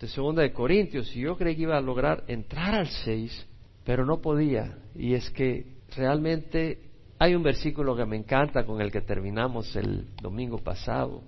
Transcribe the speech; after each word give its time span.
de 0.00 0.06
Segunda 0.06 0.42
de 0.42 0.52
Corintios 0.52 1.14
y 1.16 1.20
yo 1.20 1.36
creí 1.36 1.56
que 1.56 1.62
iba 1.62 1.76
a 1.76 1.80
lograr 1.80 2.24
entrar 2.28 2.74
al 2.74 2.86
6, 2.86 3.46
pero 3.84 4.04
no 4.04 4.20
podía. 4.20 4.78
Y 4.94 5.14
es 5.14 5.28
que 5.30 5.78
realmente 5.96 6.78
hay 7.18 7.34
un 7.34 7.42
versículo 7.42 7.96
que 7.96 8.04
me 8.04 8.16
encanta 8.16 8.64
con 8.64 8.80
el 8.80 8.92
que 8.92 9.00
terminamos 9.00 9.74
el 9.74 10.06
domingo 10.22 10.58
pasado, 10.58 11.22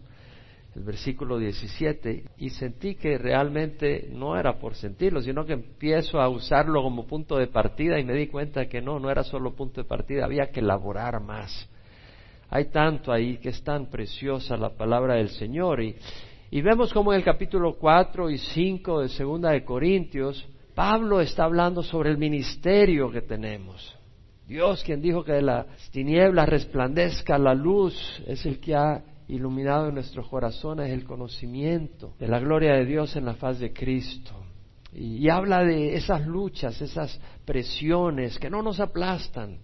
el 0.77 0.85
versículo 0.85 1.39
17, 1.39 2.25
y 2.39 2.51
sentí 2.51 2.95
que 2.95 3.19
realmente 3.19 4.09
no 4.13 4.39
era 4.39 4.61
por 4.61 4.77
sentirlo, 4.77 5.21
sino 5.21 5.45
que 5.45 5.55
empiezo 5.55 6.21
a 6.21 6.29
usarlo 6.29 6.81
como 6.81 7.07
punto 7.07 7.39
de 7.39 7.49
partida 7.49 7.99
y 7.99 8.05
me 8.05 8.15
di 8.15 8.29
cuenta 8.29 8.67
que 8.67 8.81
no, 8.81 9.01
no 9.01 9.11
era 9.11 9.25
solo 9.25 9.57
punto 9.57 9.83
de 9.83 9.89
partida, 9.89 10.25
había 10.25 10.53
que 10.53 10.61
elaborar 10.61 11.21
más. 11.21 11.69
Hay 12.51 12.67
tanto 12.67 13.13
ahí 13.13 13.39
que 13.39 13.49
es 13.49 13.63
tan 13.65 13.87
preciosa 13.87 14.57
la 14.57 14.71
palabra 14.71 15.15
del 15.15 15.31
Señor 15.31 15.83
y, 15.83 15.97
y 16.51 16.63
vemos 16.63 16.93
como 16.93 17.13
en 17.13 17.19
el 17.19 17.25
capítulo 17.25 17.77
4 17.79 18.29
y 18.29 18.39
5 18.39 19.03
de 19.03 19.09
Segunda 19.11 19.51
de 19.51 19.65
Corintios, 19.65 20.45
Pablo 20.75 21.21
está 21.21 21.45
hablando 21.45 21.83
sobre 21.83 22.11
el 22.11 22.19
ministerio 22.19 23.11
que 23.11 23.23
tenemos. 23.23 23.97
Dios, 24.49 24.83
quien 24.83 25.01
dijo 25.01 25.23
que 25.23 25.35
de 25.35 25.43
las 25.43 25.67
tinieblas 25.93 26.49
resplandezca 26.49 27.39
la 27.39 27.55
luz, 27.55 27.95
es 28.27 28.45
el 28.47 28.59
que 28.59 28.75
ha 28.75 29.05
iluminado 29.29 29.89
en 29.89 29.95
nuestros 29.95 30.29
corazones 30.29 30.91
el 30.91 31.05
conocimiento 31.05 32.15
de 32.19 32.27
la 32.27 32.41
gloria 32.41 32.75
de 32.75 32.85
Dios 32.85 33.15
en 33.15 33.27
la 33.27 33.35
faz 33.35 33.61
de 33.61 33.73
Cristo. 33.73 34.33
Y, 34.93 35.29
habla 35.29 35.63
de 35.63 35.95
esas 35.95 36.27
luchas, 36.27 36.83
esas 36.83 37.21
presiones 37.45 38.41
que 38.41 38.51
no 38.51 38.61
nos 38.61 38.81
aplastan, 38.81 39.59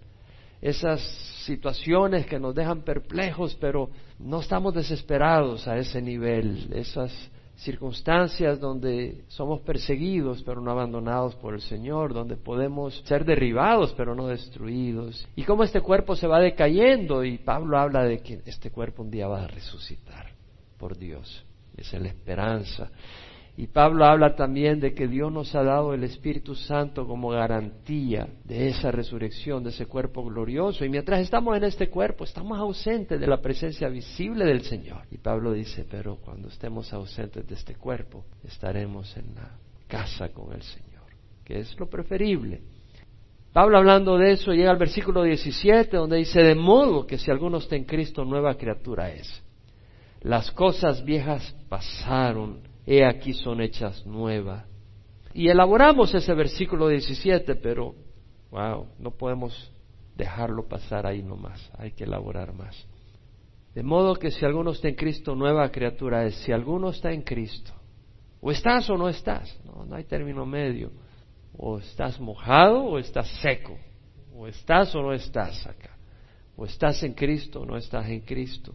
esas 0.61 1.01
situaciones 1.45 2.27
que 2.27 2.39
nos 2.39 2.55
dejan 2.55 2.83
perplejos, 2.83 3.57
pero 3.61 3.91
no 4.19 4.41
estamos 4.41 4.75
desesperados 4.75 5.69
a 5.69 5.77
ese 5.79 6.03
nivel, 6.03 6.73
esas 6.73 7.13
circunstancias 7.57 8.61
donde 8.61 9.25
somos 9.29 9.63
perseguidos 9.63 10.43
pero 10.43 10.61
no 10.61 10.71
abandonados 10.71 11.35
por 11.37 11.55
el 11.55 11.63
Señor, 11.63 12.13
donde 12.13 12.37
podemos 12.37 13.03
ser 13.07 13.25
derribados 13.25 13.95
pero 13.97 14.15
no 14.15 14.27
destruidos, 14.27 15.27
y 15.37 15.45
cómo 15.45 15.65
este 15.65 15.81
cuerpo 15.81 16.17
se 16.17 16.27
va 16.27 16.41
decayendo 16.41 17.25
y 17.25 17.39
Pablo 17.39 17.79
habla 17.79 18.05
de 18.05 18.19
que 18.19 18.41
este 18.45 18.71
cuerpo 18.71 19.03
un 19.03 19.11
día 19.11 19.27
va 19.27 19.45
a 19.45 19.49
resucitar 19.49 20.33
por 20.79 20.99
Dios, 20.99 21.45
esa 21.77 21.97
es 21.97 22.03
la 22.03 22.09
esperanza. 22.09 22.91
Y 23.59 23.69
Pablo 23.69 24.05
habla 24.05 24.37
también 24.37 24.81
de 24.81 24.93
que 24.93 25.09
Dios 25.09 25.33
nos 25.33 25.55
ha 25.55 25.63
dado 25.63 25.95
el 25.95 26.05
Espíritu 26.05 26.55
Santo 26.55 27.07
como 27.07 27.31
garantía 27.31 28.29
de 28.45 28.69
esa 28.69 28.91
resurrección, 28.91 29.65
de 29.65 29.71
ese 29.71 29.87
cuerpo 29.87 30.23
glorioso. 30.25 30.85
Y 30.85 30.91
mientras 30.91 31.21
estamos 31.21 31.57
en 31.57 31.65
este 31.65 31.89
cuerpo, 31.89 32.25
estamos 32.25 32.59
ausentes 32.59 33.19
de 33.19 33.27
la 33.27 33.41
presencia 33.41 33.89
visible 33.89 34.45
del 34.45 34.61
Señor. 34.61 35.05
Y 35.11 35.17
Pablo 35.17 35.53
dice, 35.53 35.87
pero 35.91 36.17
cuando 36.17 36.49
estemos 36.49 36.93
ausentes 36.93 37.47
de 37.47 37.55
este 37.55 37.77
cuerpo, 37.77 38.27
estaremos 38.45 39.17
en 39.17 39.35
la 39.35 39.51
casa 39.89 40.29
con 40.29 40.53
el 40.53 40.63
Señor, 40.63 41.07
que 41.43 41.61
es 41.61 41.81
lo 41.81 41.89
preferible. 41.89 42.61
Pablo 43.55 43.79
hablando 43.79 44.19
de 44.19 44.33
eso 44.33 44.53
llega 44.53 44.71
al 44.71 44.77
versículo 44.77 45.23
17 45.23 45.97
donde 45.97 46.19
dice, 46.19 46.43
de 46.43 46.55
modo 46.55 47.07
que 47.07 47.17
si 47.17 47.31
alguno 47.31 47.57
está 47.57 47.75
en 47.75 47.85
Cristo, 47.85 48.23
nueva 48.23 48.55
criatura 48.57 49.11
es. 49.11 49.43
Las 50.21 50.51
cosas 50.51 51.03
viejas 51.03 51.57
pasaron 51.71 52.66
he 52.87 53.05
aquí 53.05 53.33
son 53.33 53.61
hechas 53.61 54.07
nuevas. 54.07 54.65
Y 55.35 55.49
elaboramos 55.49 56.15
ese 56.15 56.33
versículo 56.33 56.89
17, 56.89 57.57
pero, 57.57 57.95
wow, 58.51 58.87
no 58.99 59.11
podemos 59.11 59.73
dejarlo 60.17 60.67
pasar 60.67 61.07
ahí 61.07 61.23
nomás, 61.23 61.71
hay 61.77 61.93
que 61.93 62.05
elaborar 62.05 62.55
más. 62.55 62.87
De 63.75 63.83
modo 63.83 64.15
que 64.15 64.31
si 64.31 64.43
alguno 64.47 64.71
está 64.71 64.89
en 64.89 64.95
Cristo, 64.95 65.35
nueva 65.35 65.71
criatura 65.71 66.25
es. 66.25 66.37
Si 66.37 66.53
alguno 66.53 66.89
está 66.89 67.13
en 67.13 67.21
Cristo, 67.21 67.73
o 68.41 68.51
estás 68.51 68.89
o 68.89 68.97
no 68.97 69.09
estás, 69.11 69.55
no, 69.67 69.85
no 69.85 69.97
hay 69.97 70.05
término 70.05 70.47
medio. 70.47 70.93
O 71.59 71.79
estás 71.79 72.19
mojado 72.19 72.85
o 72.85 72.99
estás 72.99 73.29
seco, 73.43 73.77
o 74.35 74.47
estás 74.47 74.95
o 74.95 75.03
no 75.03 75.13
estás 75.13 75.67
acá. 75.67 75.91
O 76.57 76.65
estás 76.65 77.03
en 77.03 77.13
Cristo 77.13 77.61
o 77.61 77.67
no 77.67 77.77
estás 77.77 78.09
en 78.09 78.21
Cristo. 78.21 78.75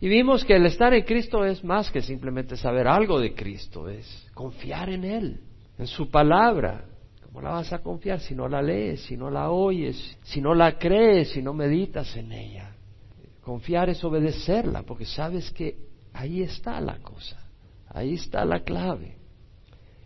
Y 0.00 0.08
vimos 0.08 0.44
que 0.44 0.56
el 0.56 0.66
estar 0.66 0.92
en 0.92 1.04
Cristo 1.04 1.44
es 1.44 1.64
más 1.64 1.90
que 1.90 2.02
simplemente 2.02 2.56
saber 2.56 2.86
algo 2.86 3.18
de 3.18 3.34
Cristo, 3.34 3.88
es 3.88 4.28
confiar 4.34 4.90
en 4.90 5.04
Él, 5.04 5.40
en 5.78 5.86
su 5.86 6.10
palabra. 6.10 6.84
¿Cómo 7.24 7.40
la 7.40 7.50
vas 7.50 7.72
a 7.72 7.78
confiar 7.78 8.20
si 8.20 8.34
no 8.34 8.48
la 8.48 8.60
lees, 8.60 9.02
si 9.04 9.16
no 9.16 9.30
la 9.30 9.50
oyes, 9.50 10.18
si 10.22 10.40
no 10.40 10.54
la 10.54 10.78
crees, 10.78 11.30
si 11.30 11.42
no 11.42 11.54
meditas 11.54 12.14
en 12.16 12.32
ella? 12.32 12.74
Confiar 13.40 13.88
es 13.88 14.02
obedecerla, 14.04 14.82
porque 14.82 15.06
sabes 15.06 15.50
que 15.50 15.76
ahí 16.12 16.42
está 16.42 16.80
la 16.80 16.98
cosa, 16.98 17.38
ahí 17.88 18.14
está 18.14 18.44
la 18.44 18.60
clave. 18.60 19.16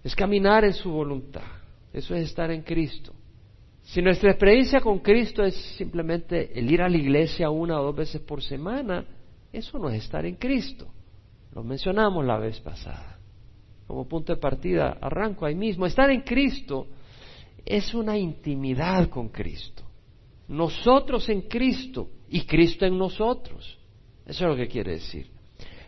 Es 0.04 0.14
caminar 0.14 0.64
en 0.64 0.72
su 0.72 0.90
voluntad, 0.90 1.42
eso 1.92 2.14
es 2.14 2.28
estar 2.28 2.50
en 2.50 2.62
Cristo. 2.62 3.12
Si 3.82 4.00
nuestra 4.02 4.30
experiencia 4.30 4.80
con 4.80 5.00
Cristo 5.00 5.42
es 5.42 5.54
simplemente 5.76 6.56
el 6.56 6.70
ir 6.70 6.80
a 6.80 6.88
la 6.88 6.96
iglesia 6.96 7.50
una 7.50 7.80
o 7.80 7.84
dos 7.84 7.96
veces 7.96 8.20
por 8.20 8.42
semana, 8.42 9.04
eso 9.52 9.78
no 9.78 9.88
es 9.88 10.04
estar 10.04 10.24
en 10.24 10.36
Cristo. 10.36 10.86
Lo 11.52 11.62
mencionamos 11.64 12.24
la 12.24 12.38
vez 12.38 12.60
pasada. 12.60 13.18
Como 13.86 14.06
punto 14.06 14.32
de 14.32 14.40
partida, 14.40 14.98
arranco 15.00 15.46
ahí 15.46 15.54
mismo. 15.54 15.86
Estar 15.86 16.10
en 16.10 16.20
Cristo 16.20 16.86
es 17.64 17.92
una 17.92 18.16
intimidad 18.16 19.08
con 19.08 19.28
Cristo. 19.28 19.82
Nosotros 20.48 21.28
en 21.28 21.42
Cristo 21.42 22.08
y 22.28 22.42
Cristo 22.42 22.86
en 22.86 22.96
nosotros. 22.96 23.78
Eso 24.24 24.44
es 24.44 24.50
lo 24.50 24.56
que 24.56 24.68
quiere 24.68 24.92
decir. 24.92 25.28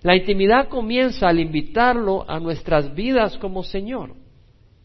La 0.03 0.17
intimidad 0.17 0.69
comienza 0.69 1.29
al 1.29 1.39
invitarlo 1.39 2.29
a 2.29 2.41
nuestras 2.41 2.93
vidas 2.93 3.39
como 3.39 3.63
Señor. 3.63 4.15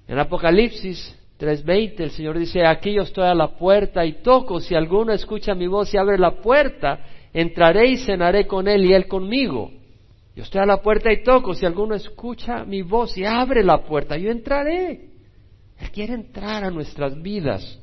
En 0.07 0.19
Apocalipsis 0.19 1.17
3:20 1.39 2.03
el 2.03 2.11
Señor 2.11 2.37
dice, 2.37 2.65
aquí 2.65 2.93
yo 2.93 3.01
estoy 3.01 3.25
a 3.25 3.33
la 3.33 3.57
puerta 3.57 4.05
y 4.05 4.21
toco, 4.21 4.59
si 4.59 4.75
alguno 4.75 5.11
escucha 5.13 5.55
mi 5.55 5.65
voz 5.65 5.91
y 5.93 5.97
abre 5.97 6.19
la 6.19 6.39
puerta, 6.39 6.99
entraré 7.33 7.89
y 7.89 7.97
cenaré 7.97 8.47
con 8.47 8.67
él 8.67 8.85
y 8.85 8.93
él 8.93 9.07
conmigo. 9.07 9.71
Yo 10.35 10.43
estoy 10.43 10.61
a 10.61 10.65
la 10.65 10.81
puerta 10.81 11.11
y 11.11 11.23
toco, 11.23 11.53
si 11.53 11.65
alguno 11.65 11.95
escucha 11.95 12.63
mi 12.63 12.83
voz 12.83 13.17
y 13.17 13.25
abre 13.25 13.63
la 13.63 13.83
puerta, 13.83 14.17
yo 14.17 14.29
entraré. 14.29 15.09
Él 15.79 15.91
quiere 15.91 16.13
entrar 16.13 16.63
a 16.63 16.71
nuestras 16.71 17.19
vidas. 17.21 17.79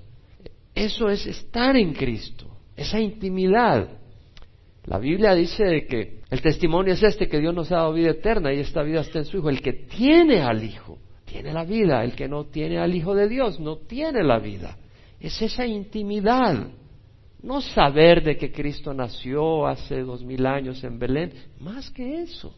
Eso 0.74 1.08
es 1.08 1.26
estar 1.26 1.76
en 1.76 1.92
Cristo, 1.94 2.46
esa 2.76 3.00
intimidad. 3.00 3.88
La 4.86 4.98
Biblia 4.98 5.34
dice 5.34 5.86
que 5.88 6.20
el 6.30 6.42
testimonio 6.42 6.94
es 6.94 7.02
este, 7.02 7.28
que 7.28 7.40
Dios 7.40 7.54
nos 7.54 7.70
ha 7.72 7.76
dado 7.76 7.92
vida 7.92 8.10
eterna 8.10 8.52
y 8.52 8.60
esta 8.60 8.82
vida 8.82 9.00
está 9.00 9.20
en 9.20 9.24
su 9.24 9.38
Hijo. 9.38 9.48
El 9.48 9.62
que 9.62 9.72
tiene 9.72 10.42
al 10.42 10.62
Hijo, 10.62 10.98
tiene 11.24 11.52
la 11.52 11.64
vida. 11.64 12.04
El 12.04 12.14
que 12.14 12.28
no 12.28 12.44
tiene 12.44 12.78
al 12.78 12.94
Hijo 12.94 13.14
de 13.14 13.28
Dios, 13.28 13.60
no 13.60 13.78
tiene 13.78 14.22
la 14.22 14.38
vida. 14.38 14.76
Es 15.20 15.40
esa 15.40 15.66
intimidad. 15.66 16.68
No 17.44 17.60
saber 17.60 18.22
de 18.22 18.38
que 18.38 18.50
Cristo 18.50 18.94
nació 18.94 19.66
hace 19.66 20.00
dos 20.00 20.24
mil 20.24 20.46
años 20.46 20.82
en 20.82 20.98
Belén, 20.98 21.30
más 21.60 21.90
que 21.90 22.22
eso. 22.22 22.54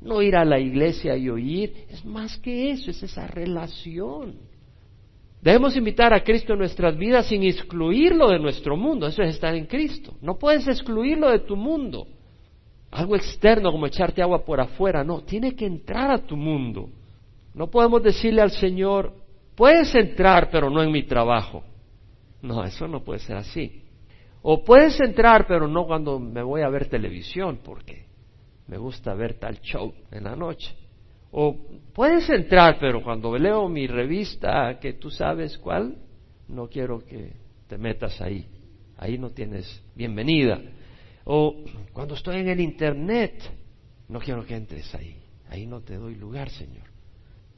No 0.00 0.22
ir 0.22 0.36
a 0.36 0.44
la 0.44 0.60
iglesia 0.60 1.16
y 1.16 1.28
oír, 1.28 1.86
es 1.90 2.04
más 2.04 2.38
que 2.38 2.70
eso, 2.70 2.92
es 2.92 3.02
esa 3.02 3.26
relación. 3.26 4.36
Debemos 5.42 5.76
invitar 5.76 6.14
a 6.14 6.22
Cristo 6.22 6.52
en 6.52 6.60
nuestras 6.60 6.96
vidas 6.96 7.26
sin 7.26 7.42
excluirlo 7.42 8.28
de 8.28 8.38
nuestro 8.38 8.76
mundo, 8.76 9.08
eso 9.08 9.24
es 9.24 9.34
estar 9.34 9.56
en 9.56 9.66
Cristo. 9.66 10.14
No 10.22 10.38
puedes 10.38 10.68
excluirlo 10.68 11.32
de 11.32 11.40
tu 11.40 11.56
mundo. 11.56 12.06
Algo 12.92 13.16
externo 13.16 13.72
como 13.72 13.86
echarte 13.86 14.22
agua 14.22 14.44
por 14.44 14.60
afuera, 14.60 15.02
no, 15.02 15.22
tiene 15.22 15.56
que 15.56 15.66
entrar 15.66 16.12
a 16.12 16.24
tu 16.24 16.36
mundo. 16.36 16.90
No 17.54 17.66
podemos 17.66 18.04
decirle 18.04 18.40
al 18.40 18.52
Señor, 18.52 19.14
puedes 19.56 19.92
entrar, 19.96 20.48
pero 20.48 20.70
no 20.70 20.80
en 20.80 20.92
mi 20.92 21.02
trabajo. 21.02 21.64
No, 22.40 22.62
eso 22.62 22.86
no 22.86 23.02
puede 23.02 23.18
ser 23.18 23.36
así. 23.36 23.87
O 24.50 24.64
puedes 24.64 24.98
entrar, 24.98 25.46
pero 25.46 25.68
no 25.68 25.86
cuando 25.86 26.18
me 26.18 26.42
voy 26.42 26.62
a 26.62 26.70
ver 26.70 26.88
televisión, 26.88 27.60
porque 27.62 28.06
me 28.66 28.78
gusta 28.78 29.12
ver 29.12 29.34
tal 29.34 29.60
show 29.60 29.92
en 30.10 30.24
la 30.24 30.34
noche. 30.34 30.74
O 31.32 31.54
puedes 31.92 32.30
entrar, 32.30 32.78
pero 32.80 33.02
cuando 33.02 33.36
leo 33.36 33.68
mi 33.68 33.86
revista, 33.86 34.78
que 34.80 34.94
tú 34.94 35.10
sabes 35.10 35.58
cuál, 35.58 35.98
no 36.48 36.66
quiero 36.66 37.04
que 37.04 37.34
te 37.66 37.76
metas 37.76 38.22
ahí. 38.22 38.46
Ahí 38.96 39.18
no 39.18 39.28
tienes 39.28 39.84
bienvenida. 39.94 40.58
O 41.26 41.54
cuando 41.92 42.14
estoy 42.14 42.36
en 42.36 42.48
el 42.48 42.60
Internet, 42.60 43.34
no 44.08 44.18
quiero 44.18 44.46
que 44.46 44.56
entres 44.56 44.94
ahí. 44.94 45.14
Ahí 45.50 45.66
no 45.66 45.82
te 45.82 45.96
doy 45.96 46.14
lugar, 46.14 46.48
Señor. 46.48 46.86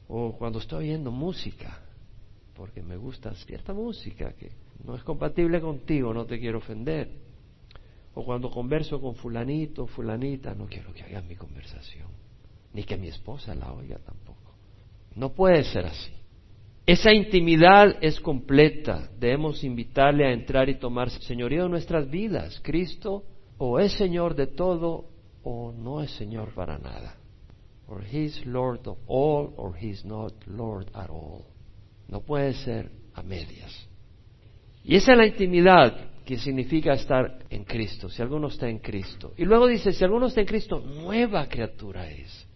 O 0.09 0.33
cuando 0.37 0.59
estoy 0.59 0.89
oyendo 0.89 1.09
música, 1.09 1.79
porque 2.53 2.83
me 2.83 2.97
gusta 2.97 3.33
cierta 3.35 3.73
música 3.73 4.33
que 4.33 4.51
no 4.83 4.95
es 4.95 5.03
compatible 5.03 5.61
contigo, 5.61 6.13
no 6.13 6.25
te 6.25 6.39
quiero 6.39 6.59
ofender. 6.59 7.09
O 8.13 8.25
cuando 8.25 8.49
converso 8.49 8.99
con 8.99 9.15
fulanito, 9.15 9.87
fulanita, 9.87 10.53
no 10.53 10.65
quiero 10.65 10.93
que 10.93 11.03
hagas 11.03 11.23
mi 11.25 11.35
conversación, 11.35 12.07
ni 12.73 12.83
que 12.83 12.97
mi 12.97 13.07
esposa 13.07 13.55
la 13.55 13.71
oiga 13.71 13.97
tampoco. 13.99 14.55
No 15.15 15.33
puede 15.33 15.63
ser 15.63 15.85
así. 15.85 16.11
Esa 16.85 17.13
intimidad 17.13 17.97
es 18.01 18.19
completa. 18.19 19.09
Debemos 19.19 19.63
invitarle 19.63 20.25
a 20.25 20.33
entrar 20.33 20.67
y 20.67 20.79
tomar 20.79 21.09
señorío 21.09 21.69
nuestras 21.69 22.09
vidas. 22.09 22.59
Cristo 22.63 23.23
o 23.57 23.79
es 23.79 23.93
Señor 23.93 24.35
de 24.35 24.47
todo 24.47 25.05
o 25.43 25.71
no 25.71 26.01
es 26.01 26.11
Señor 26.11 26.53
para 26.53 26.77
nada. 26.77 27.21
or 27.91 28.01
He's 28.01 28.39
Lord 28.45 28.87
of 28.87 28.97
all, 29.05 29.53
or 29.57 29.73
He's 29.73 30.05
not 30.05 30.31
Lord 30.47 30.89
at 30.95 31.09
all. 31.09 31.45
No 32.07 32.21
puede 32.21 32.53
ser 32.53 32.89
a 33.13 33.21
medias. 33.21 33.87
Y 34.83 34.95
esa 34.95 35.11
es 35.11 35.17
la 35.17 35.27
intimidad 35.27 36.11
que 36.25 36.37
significa 36.37 36.93
estar 36.93 37.39
en 37.49 37.63
Cristo, 37.63 38.09
si 38.09 38.21
alguno 38.21 38.47
está 38.47 38.69
en 38.69 38.79
Cristo. 38.79 39.33
Y 39.37 39.45
luego 39.45 39.67
dice, 39.67 39.91
si 39.91 40.03
alguno 40.03 40.27
está 40.27 40.41
en 40.41 40.47
Cristo, 40.47 40.79
nueva 40.79 41.47
criatura 41.47 42.09
es. 42.09 42.47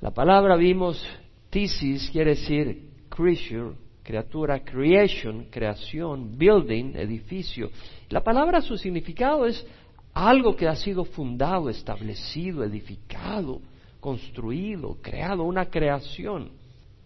La 0.00 0.10
palabra 0.10 0.56
vimos, 0.56 1.04
thesis 1.50 2.10
quiere 2.10 2.30
decir 2.30 2.88
creature, 3.08 3.74
criatura, 4.02 4.60
creation, 4.60 5.46
creación, 5.50 6.38
building, 6.38 6.94
edificio. 6.96 7.70
La 8.08 8.22
palabra, 8.22 8.60
su 8.60 8.76
significado 8.76 9.44
es 9.46 9.66
algo 10.14 10.56
que 10.56 10.66
ha 10.66 10.76
sido 10.76 11.04
fundado, 11.04 11.68
establecido, 11.68 12.64
edificado, 12.64 13.60
construido, 14.00 14.96
creado, 15.02 15.44
una 15.44 15.66
creación. 15.66 16.50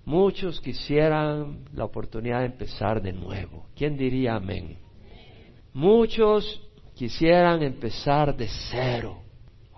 Muchos 0.04 0.60
quisieran 0.60 1.64
la 1.74 1.84
oportunidad 1.84 2.40
de 2.40 2.46
empezar 2.46 3.00
de 3.00 3.12
nuevo. 3.12 3.66
¿Quién 3.76 3.96
diría 3.96 4.34
amén? 4.34 4.78
Muchos 5.72 6.60
quisieran 6.94 7.62
empezar 7.62 8.36
de 8.36 8.48
cero. 8.70 9.22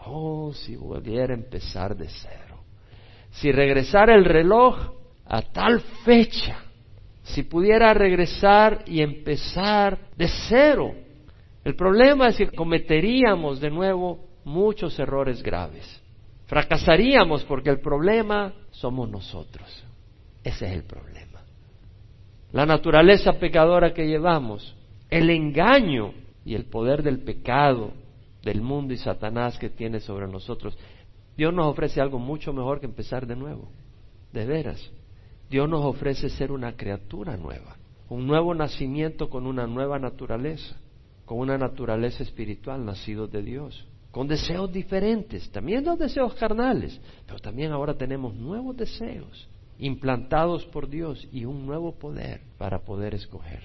Oh, 0.06 0.52
si 0.52 0.76
volviera 0.76 1.34
a 1.34 1.36
empezar 1.36 1.96
de 1.96 2.08
cero. 2.08 2.62
Si 3.30 3.52
regresara 3.52 4.14
el 4.14 4.24
reloj 4.24 4.76
a 5.26 5.42
tal 5.42 5.80
fecha, 6.04 6.58
si 7.22 7.42
pudiera 7.42 7.92
regresar 7.94 8.84
y 8.86 9.02
empezar 9.02 9.98
de 10.16 10.28
cero. 10.48 10.94
El 11.64 11.74
problema 11.74 12.28
es 12.28 12.36
que 12.36 12.48
cometeríamos 12.48 13.60
de 13.60 13.70
nuevo 13.70 14.20
muchos 14.44 14.98
errores 14.98 15.42
graves. 15.42 16.02
Fracasaríamos 16.46 17.44
porque 17.44 17.70
el 17.70 17.80
problema 17.80 18.52
somos 18.70 19.08
nosotros. 19.08 19.84
Ese 20.44 20.66
es 20.66 20.72
el 20.72 20.84
problema. 20.84 21.40
La 22.52 22.66
naturaleza 22.66 23.32
pecadora 23.32 23.94
que 23.94 24.06
llevamos, 24.06 24.76
el 25.10 25.30
engaño 25.30 26.12
y 26.44 26.54
el 26.54 26.66
poder 26.66 27.02
del 27.02 27.20
pecado, 27.20 27.92
del 28.42 28.60
mundo 28.60 28.92
y 28.92 28.98
Satanás 28.98 29.58
que 29.58 29.70
tiene 29.70 30.00
sobre 30.00 30.28
nosotros. 30.28 30.76
Dios 31.36 31.52
nos 31.52 31.66
ofrece 31.66 32.00
algo 32.00 32.18
mucho 32.18 32.52
mejor 32.52 32.78
que 32.78 32.86
empezar 32.86 33.26
de 33.26 33.34
nuevo. 33.34 33.70
De 34.32 34.44
veras. 34.44 34.92
Dios 35.48 35.68
nos 35.68 35.84
ofrece 35.84 36.28
ser 36.28 36.52
una 36.52 36.76
criatura 36.76 37.36
nueva, 37.36 37.76
un 38.08 38.26
nuevo 38.26 38.54
nacimiento 38.54 39.30
con 39.30 39.46
una 39.46 39.66
nueva 39.66 39.98
naturaleza, 39.98 40.76
con 41.24 41.38
una 41.38 41.56
naturaleza 41.56 42.22
espiritual 42.22 42.84
nacido 42.84 43.26
de 43.26 43.42
Dios, 43.42 43.86
con 44.10 44.26
deseos 44.26 44.72
diferentes, 44.72 45.50
también 45.50 45.84
los 45.84 45.98
deseos 45.98 46.34
carnales, 46.34 47.00
pero 47.26 47.38
también 47.38 47.72
ahora 47.72 47.94
tenemos 47.94 48.34
nuevos 48.34 48.76
deseos 48.76 49.48
implantados 49.78 50.64
por 50.66 50.88
Dios 50.88 51.26
y 51.32 51.44
un 51.44 51.66
nuevo 51.66 51.92
poder 51.96 52.42
para 52.58 52.80
poder 52.80 53.14
escoger. 53.14 53.62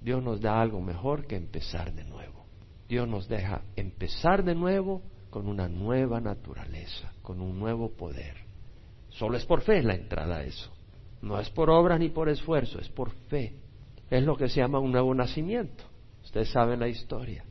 Dios 0.00 0.22
nos 0.22 0.40
da 0.40 0.60
algo 0.60 0.80
mejor 0.80 1.26
que 1.26 1.36
empezar 1.36 1.92
de 1.92 2.04
nuevo. 2.04 2.44
Dios 2.88 3.08
nos 3.08 3.28
deja 3.28 3.62
empezar 3.76 4.44
de 4.44 4.54
nuevo 4.54 5.02
con 5.30 5.48
una 5.48 5.68
nueva 5.68 6.20
naturaleza, 6.20 7.12
con 7.22 7.40
un 7.40 7.58
nuevo 7.58 7.90
poder. 7.92 8.36
Solo 9.10 9.36
es 9.36 9.44
por 9.46 9.62
fe 9.62 9.82
la 9.82 9.94
entrada 9.94 10.38
a 10.38 10.44
eso. 10.44 10.70
No 11.22 11.38
es 11.38 11.48
por 11.50 11.70
obras 11.70 12.00
ni 12.00 12.08
por 12.08 12.28
esfuerzo, 12.28 12.80
es 12.80 12.88
por 12.88 13.10
fe. 13.28 13.54
Es 14.10 14.22
lo 14.24 14.36
que 14.36 14.48
se 14.48 14.60
llama 14.60 14.78
un 14.78 14.92
nuevo 14.92 15.14
nacimiento. 15.14 15.84
Ustedes 16.22 16.50
saben 16.50 16.80
la 16.80 16.88
historia. 16.88 17.44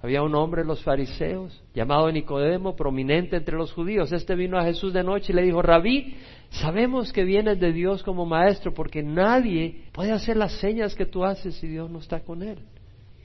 Había 0.00 0.22
un 0.22 0.34
hombre 0.36 0.62
en 0.62 0.68
los 0.68 0.82
fariseos 0.84 1.60
llamado 1.74 2.10
Nicodemo, 2.12 2.76
prominente 2.76 3.36
entre 3.36 3.56
los 3.56 3.72
judíos. 3.72 4.12
Este 4.12 4.36
vino 4.36 4.56
a 4.56 4.64
Jesús 4.64 4.92
de 4.92 5.02
noche 5.02 5.32
y 5.32 5.36
le 5.36 5.42
dijo, 5.42 5.60
Rabí, 5.60 6.14
sabemos 6.50 7.12
que 7.12 7.24
vienes 7.24 7.58
de 7.58 7.72
Dios 7.72 8.04
como 8.04 8.24
maestro 8.24 8.72
porque 8.72 9.02
nadie 9.02 9.86
puede 9.92 10.12
hacer 10.12 10.36
las 10.36 10.52
señas 10.60 10.94
que 10.94 11.06
tú 11.06 11.24
haces 11.24 11.56
si 11.56 11.66
Dios 11.66 11.90
no 11.90 11.98
está 11.98 12.20
con 12.20 12.42
él. 12.42 12.58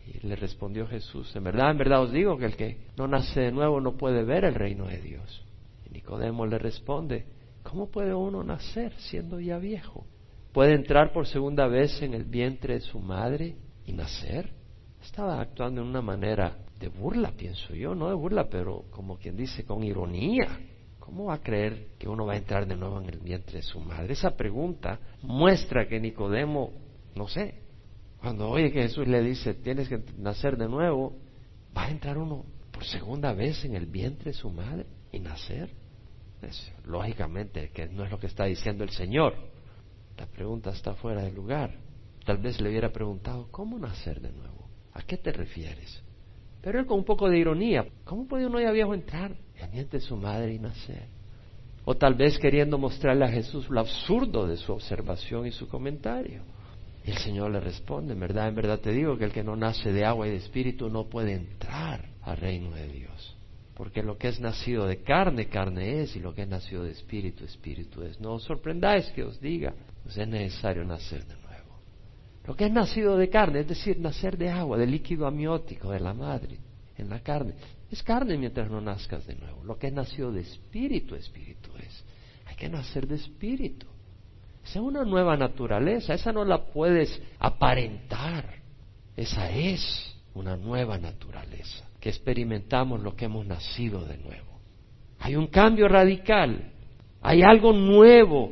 Y 0.07 0.25
le 0.25 0.35
respondió 0.35 0.87
Jesús, 0.87 1.33
en 1.35 1.43
verdad, 1.43 1.71
en 1.71 1.77
verdad 1.77 2.01
os 2.01 2.11
digo 2.11 2.37
que 2.37 2.45
el 2.45 2.55
que 2.55 2.77
no 2.97 3.07
nace 3.07 3.39
de 3.39 3.51
nuevo 3.51 3.79
no 3.79 3.95
puede 3.95 4.23
ver 4.23 4.43
el 4.43 4.55
reino 4.55 4.87
de 4.87 4.97
Dios. 4.97 5.45
Y 5.85 5.93
Nicodemo 5.93 6.45
le 6.47 6.57
responde, 6.57 7.25
¿Cómo 7.63 7.89
puede 7.89 8.13
uno 8.13 8.43
nacer 8.43 8.93
siendo 8.97 9.39
ya 9.39 9.57
viejo? 9.57 10.05
¿Puede 10.51 10.73
entrar 10.73 11.13
por 11.13 11.27
segunda 11.27 11.67
vez 11.67 12.01
en 12.01 12.13
el 12.13 12.25
vientre 12.25 12.75
de 12.75 12.81
su 12.81 12.99
madre 12.99 13.55
y 13.85 13.93
nacer? 13.93 14.51
Estaba 15.01 15.41
actuando 15.41 15.81
de 15.81 15.89
una 15.89 16.01
manera 16.01 16.57
de 16.83 16.89
burla, 16.89 17.31
pienso 17.31 17.74
yo, 17.74 17.95
no 17.95 18.09
de 18.09 18.13
burla, 18.13 18.50
pero 18.50 18.83
como 18.91 19.18
quien 19.18 19.38
dice, 19.38 19.63
con 19.63 19.83
ironía. 19.83 20.59
¿Cómo 21.00 21.25
va 21.25 21.35
a 21.35 21.41
creer 21.41 21.88
que 21.97 22.09
uno 22.09 22.25
va 22.25 22.33
a 22.33 22.38
entrar 22.38 22.68
de 22.68 22.75
nuevo 22.75 23.00
en 23.00 23.07
el 23.07 23.19
vientre 23.19 23.57
de 23.57 23.63
su 23.63 23.80
madre? 23.80 24.12
Esa 24.12 24.35
pregunta 24.35 25.00
muestra 25.21 25.88
que 25.88 26.00
Nicodemo, 26.00 26.74
no 27.15 27.27
sé, 27.30 27.56
cuando 28.19 28.50
oye 28.50 28.69
que 28.71 28.81
Jesús 28.81 29.07
le 29.07 29.21
dice, 29.21 29.53
tienes 29.53 29.88
que 29.88 30.01
nacer 30.18 30.57
de 30.57 30.68
nuevo, 30.68 31.13
¿va 31.75 31.85
a 31.85 31.89
entrar 31.89 32.18
uno 32.18 32.44
por 32.71 32.83
segunda 32.83 33.31
vez 33.31 33.63
en 33.63 33.75
el 33.75 33.86
vientre 33.86 34.31
de 34.31 34.38
su 34.38 34.50
madre 34.50 34.86
y 35.12 35.19
nacer? 35.19 35.69
lógicamente 36.83 37.69
que 37.69 37.88
no 37.88 38.03
es 38.03 38.12
lo 38.12 38.19
que 38.19 38.27
está 38.27 38.44
diciendo 38.44 38.83
el 38.83 38.89
Señor. 38.89 39.33
La 40.18 40.25
pregunta 40.25 40.71
está 40.71 40.94
fuera 40.94 41.24
de 41.24 41.31
lugar. 41.31 41.74
Tal 42.25 42.39
vez 42.39 42.59
le 42.59 42.68
hubiera 42.68 42.91
preguntado, 42.91 43.47
¿cómo 43.50 43.79
nacer 43.79 44.19
de 44.19 44.33
nuevo? 44.33 44.68
¿A 44.91 45.01
qué 45.03 45.15
te 45.15 45.31
refieres? 45.31 46.03
Pero 46.63 46.80
él 46.80 46.86
con 46.86 47.00
un 47.00 47.04
poco 47.04 47.30
de 47.30 47.38
ironía, 47.38 47.86
¿cómo 48.06 48.25
puede 48.25 48.48
uno 48.48 48.60
ya 48.60 48.71
viejo 48.71 48.94
entrar 48.94 49.36
en 49.60 49.89
de 49.89 50.00
su 50.00 50.15
madre 50.15 50.54
y 50.54 50.60
nacer? 50.60 51.07
O 51.83 51.95
tal 51.95 52.13
vez 52.13 52.39
queriendo 52.39 52.77
mostrarle 52.77 53.25
a 53.25 53.31
Jesús 53.31 53.69
lo 53.69 53.81
absurdo 53.81 54.48
de 54.48 54.56
su 54.56 54.71
observación 54.71 55.45
y 55.45 55.51
su 55.51 55.68
comentario. 55.68 56.42
Y 57.06 57.12
el 57.12 57.18
Señor 57.18 57.51
le 57.51 57.60
responde, 57.60 58.13
en 58.13 58.19
verdad, 58.21 58.48
en 58.48 58.56
verdad 58.56 58.80
te 58.80 58.94
digo 58.94 59.18
que 59.18 59.25
el 59.25 59.33
que 59.33 59.44
no 59.44 59.57
nace 59.57 59.92
de 59.92 60.06
agua 60.06 60.25
y 60.25 60.31
de 60.31 60.38
espíritu 60.38 60.89
no 60.89 61.10
puede 61.10 61.33
entrar 61.33 62.06
al 62.21 62.38
reino 62.38 62.71
de 62.71 62.88
Dios. 62.88 63.36
Porque 63.75 64.01
lo 64.01 64.18
que 64.18 64.30
es 64.30 64.39
nacido 64.39 64.88
de 64.88 65.04
carne, 65.04 65.48
carne 65.48 66.01
es, 66.01 66.15
y 66.15 66.21
lo 66.21 66.33
que 66.33 66.44
es 66.44 66.48
nacido 66.48 66.83
de 66.83 66.92
espíritu, 66.92 67.44
espíritu 67.44 68.04
es. 68.04 68.21
No 68.21 68.36
os 68.36 68.44
sorprendáis 68.44 69.12
que 69.12 69.24
os 69.24 69.42
diga, 69.42 69.74
pues 70.04 70.18
es 70.18 70.27
necesario 70.30 70.86
nacer 70.86 71.25
de. 71.25 71.42
Lo 72.45 72.55
que 72.55 72.65
es 72.65 72.71
nacido 72.71 73.17
de 73.17 73.29
carne, 73.29 73.61
es 73.61 73.67
decir, 73.67 73.99
nacer 73.99 74.37
de 74.37 74.49
agua, 74.49 74.77
de 74.77 74.85
líquido 74.85 75.25
amniótico 75.25 75.91
de 75.91 75.99
la 75.99 76.13
madre, 76.13 76.57
en 76.97 77.09
la 77.09 77.19
carne, 77.19 77.53
es 77.89 78.03
carne 78.03 78.37
mientras 78.37 78.69
no 78.69 78.81
nazcas 78.81 79.25
de 79.25 79.35
nuevo. 79.35 79.63
Lo 79.63 79.77
que 79.77 79.87
es 79.87 79.93
nacido 79.93 80.31
de 80.31 80.41
espíritu, 80.41 81.15
espíritu 81.15 81.71
es. 81.77 82.03
Hay 82.45 82.55
que 82.55 82.67
nacer 82.67 83.07
de 83.07 83.15
espíritu. 83.15 83.87
Esa 84.63 84.79
es 84.79 84.85
una 84.85 85.03
nueva 85.03 85.37
naturaleza, 85.37 86.13
esa 86.13 86.31
no 86.31 86.43
la 86.43 86.65
puedes 86.65 87.21
aparentar. 87.39 88.62
Esa 89.15 89.50
es 89.51 90.15
una 90.33 90.57
nueva 90.57 90.97
naturaleza 90.97 91.88
que 92.00 92.09
experimentamos 92.09 93.01
lo 93.01 93.15
que 93.15 93.25
hemos 93.25 93.45
nacido 93.45 94.03
de 94.05 94.17
nuevo. 94.17 94.59
Hay 95.19 95.35
un 95.35 95.47
cambio 95.47 95.88
radical, 95.88 96.71
hay 97.21 97.43
algo 97.43 97.71
nuevo, 97.71 98.51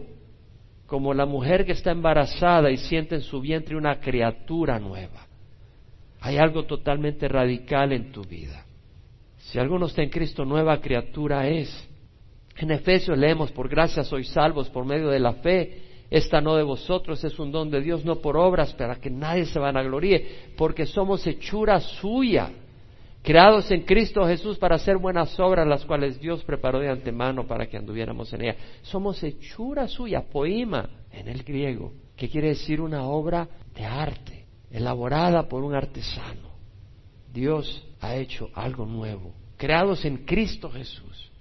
como 0.91 1.13
la 1.13 1.25
mujer 1.25 1.65
que 1.65 1.71
está 1.71 1.91
embarazada 1.91 2.69
y 2.69 2.75
siente 2.75 3.15
en 3.15 3.21
su 3.21 3.39
vientre 3.39 3.77
una 3.77 4.01
criatura 4.01 4.77
nueva. 4.77 5.25
Hay 6.19 6.35
algo 6.35 6.65
totalmente 6.65 7.29
radical 7.29 7.93
en 7.93 8.11
tu 8.11 8.25
vida. 8.25 8.65
Si 9.37 9.57
alguno 9.57 9.85
está 9.85 10.03
en 10.03 10.09
Cristo, 10.09 10.43
nueva 10.43 10.81
criatura 10.81 11.47
es. 11.47 11.89
En 12.57 12.71
Efesios 12.71 13.17
leemos, 13.17 13.53
por 13.53 13.69
gracia 13.69 14.03
sois 14.03 14.27
salvos 14.31 14.69
por 14.69 14.83
medio 14.83 15.07
de 15.07 15.19
la 15.19 15.31
fe. 15.35 15.81
Esta 16.09 16.41
no 16.41 16.57
de 16.57 16.63
vosotros 16.63 17.23
es 17.23 17.39
un 17.39 17.53
don 17.53 17.71
de 17.71 17.79
Dios, 17.79 18.03
no 18.03 18.17
por 18.17 18.35
obras, 18.35 18.73
para 18.73 18.97
que 18.97 19.09
nadie 19.09 19.45
se 19.45 19.59
vanagloríe, 19.59 20.49
porque 20.57 20.85
somos 20.85 21.25
hechura 21.25 21.79
suya, 21.79 22.51
creados 23.21 23.69
en 23.71 23.81
Cristo 23.81 24.25
Jesús 24.25 24.57
para 24.57 24.75
hacer 24.75 24.97
buenas 24.97 25.39
obras, 25.39 25.67
las 25.67 25.85
cuales 25.85 26.19
Dios 26.19 26.43
preparó 26.43 26.79
de 26.79 26.89
antemano 26.89 27.45
para 27.45 27.67
que 27.67 27.77
anduviéramos 27.77 28.31
en 28.33 28.41
ella. 28.41 28.55
Somos 28.81 29.21
hechura 29.23 29.87
suya, 29.87 30.21
poema 30.21 30.89
en 31.11 31.27
el 31.27 31.43
griego, 31.43 31.93
que 32.15 32.29
quiere 32.29 32.49
decir 32.49 32.81
una 32.81 33.03
obra 33.03 33.47
de 33.75 33.85
arte, 33.85 34.45
elaborada 34.69 35.47
por 35.47 35.63
un 35.63 35.75
artesano. 35.75 36.51
Dios 37.31 37.87
ha 38.01 38.15
hecho 38.15 38.49
algo 38.53 38.85
nuevo, 38.85 39.33
creados 39.57 40.03
en 40.05 40.25
Cristo 40.25 40.69
Jesús. 40.69 41.31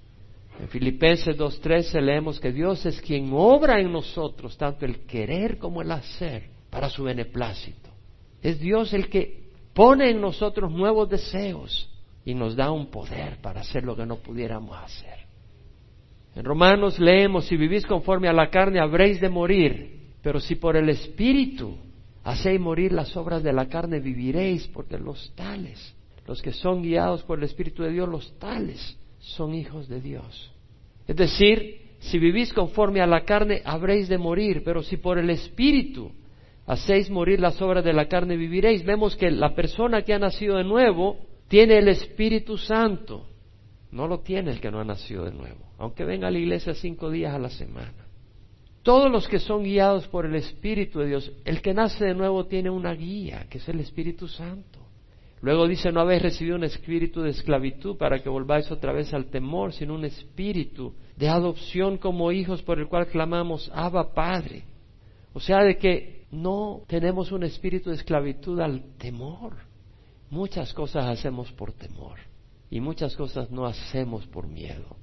En 0.61 0.69
Filipenses 0.69 1.39
2.13 1.39 2.01
leemos 2.03 2.39
que 2.39 2.53
Dios 2.53 2.85
es 2.85 3.01
quien 3.01 3.31
obra 3.33 3.81
en 3.81 3.91
nosotros 3.91 4.59
tanto 4.59 4.85
el 4.85 5.07
querer 5.07 5.57
como 5.57 5.81
el 5.81 5.91
hacer 5.91 6.51
para 6.69 6.91
su 6.91 7.05
beneplácito. 7.05 7.91
Es 8.43 8.61
Dios 8.61 8.93
el 8.93 9.09
que 9.09 9.40
pone 9.75 10.11
en 10.11 10.21
nosotros 10.21 10.71
nuevos 10.71 11.09
deseos 11.09 11.89
y 12.25 12.35
nos 12.35 12.57
da 12.57 12.71
un 12.71 12.91
poder 12.91 13.39
para 13.41 13.61
hacer 13.61 13.85
lo 13.85 13.97
que 13.97 14.07
no 14.07 14.17
pudiéramos 14.17 14.77
hacer. 14.77 15.21
En 16.37 16.45
Romanos 16.45 16.99
leemos, 16.99 17.47
si 17.47 17.57
vivís 17.57 17.85
conforme 17.87 18.29
a 18.29 18.33
la 18.33 18.51
carne 18.51 18.81
habréis 18.81 19.21
de 19.21 19.29
morir, 19.29 20.01
pero 20.23 20.39
si 20.41 20.55
por 20.55 20.77
el 20.77 20.89
Espíritu 20.89 21.77
hacéis 22.23 22.61
morir 22.61 22.93
las 22.93 23.17
obras 23.17 23.43
de 23.43 23.53
la 23.53 23.67
carne 23.67 24.01
viviréis, 24.01 24.69
porque 24.69 24.99
los 24.99 25.33
tales, 25.35 25.95
los 26.27 26.41
que 26.43 26.53
son 26.53 26.83
guiados 26.83 27.23
por 27.23 27.39
el 27.39 27.45
Espíritu 27.45 27.83
de 27.83 27.91
Dios, 27.91 28.09
los 28.09 28.39
tales 28.39 28.97
son 29.19 29.55
hijos 29.55 29.89
de 29.89 30.01
Dios. 30.01 30.53
Es 31.09 31.17
decir, 31.17 31.81
si 31.99 32.19
vivís 32.19 32.53
conforme 32.53 33.01
a 33.01 33.07
la 33.07 33.25
carne, 33.25 33.63
habréis 33.65 34.09
de 34.09 34.19
morir, 34.19 34.63
pero 34.65 34.83
si 34.83 34.97
por 34.97 35.19
el 35.19 35.31
Espíritu 35.31 36.13
hacéis 36.67 37.11
morir 37.11 37.41
las 37.41 37.61
obras 37.61 37.85
de 37.85 37.93
la 37.93 38.09
carne, 38.09 38.37
viviréis. 38.37 38.85
Vemos 38.85 39.17
que 39.17 39.31
la 39.31 39.55
persona 39.55 40.03
que 40.03 40.15
ha 40.15 40.19
nacido 40.19 40.57
de 40.57 40.65
nuevo 40.65 41.19
tiene 41.49 41.79
el 41.79 41.89
Espíritu 41.89 42.57
Santo. 42.57 43.27
No 43.91 44.07
lo 44.07 44.21
tiene 44.21 44.53
el 44.53 44.61
que 44.61 44.71
no 44.71 44.81
ha 44.81 44.85
nacido 44.85 45.25
de 45.25 45.33
nuevo, 45.33 45.73
aunque 45.79 46.05
venga 46.05 46.29
a 46.29 46.31
la 46.31 46.39
iglesia 46.39 46.75
cinco 46.75 47.11
días 47.11 47.35
a 47.35 47.39
la 47.39 47.51
semana. 47.51 48.07
Todos 48.83 49.11
los 49.11 49.29
que 49.29 49.41
son 49.41 49.65
guiados 49.65 50.07
por 50.09 50.25
el 50.25 50.37
Espíritu 50.37 51.01
de 51.01 51.07
Dios, 51.07 51.33
el 51.45 51.61
que 51.61 51.75
nace 51.75 52.05
de 52.05 52.15
nuevo 52.15 52.47
tiene 52.47 52.71
una 52.71 52.95
guía, 52.95 53.47
que 53.51 53.59
es 53.59 53.69
el 53.69 53.81
Espíritu 53.81 54.29
Santo. 54.29 54.79
Luego 55.43 55.67
dice, 55.67 55.91
no 55.91 56.01
habéis 56.01 56.23
recibido 56.23 56.57
un 56.57 56.65
espíritu 56.65 57.23
de 57.23 57.31
esclavitud 57.31 57.97
para 57.97 58.23
que 58.23 58.29
volváis 58.29 58.71
otra 58.71 58.93
vez 58.93 59.15
al 59.15 59.31
temor, 59.31 59.73
sino 59.73 59.95
un 59.95 60.05
espíritu 60.05 60.95
de 61.17 61.29
adopción 61.29 61.97
como 61.97 62.31
hijos 62.31 62.63
por 62.63 62.79
el 62.79 62.89
cual 62.89 63.07
clamamos, 63.07 63.71
Abba 63.75 64.13
Padre. 64.13 64.65
O 65.33 65.41
sea, 65.41 65.63
de 65.63 65.79
que 65.79 66.20
no 66.31 66.83
tenemos 66.87 67.33
un 67.33 67.43
espíritu 67.43 67.91
de 67.91 67.97
esclavitud 67.97 68.61
al 68.61 68.97
temor. 68.99 69.57
Muchas 70.31 70.73
cosas 70.73 71.07
hacemos 71.07 71.51
por 71.53 71.73
temor 71.73 72.19
y 72.71 72.81
muchas 72.81 73.17
cosas 73.17 73.51
no 73.51 73.67
hacemos 73.67 74.27
por 74.27 74.47
miedo. 74.47 74.97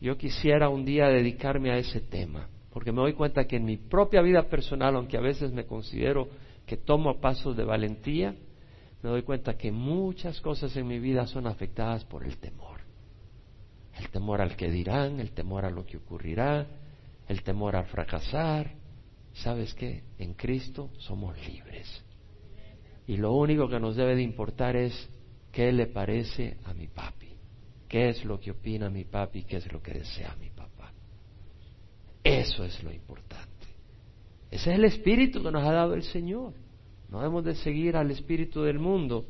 Yo 0.00 0.18
quisiera 0.18 0.68
un 0.68 0.84
día 0.84 1.08
dedicarme 1.08 1.70
a 1.70 1.78
ese 1.78 2.00
tema, 2.00 2.48
porque 2.70 2.92
me 2.92 3.00
doy 3.00 3.14
cuenta 3.14 3.46
que 3.46 3.56
en 3.56 3.64
mi 3.64 3.78
propia 3.78 4.20
vida 4.20 4.42
personal, 4.42 4.94
aunque 4.94 5.16
a 5.16 5.22
veces 5.22 5.52
me 5.52 5.64
considero 5.64 6.28
que 6.66 6.76
tomo 6.76 7.18
pasos 7.18 7.56
de 7.56 7.64
valentía, 7.64 8.34
me 9.02 9.08
doy 9.08 9.22
cuenta 9.22 9.56
que 9.56 9.72
muchas 9.72 10.40
cosas 10.42 10.76
en 10.76 10.86
mi 10.86 10.98
vida 10.98 11.26
son 11.26 11.46
afectadas 11.46 12.04
por 12.04 12.24
el 12.24 12.36
temor. 12.36 12.80
El 13.98 14.10
temor 14.10 14.42
al 14.42 14.56
que 14.56 14.70
dirán, 14.70 15.20
el 15.20 15.32
temor 15.32 15.64
a 15.64 15.70
lo 15.70 15.86
que 15.86 15.96
ocurrirá, 15.96 16.66
el 17.28 17.42
temor 17.42 17.76
a 17.76 17.84
fracasar. 17.84 18.74
¿Sabes 19.42 19.74
qué? 19.74 20.02
En 20.18 20.34
Cristo 20.34 20.90
somos 20.98 21.36
libres. 21.46 22.02
Y 23.06 23.16
lo 23.16 23.34
único 23.34 23.68
que 23.68 23.78
nos 23.78 23.94
debe 23.96 24.16
de 24.16 24.22
importar 24.22 24.76
es 24.76 25.08
qué 25.52 25.72
le 25.72 25.86
parece 25.86 26.56
a 26.64 26.74
mi 26.74 26.88
papi, 26.88 27.28
qué 27.88 28.08
es 28.08 28.24
lo 28.24 28.40
que 28.40 28.50
opina 28.50 28.90
mi 28.90 29.04
papi, 29.04 29.44
qué 29.44 29.58
es 29.58 29.70
lo 29.72 29.82
que 29.82 29.92
desea 29.92 30.34
mi 30.40 30.50
papá. 30.50 30.92
Eso 32.24 32.64
es 32.64 32.82
lo 32.82 32.92
importante. 32.92 33.46
Ese 34.50 34.72
es 34.72 34.78
el 34.78 34.84
espíritu 34.84 35.42
que 35.42 35.50
nos 35.50 35.62
ha 35.62 35.72
dado 35.72 35.94
el 35.94 36.02
Señor. 36.02 36.54
No 37.08 37.24
hemos 37.24 37.44
de 37.44 37.54
seguir 37.54 37.96
al 37.96 38.10
espíritu 38.10 38.62
del 38.62 38.78
mundo. 38.78 39.26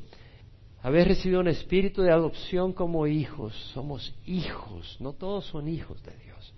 Haber 0.83 1.09
recibido 1.09 1.41
un 1.41 1.49
espíritu 1.49 2.03
de 2.03 2.13
adopción 2.13 2.73
como 2.73 3.07
hijos. 3.07 3.55
Somos 3.75 4.15
hijos, 4.25 4.97
no 5.01 5.13
todos 5.13 5.47
son 5.47 5.69
hijos 5.69 6.03
de 6.05 6.17
Dios. 6.25 6.55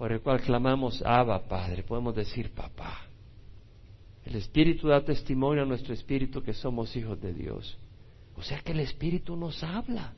Por 0.00 0.12
el 0.12 0.22
cual 0.22 0.40
clamamos, 0.40 1.02
Abba, 1.02 1.46
Padre. 1.46 1.82
Podemos 1.82 2.16
decir, 2.16 2.54
papá. 2.54 3.02
El 4.24 4.34
Espíritu 4.36 4.88
da 4.88 5.04
testimonio 5.04 5.62
a 5.62 5.66
nuestro 5.66 5.92
Espíritu 5.92 6.42
que 6.42 6.54
somos 6.54 6.96
hijos 6.96 7.20
de 7.20 7.34
Dios. 7.34 7.78
O 8.34 8.40
sea 8.40 8.60
que 8.60 8.72
el 8.72 8.80
Espíritu 8.80 9.36
nos 9.36 9.62
habla. 9.62 10.14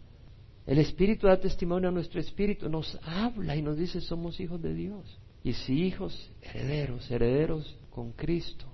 El 0.68 0.78
Espíritu 0.78 1.26
da 1.26 1.40
testimonio 1.40 1.88
a 1.88 1.92
nuestro 1.92 2.20
Espíritu, 2.20 2.68
nos 2.68 2.96
habla 3.02 3.56
y 3.56 3.62
nos 3.62 3.76
dice 3.76 4.00
somos 4.00 4.38
hijos 4.38 4.62
de 4.62 4.72
Dios. 4.72 5.18
Y 5.42 5.52
si 5.52 5.82
hijos, 5.82 6.30
herederos, 6.42 7.10
herederos 7.10 7.76
con 7.90 8.12
Cristo, 8.12 8.66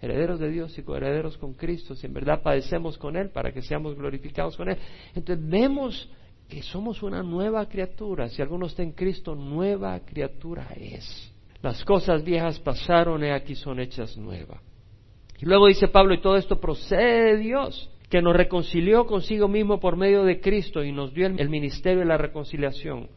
herederos 0.00 0.40
de 0.40 0.50
Dios 0.50 0.76
y 0.76 0.82
coherederos 0.82 1.38
con 1.38 1.54
Cristo, 1.54 1.94
si 1.94 2.08
en 2.08 2.14
verdad 2.14 2.42
padecemos 2.42 2.98
con 2.98 3.14
Él 3.14 3.30
para 3.30 3.52
que 3.52 3.62
seamos 3.62 3.94
glorificados 3.94 4.56
con 4.56 4.70
Él. 4.70 4.78
Entonces 5.14 5.48
vemos 5.48 6.10
que 6.48 6.62
somos 6.62 7.02
una 7.02 7.22
nueva 7.22 7.66
criatura. 7.66 8.28
Si 8.28 8.40
alguno 8.40 8.66
está 8.66 8.82
en 8.82 8.92
Cristo, 8.92 9.34
nueva 9.34 10.00
criatura 10.00 10.68
es. 10.74 11.32
Las 11.62 11.84
cosas 11.84 12.24
viejas 12.24 12.58
pasaron 12.60 13.22
y 13.22 13.28
aquí 13.28 13.54
son 13.54 13.80
hechas 13.80 14.16
nuevas. 14.16 14.60
Y 15.40 15.44
luego 15.44 15.66
dice 15.66 15.88
Pablo, 15.88 16.14
y 16.14 16.20
todo 16.20 16.36
esto 16.36 16.58
procede 16.58 17.34
de 17.34 17.38
Dios, 17.38 17.90
que 18.08 18.22
nos 18.22 18.34
reconcilió 18.34 19.06
consigo 19.06 19.46
mismo 19.46 19.78
por 19.78 19.96
medio 19.96 20.24
de 20.24 20.40
Cristo 20.40 20.82
y 20.82 20.90
nos 20.90 21.12
dio 21.12 21.26
el 21.26 21.48
ministerio 21.48 22.00
de 22.00 22.06
la 22.06 22.16
reconciliación. 22.16 23.08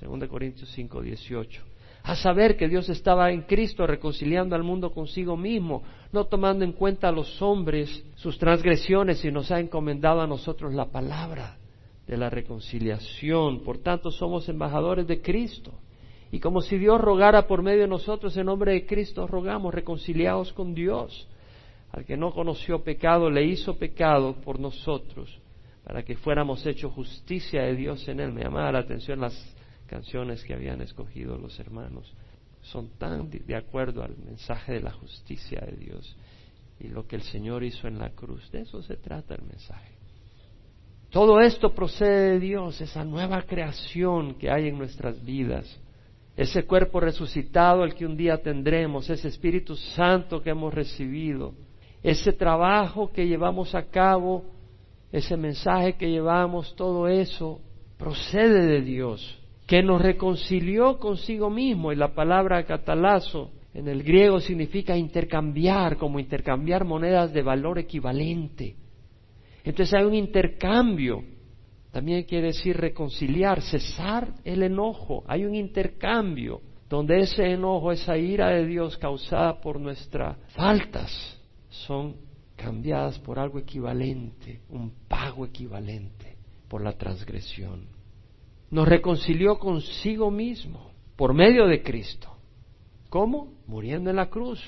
2 0.00 0.28
Corintios 0.28 0.70
5, 0.70 1.02
18. 1.02 1.62
A 2.04 2.16
saber 2.16 2.56
que 2.56 2.68
Dios 2.68 2.88
estaba 2.88 3.30
en 3.30 3.42
Cristo 3.42 3.86
reconciliando 3.86 4.56
al 4.56 4.64
mundo 4.64 4.92
consigo 4.92 5.36
mismo, 5.36 5.84
no 6.10 6.24
tomando 6.24 6.64
en 6.64 6.72
cuenta 6.72 7.08
a 7.08 7.12
los 7.12 7.40
hombres 7.42 8.04
sus 8.16 8.38
transgresiones 8.38 9.24
y 9.24 9.30
nos 9.30 9.52
ha 9.52 9.60
encomendado 9.60 10.20
a 10.20 10.26
nosotros 10.26 10.74
la 10.74 10.86
palabra 10.86 11.58
de 12.12 12.18
la 12.18 12.28
reconciliación. 12.28 13.60
Por 13.60 13.78
tanto, 13.78 14.10
somos 14.10 14.46
embajadores 14.48 15.06
de 15.06 15.22
Cristo. 15.22 15.72
Y 16.30 16.40
como 16.40 16.60
si 16.60 16.76
Dios 16.76 17.00
rogara 17.00 17.46
por 17.46 17.62
medio 17.62 17.82
de 17.82 17.88
nosotros 17.88 18.36
en 18.36 18.46
nombre 18.46 18.72
de 18.72 18.86
Cristo, 18.86 19.26
rogamos 19.26 19.72
reconciliados 19.72 20.52
con 20.52 20.74
Dios. 20.74 21.26
Al 21.90 22.04
que 22.04 22.18
no 22.18 22.32
conoció 22.32 22.84
pecado, 22.84 23.30
le 23.30 23.44
hizo 23.46 23.78
pecado 23.78 24.34
por 24.42 24.60
nosotros, 24.60 25.40
para 25.84 26.02
que 26.02 26.16
fuéramos 26.16 26.64
hechos 26.66 26.92
justicia 26.92 27.62
de 27.62 27.76
Dios 27.76 28.06
en 28.08 28.20
él. 28.20 28.32
Me 28.32 28.42
llamaba 28.42 28.72
la 28.72 28.80
atención 28.80 29.20
las 29.20 29.34
canciones 29.86 30.44
que 30.44 30.52
habían 30.52 30.82
escogido 30.82 31.38
los 31.38 31.58
hermanos. 31.58 32.12
Son 32.60 32.90
tan 32.98 33.30
de 33.30 33.56
acuerdo 33.56 34.02
al 34.02 34.16
mensaje 34.18 34.72
de 34.72 34.80
la 34.80 34.92
justicia 34.92 35.60
de 35.60 35.76
Dios 35.76 36.16
y 36.78 36.88
lo 36.88 37.06
que 37.06 37.16
el 37.16 37.22
Señor 37.22 37.64
hizo 37.64 37.88
en 37.88 37.98
la 37.98 38.10
cruz. 38.10 38.50
De 38.50 38.60
eso 38.60 38.82
se 38.82 38.96
trata 38.96 39.34
el 39.34 39.42
mensaje. 39.42 39.91
Todo 41.12 41.40
esto 41.40 41.72
procede 41.72 42.32
de 42.32 42.40
Dios, 42.40 42.80
esa 42.80 43.04
nueva 43.04 43.42
creación 43.42 44.34
que 44.34 44.50
hay 44.50 44.68
en 44.68 44.78
nuestras 44.78 45.24
vidas 45.24 45.78
ese 46.36 46.64
cuerpo 46.64 47.00
resucitado 47.00 47.84
el 47.84 47.94
que 47.94 48.06
un 48.06 48.16
día 48.16 48.38
tendremos, 48.38 49.10
ese 49.10 49.28
Espíritu 49.28 49.76
Santo 49.76 50.42
que 50.42 50.50
hemos 50.50 50.72
recibido, 50.72 51.54
ese 52.02 52.32
trabajo 52.32 53.12
que 53.12 53.26
llevamos 53.26 53.74
a 53.74 53.84
cabo, 53.84 54.44
ese 55.10 55.36
mensaje 55.36 55.94
que 55.94 56.10
llevamos, 56.10 56.74
todo 56.74 57.06
eso 57.06 57.60
procede 57.98 58.66
de 58.66 58.80
Dios, 58.80 59.38
que 59.66 59.82
nos 59.82 60.00
reconcilió 60.00 60.98
consigo 60.98 61.50
mismo. 61.50 61.92
Y 61.92 61.96
la 61.96 62.14
palabra 62.14 62.64
catalazo 62.64 63.50
en 63.74 63.88
el 63.88 64.02
griego 64.02 64.40
significa 64.40 64.96
intercambiar, 64.96 65.98
como 65.98 66.18
intercambiar 66.18 66.84
monedas 66.84 67.32
de 67.32 67.42
valor 67.42 67.78
equivalente. 67.78 68.76
Entonces 69.64 69.94
hay 69.94 70.04
un 70.04 70.14
intercambio. 70.14 71.24
También 71.90 72.24
quiere 72.24 72.48
decir 72.48 72.76
reconciliar, 72.76 73.60
cesar 73.62 74.34
el 74.44 74.62
enojo. 74.62 75.24
Hay 75.26 75.44
un 75.44 75.54
intercambio 75.54 76.60
donde 76.88 77.20
ese 77.20 77.52
enojo, 77.52 77.92
esa 77.92 78.16
ira 78.16 78.48
de 78.48 78.66
Dios 78.66 78.96
causada 78.98 79.60
por 79.60 79.78
nuestras 79.78 80.36
faltas, 80.48 81.10
son 81.68 82.16
cambiadas 82.56 83.18
por 83.18 83.38
algo 83.38 83.58
equivalente, 83.58 84.60
un 84.68 84.92
pago 85.08 85.44
equivalente 85.44 86.36
por 86.68 86.82
la 86.82 86.92
transgresión. 86.92 87.86
Nos 88.70 88.88
reconcilió 88.88 89.58
consigo 89.58 90.30
mismo 90.30 90.92
por 91.16 91.34
medio 91.34 91.66
de 91.66 91.82
Cristo. 91.82 92.28
¿Cómo? 93.10 93.52
Muriendo 93.66 94.08
en 94.10 94.16
la 94.16 94.30
cruz. 94.30 94.60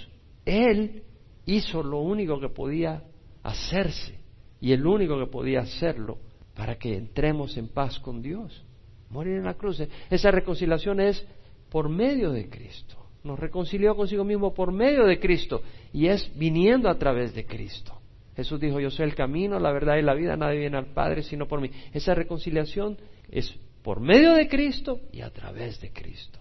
Él 0.45 1.03
hizo 1.47 1.83
lo 1.83 2.01
único 2.01 2.39
que 2.39 2.51
podía 2.51 3.03
hacerse 3.43 4.24
y 4.65 4.73
el 4.73 4.87
único 4.87 5.19
que 5.19 5.27
podía 5.27 5.61
hacerlo 5.61 6.19
para 6.57 6.77
que 6.77 6.97
entremos 6.97 7.57
en 7.57 7.69
paz 7.69 7.99
con 7.99 8.23
Dios. 8.23 8.65
Morir 9.11 9.37
en 9.37 9.45
la 9.45 9.55
cruz. 9.55 9.83
Esa 10.11 10.31
reconciliación 10.31 11.01
es 11.01 11.27
por 11.69 11.89
medio 11.89 12.33
de 12.33 12.49
Cristo 12.49 13.05
nos 13.25 13.39
reconcilió 13.39 13.97
consigo 13.97 14.23
mismo 14.23 14.53
por 14.53 14.71
medio 14.71 15.07
de 15.07 15.19
Cristo 15.19 15.63
y 15.93 16.07
es 16.07 16.31
viniendo 16.39 16.89
a 16.91 16.99
través 16.99 17.35
de 17.35 17.47
Cristo. 17.47 17.99
Jesús 18.37 18.61
dijo, 18.61 18.81
yo 18.81 18.91
soy 18.91 19.07
el 19.07 19.15
camino, 19.15 19.59
la 19.59 19.73
verdad 19.73 19.97
y 19.97 20.03
la 20.03 20.15
vida, 20.15 20.37
nadie 20.37 20.59
viene 20.59 20.77
al 20.77 20.93
Padre 20.93 21.23
sino 21.23 21.49
por 21.49 21.61
mí. 21.61 21.71
Esa 21.93 22.15
reconciliación 22.15 22.99
es 23.31 23.51
por 23.83 24.01
medio 24.01 24.35
de 24.35 24.47
Cristo 24.49 25.01
y 25.11 25.23
a 25.23 25.31
través 25.31 25.81
de 25.81 25.91
Cristo. 25.91 26.39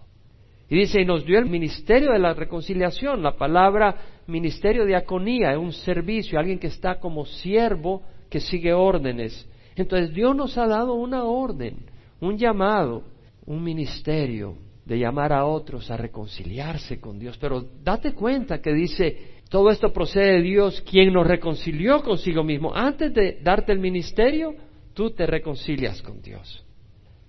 Y 0.68 0.76
dice, 0.76 1.00
y 1.00 1.04
nos 1.04 1.24
dio 1.24 1.38
el 1.38 1.46
ministerio 1.46 2.12
de 2.12 2.18
la 2.18 2.34
reconciliación. 2.34 3.22
La 3.22 3.36
palabra 3.36 3.96
ministerio 4.26 4.84
de 4.84 4.96
aconía 4.96 5.52
es 5.52 5.58
un 5.58 5.72
servicio, 5.72 6.38
alguien 6.38 6.58
que 6.58 6.66
está 6.66 6.98
como 6.98 7.24
siervo 7.24 8.02
que 8.34 8.40
sigue 8.40 8.72
órdenes. 8.72 9.48
Entonces 9.76 10.12
Dios 10.12 10.34
nos 10.34 10.58
ha 10.58 10.66
dado 10.66 10.94
una 10.94 11.22
orden, 11.22 11.86
un 12.18 12.36
llamado, 12.36 13.04
un 13.46 13.62
ministerio 13.62 14.56
de 14.84 14.98
llamar 14.98 15.32
a 15.32 15.44
otros 15.44 15.88
a 15.88 15.96
reconciliarse 15.96 16.98
con 16.98 17.16
Dios. 17.16 17.38
Pero 17.38 17.64
date 17.84 18.12
cuenta 18.12 18.60
que 18.60 18.72
dice, 18.72 19.34
todo 19.48 19.70
esto 19.70 19.92
procede 19.92 20.32
de 20.32 20.42
Dios, 20.42 20.80
quien 20.80 21.12
nos 21.12 21.28
reconcilió 21.28 22.02
consigo 22.02 22.42
mismo. 22.42 22.74
Antes 22.74 23.14
de 23.14 23.38
darte 23.40 23.70
el 23.70 23.78
ministerio, 23.78 24.56
tú 24.94 25.12
te 25.12 25.26
reconcilias 25.26 26.02
con 26.02 26.20
Dios. 26.20 26.64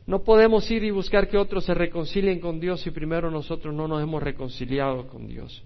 No 0.07 0.23
podemos 0.23 0.71
ir 0.71 0.83
y 0.83 0.89
buscar 0.89 1.27
que 1.29 1.37
otros 1.37 1.65
se 1.65 1.75
reconcilien 1.75 2.39
con 2.39 2.59
Dios 2.59 2.81
si 2.81 2.89
primero 2.89 3.29
nosotros 3.29 3.75
no 3.75 3.87
nos 3.87 4.01
hemos 4.01 4.23
reconciliado 4.23 5.05
con 5.05 5.27
Dios. 5.27 5.63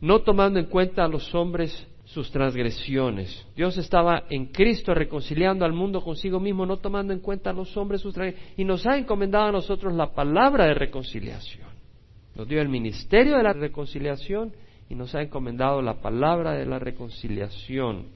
No 0.00 0.20
tomando 0.20 0.60
en 0.60 0.66
cuenta 0.66 1.02
a 1.02 1.08
los 1.08 1.34
hombres 1.34 1.88
sus 2.08 2.30
transgresiones. 2.30 3.46
Dios 3.54 3.76
estaba 3.76 4.24
en 4.30 4.46
Cristo 4.46 4.94
reconciliando 4.94 5.66
al 5.66 5.74
mundo 5.74 6.00
consigo 6.00 6.40
mismo, 6.40 6.64
no 6.64 6.78
tomando 6.78 7.12
en 7.12 7.20
cuenta 7.20 7.50
a 7.50 7.52
los 7.52 7.76
hombres 7.76 8.00
sus 8.00 8.14
transgresiones, 8.14 8.58
y 8.58 8.64
nos 8.64 8.86
ha 8.86 8.96
encomendado 8.96 9.44
a 9.44 9.52
nosotros 9.52 9.92
la 9.92 10.14
palabra 10.14 10.66
de 10.66 10.74
reconciliación. 10.74 11.68
Nos 12.34 12.48
dio 12.48 12.62
el 12.62 12.68
ministerio 12.70 13.36
de 13.36 13.42
la 13.42 13.52
reconciliación 13.52 14.54
y 14.88 14.94
nos 14.94 15.14
ha 15.14 15.20
encomendado 15.20 15.82
la 15.82 16.00
palabra 16.00 16.52
de 16.52 16.64
la 16.64 16.78
reconciliación. 16.78 18.06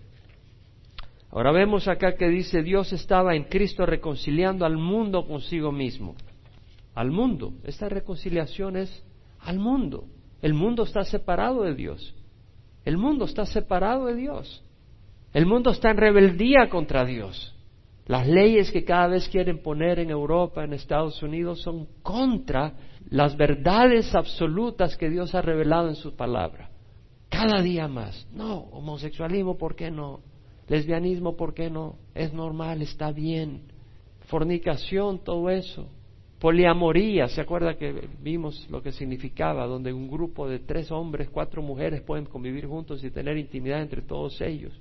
Ahora 1.31 1.53
vemos 1.53 1.87
acá 1.87 2.15
que 2.15 2.29
dice 2.29 2.63
Dios 2.63 2.95
estaba 2.95 3.35
en 3.35 3.45
Cristo 3.45 3.85
reconciliando 3.85 4.65
al 4.65 4.79
mundo 4.79 5.27
consigo 5.27 5.71
mismo. 5.71 6.15
Al 6.95 7.11
mundo. 7.11 7.53
Esta 7.65 7.91
reconciliación 7.91 8.77
es 8.77 9.05
al 9.41 9.59
mundo. 9.59 10.05
El 10.41 10.55
mundo 10.55 10.85
está 10.85 11.05
separado 11.05 11.65
de 11.65 11.75
Dios. 11.75 12.15
El 12.85 12.99
mundo 12.99 13.25
está 13.25 13.47
separado 13.47 14.07
de 14.07 14.15
Dios. 14.15 14.63
El 15.33 15.47
mundo 15.47 15.71
está 15.71 15.91
en 15.91 15.97
rebeldía 15.97 16.69
contra 16.69 17.05
Dios. 17.05 17.55
Las 18.07 18.27
leyes 18.27 18.71
que 18.73 18.85
cada 18.85 19.07
vez 19.07 19.29
quieren 19.29 19.63
poner 19.63 19.99
en 19.99 20.11
Europa, 20.11 20.65
en 20.65 20.73
Estados 20.73 21.23
Unidos, 21.23 21.63
son 21.63 21.87
contra 22.03 22.75
las 23.09 23.37
verdades 23.37 24.15
absolutas 24.15 24.97
que 24.97 25.09
Dios 25.09 25.35
ha 25.35 25.43
revelado 25.43 25.89
en 25.89 25.95
su 25.95 26.17
palabra. 26.17 26.71
Cada 27.29 27.63
día 27.63 27.89
más. 27.89 28.27
No, 28.33 28.59
homosexualismo, 28.73 29.57
¿por 29.57 29.77
qué 29.77 29.91
no? 29.91 30.21
Lesbianismo, 30.69 31.37
¿por 31.37 31.55
qué 31.55 31.71
no? 31.71 31.97
Es 32.15 32.33
normal, 32.33 32.83
está 32.83 33.13
bien. 33.13 33.63
Fornicación, 34.27 35.23
todo 35.23 35.49
eso. 35.49 35.89
Poliamoría, 36.43 37.29
¿se 37.29 37.41
acuerda 37.41 37.77
que 37.79 38.09
vimos 38.21 38.67
lo 38.69 38.83
que 38.83 38.91
significaba? 38.91 39.65
Donde 39.65 39.93
un 39.93 40.11
grupo 40.11 40.49
de 40.49 40.59
tres 40.59 40.91
hombres, 40.91 41.29
cuatro 41.31 41.63
mujeres 41.63 42.01
pueden 42.01 42.25
convivir 42.25 42.67
juntos 42.67 43.05
y 43.05 43.13
tener 43.13 43.39
intimidad 43.39 43.81
entre 43.81 44.03
todos 44.03 44.41
ellos. 44.41 44.73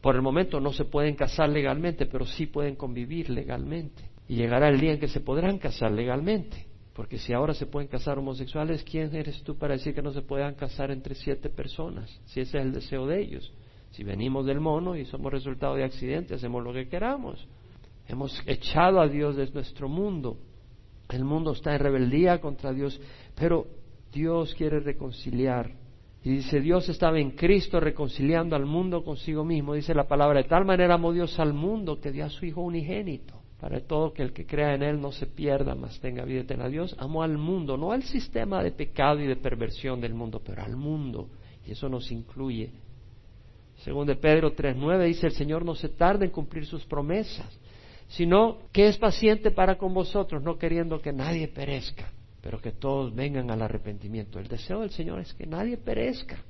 Por 0.00 0.16
el 0.16 0.22
momento 0.22 0.58
no 0.58 0.72
se 0.72 0.86
pueden 0.86 1.14
casar 1.14 1.50
legalmente, 1.50 2.06
pero 2.06 2.26
sí 2.26 2.46
pueden 2.46 2.74
convivir 2.74 3.30
legalmente. 3.30 4.10
Y 4.26 4.34
llegará 4.34 4.70
el 4.70 4.80
día 4.80 4.90
en 4.90 4.98
que 4.98 5.06
se 5.06 5.20
podrán 5.20 5.58
casar 5.58 5.92
legalmente. 5.92 6.66
Porque 6.94 7.16
si 7.16 7.32
ahora 7.32 7.54
se 7.54 7.66
pueden 7.66 7.86
casar 7.86 8.18
homosexuales, 8.18 8.82
¿quién 8.82 9.14
eres 9.14 9.44
tú 9.44 9.56
para 9.56 9.74
decir 9.74 9.94
que 9.94 10.02
no 10.02 10.12
se 10.12 10.22
puedan 10.22 10.56
casar 10.56 10.90
entre 10.90 11.14
siete 11.14 11.48
personas? 11.48 12.10
Si 12.24 12.40
ese 12.40 12.58
es 12.58 12.64
el 12.64 12.72
deseo 12.72 13.06
de 13.06 13.22
ellos. 13.22 13.52
Si 13.92 14.02
venimos 14.02 14.46
del 14.46 14.58
mono 14.58 14.96
y 14.96 15.04
somos 15.04 15.30
resultado 15.30 15.76
de 15.76 15.84
accidente, 15.84 16.34
hacemos 16.34 16.64
lo 16.64 16.72
que 16.72 16.88
queramos. 16.88 17.46
Hemos 18.08 18.42
echado 18.46 19.00
a 19.00 19.06
Dios 19.06 19.36
de 19.36 19.48
nuestro 19.52 19.88
mundo. 19.88 20.38
El 21.08 21.24
mundo 21.24 21.52
está 21.52 21.74
en 21.74 21.80
rebeldía 21.80 22.40
contra 22.40 22.72
Dios, 22.72 23.00
pero 23.34 23.66
Dios 24.12 24.54
quiere 24.54 24.80
reconciliar. 24.80 25.72
Y 26.22 26.30
dice, 26.30 26.60
Dios 26.60 26.88
estaba 26.88 27.18
en 27.18 27.30
Cristo 27.30 27.80
reconciliando 27.80 28.56
al 28.56 28.66
mundo 28.66 29.04
consigo 29.04 29.44
mismo. 29.44 29.74
Dice 29.74 29.94
la 29.94 30.06
palabra, 30.06 30.42
de 30.42 30.48
tal 30.48 30.64
manera 30.64 30.94
amó 30.94 31.12
Dios 31.12 31.38
al 31.38 31.54
mundo 31.54 32.00
que 32.00 32.12
dio 32.12 32.24
a 32.24 32.30
su 32.30 32.44
Hijo 32.44 32.60
unigénito. 32.60 33.34
Para 33.60 33.80
todo 33.80 34.12
que 34.12 34.22
el 34.22 34.32
que 34.32 34.46
crea 34.46 34.74
en 34.74 34.82
Él 34.82 35.00
no 35.00 35.10
se 35.10 35.26
pierda, 35.26 35.74
mas 35.74 35.98
tenga 36.00 36.24
vida 36.24 36.40
eterna. 36.40 36.68
Dios 36.68 36.94
amó 36.98 37.22
al 37.22 37.38
mundo, 37.38 37.76
no 37.76 37.92
al 37.92 38.02
sistema 38.04 38.62
de 38.62 38.70
pecado 38.72 39.20
y 39.20 39.26
de 39.26 39.36
perversión 39.36 40.00
del 40.00 40.14
mundo, 40.14 40.40
pero 40.44 40.62
al 40.62 40.76
mundo. 40.76 41.28
Y 41.66 41.72
eso 41.72 41.88
nos 41.88 42.10
incluye. 42.12 42.70
Según 43.78 44.06
de 44.06 44.16
Pedro 44.16 44.54
3.9 44.54 45.06
dice, 45.06 45.26
el 45.26 45.32
Señor 45.32 45.64
no 45.64 45.74
se 45.74 45.88
tarda 45.88 46.24
en 46.24 46.30
cumplir 46.30 46.66
sus 46.66 46.84
promesas 46.84 47.58
sino 48.08 48.58
que 48.72 48.88
es 48.88 48.98
paciente 48.98 49.50
para 49.50 49.76
con 49.76 49.94
vosotros, 49.94 50.42
no 50.42 50.58
queriendo 50.58 51.00
que 51.00 51.12
nadie 51.12 51.48
perezca, 51.48 52.10
pero 52.40 52.60
que 52.60 52.72
todos 52.72 53.14
vengan 53.14 53.50
al 53.50 53.62
arrepentimiento. 53.62 54.38
El 54.38 54.48
deseo 54.48 54.80
del 54.80 54.90
Señor 54.90 55.20
es 55.20 55.32
que 55.34 55.46
nadie 55.46 55.76
perezca 55.76 56.42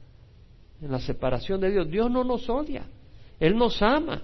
en 0.80 0.90
la 0.90 1.00
separación 1.00 1.60
de 1.60 1.70
Dios. 1.70 1.90
Dios 1.90 2.10
no 2.10 2.22
nos 2.22 2.48
odia, 2.48 2.86
Él 3.40 3.56
nos 3.56 3.82
ama, 3.82 4.22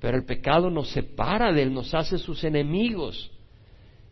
pero 0.00 0.16
el 0.16 0.24
pecado 0.24 0.70
nos 0.70 0.90
separa 0.90 1.52
de 1.52 1.62
Él, 1.62 1.74
nos 1.74 1.92
hace 1.92 2.18
sus 2.18 2.44
enemigos. 2.44 3.32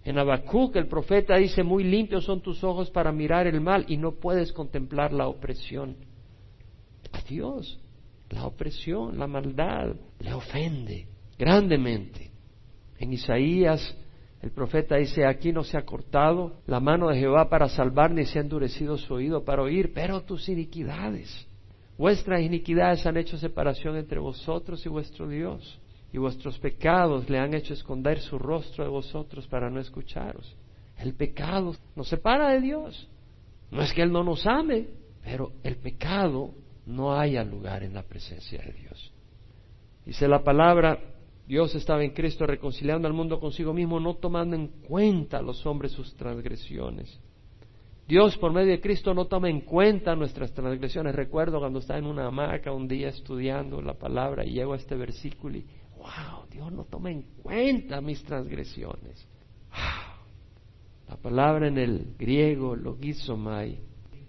En 0.05 0.19
Habacuc 0.19 0.75
el 0.77 0.89
profeta 0.89 1.37
dice, 1.37 1.63
muy 1.63 1.85
limpios 1.85 2.25
son 2.25 2.41
tus 2.41 2.65
ojos 2.65 2.91
para 2.91 3.13
mirar 3.13 3.47
el 3.47 3.61
mal 3.61 3.85
y 3.89 3.97
no 3.97 4.13
puedes 4.13 4.53
contemplar 4.53 5.13
la 5.13 5.29
opresión. 5.29 5.97
A 7.13 7.21
Dios, 7.23 7.79
la 8.31 8.47
opresión, 8.47 9.19
la 9.19 9.27
maldad, 9.27 9.95
le 10.19 10.35
ofende 10.35 11.07
grandemente. 11.39 12.28
En 12.99 13.13
Isaías 13.13 13.97
el 14.41 14.53
profeta 14.53 14.97
dice, 14.97 15.27
aquí 15.27 15.53
no 15.53 15.65
se 15.65 15.77
ha 15.77 15.85
cortado 15.85 16.61
la 16.67 16.79
mano 16.79 17.09
de 17.09 17.19
Jehová 17.19 17.49
para 17.49 17.69
salvar, 17.69 18.13
ni 18.13 18.25
se 18.25 18.39
ha 18.39 18.43
endurecido 18.43 18.97
su 18.97 19.15
oído 19.15 19.45
para 19.45 19.63
oír, 19.63 19.93
pero 19.93 20.23
tus 20.23 20.49
iniquidades, 20.49 21.47
vuestras 21.97 22.41
iniquidades 22.43 23.05
han 23.05 23.17
hecho 23.17 23.37
separación 23.37 23.97
entre 23.97 24.21
vosotros 24.21 24.85
y 24.87 24.89
vuestro 24.89 25.29
Dios, 25.29 25.81
y 26.13 26.19
vuestros 26.19 26.59
pecados 26.59 27.29
le 27.29 27.39
han 27.39 27.53
hecho 27.53 27.75
esconder 27.75 28.21
su 28.21 28.39
rostro 28.39 28.85
de 28.85 28.91
vosotros 28.91 29.47
para 29.49 29.69
no 29.71 29.81
escucharos. 29.81 30.57
El 30.97 31.15
pecado 31.15 31.75
nos 31.97 32.09
separa 32.09 32.51
de 32.51 32.61
Dios. 32.61 33.09
No 33.71 33.83
es 33.83 33.93
que 33.93 34.03
Él 34.03 34.11
no 34.11 34.25
nos 34.25 34.47
ame, 34.47 34.87
pero 35.23 35.53
el 35.63 35.77
pecado 35.77 36.55
no 36.87 37.15
haya 37.15 37.45
lugar 37.45 37.83
en 37.83 37.93
la 37.93 38.03
presencia 38.03 38.63
de 38.63 38.73
Dios. 38.73 39.13
Dice 40.07 40.27
la 40.27 40.43
palabra, 40.43 40.99
Dios 41.49 41.75
estaba 41.75 42.05
en 42.05 42.11
Cristo 42.11 42.47
reconciliando 42.47 43.09
al 43.09 43.15
mundo 43.15 43.41
consigo 43.41 43.73
mismo, 43.73 43.99
no 43.99 44.17
tomando 44.17 44.55
en 44.55 44.69
cuenta 44.69 45.39
a 45.39 45.43
los 45.43 45.65
hombres 45.65 45.93
sus 45.93 46.15
transgresiones. 46.15 47.19
Dios 48.07 48.37
por 48.37 48.53
medio 48.53 48.73
de 48.73 48.83
Cristo 48.83 49.15
no 49.15 49.25
toma 49.25 49.49
en 49.49 49.63
cuenta 49.63 50.15
nuestras 50.15 50.53
transgresiones. 50.53 51.15
Recuerdo 51.15 51.59
cuando 51.59 51.79
estaba 51.79 51.99
en 52.01 52.05
una 52.05 52.27
hamaca 52.27 52.71
un 52.71 52.87
día 52.87 53.09
estudiando 53.09 53.81
la 53.81 53.95
palabra 53.95 54.45
y 54.45 54.53
llego 54.53 54.75
a 54.75 54.77
este 54.77 54.95
versículo 54.95 55.57
y, 55.57 55.65
wow, 55.97 56.47
Dios 56.51 56.71
no 56.71 56.85
toma 56.85 57.11
en 57.11 57.23
cuenta 57.43 58.03
mis 58.03 58.23
transgresiones. 58.25 59.27
La 61.09 61.17
palabra 61.17 61.69
en 61.69 61.79
el 61.79 62.15
griego, 62.19 62.77
logizomai, 62.77 63.79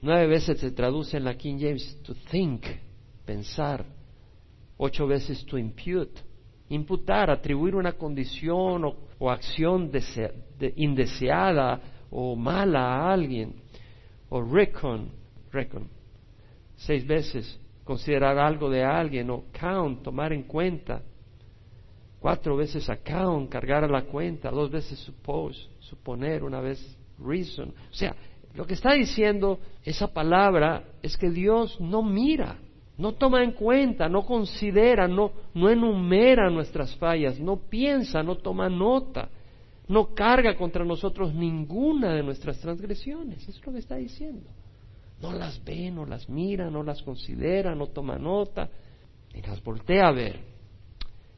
nueve 0.02 0.28
veces 0.28 0.58
se 0.58 0.72
traduce 0.72 1.18
en 1.18 1.26
la 1.26 1.36
King 1.36 1.58
James 1.60 2.02
to 2.04 2.14
think, 2.32 2.64
pensar, 3.26 3.86
ocho 4.78 5.06
veces 5.06 5.46
to 5.46 5.58
impute, 5.58 6.29
imputar, 6.70 7.30
atribuir 7.30 7.76
una 7.76 7.94
condición 7.94 8.86
o, 9.20 9.30
acción 9.30 9.92
indeseada 10.76 11.82
o 12.10 12.36
mala 12.36 12.80
a 12.80 13.14
alguien, 13.14 13.56
o 14.30 14.42
reckon, 14.42 15.12
reckon, 15.52 15.88
seis 16.76 17.06
veces, 17.06 17.60
considerar 17.84 18.38
algo 18.38 18.70
de 18.70 18.84
alguien, 18.84 19.30
o 19.30 19.46
count, 19.52 20.04
tomar 20.04 20.32
en 20.32 20.44
cuenta, 20.44 21.02
cuatro 22.20 22.56
veces 22.56 22.90
account, 22.90 23.50
cargar 23.50 23.84
a 23.84 23.88
la 23.88 24.04
cuenta, 24.04 24.52
dos 24.52 24.70
veces 24.70 25.00
suppose, 25.00 25.68
suponer, 25.80 26.44
una 26.44 26.62
vez 26.62 26.98
reason. 27.18 27.70
O 27.70 27.94
sea, 27.94 28.16
lo 28.54 28.66
que 28.66 28.76
está 28.76 28.94
diciendo 28.94 29.60
esa 29.84 30.08
palabra 30.14 30.84
es 31.02 31.18
que 31.18 31.30
Dios 31.30 31.80
no 31.80 32.04
mira 32.04 32.58
no 33.00 33.14
toma 33.14 33.42
en 33.46 33.54
cuenta, 33.54 34.10
no 34.10 34.26
considera, 34.26 35.08
no, 35.08 35.32
no 35.54 35.70
enumera 35.70 36.50
nuestras 36.50 36.94
fallas, 36.98 37.40
no 37.40 37.56
piensa, 37.56 38.22
no 38.22 38.36
toma 38.36 38.68
nota, 38.68 39.30
no 39.88 40.14
carga 40.14 40.58
contra 40.58 40.84
nosotros 40.84 41.34
ninguna 41.34 42.14
de 42.14 42.24
nuestras 42.24 42.60
transgresiones. 42.60 43.42
Eso 43.42 43.58
es 43.58 43.66
lo 43.66 43.72
que 43.72 43.80
está 43.80 43.96
diciendo. 43.96 44.50
No 45.22 45.32
las 45.32 45.64
ve, 45.64 45.90
no 45.90 46.06
las 46.06 46.28
mira, 46.28 46.70
no 46.70 46.84
las 46.84 47.02
considera, 47.02 47.74
no 47.74 47.88
toma 47.88 48.18
nota, 48.18 48.70
ni 49.34 49.42
las 49.44 49.64
voltea 49.64 50.10
a 50.10 50.12
ver. 50.12 50.42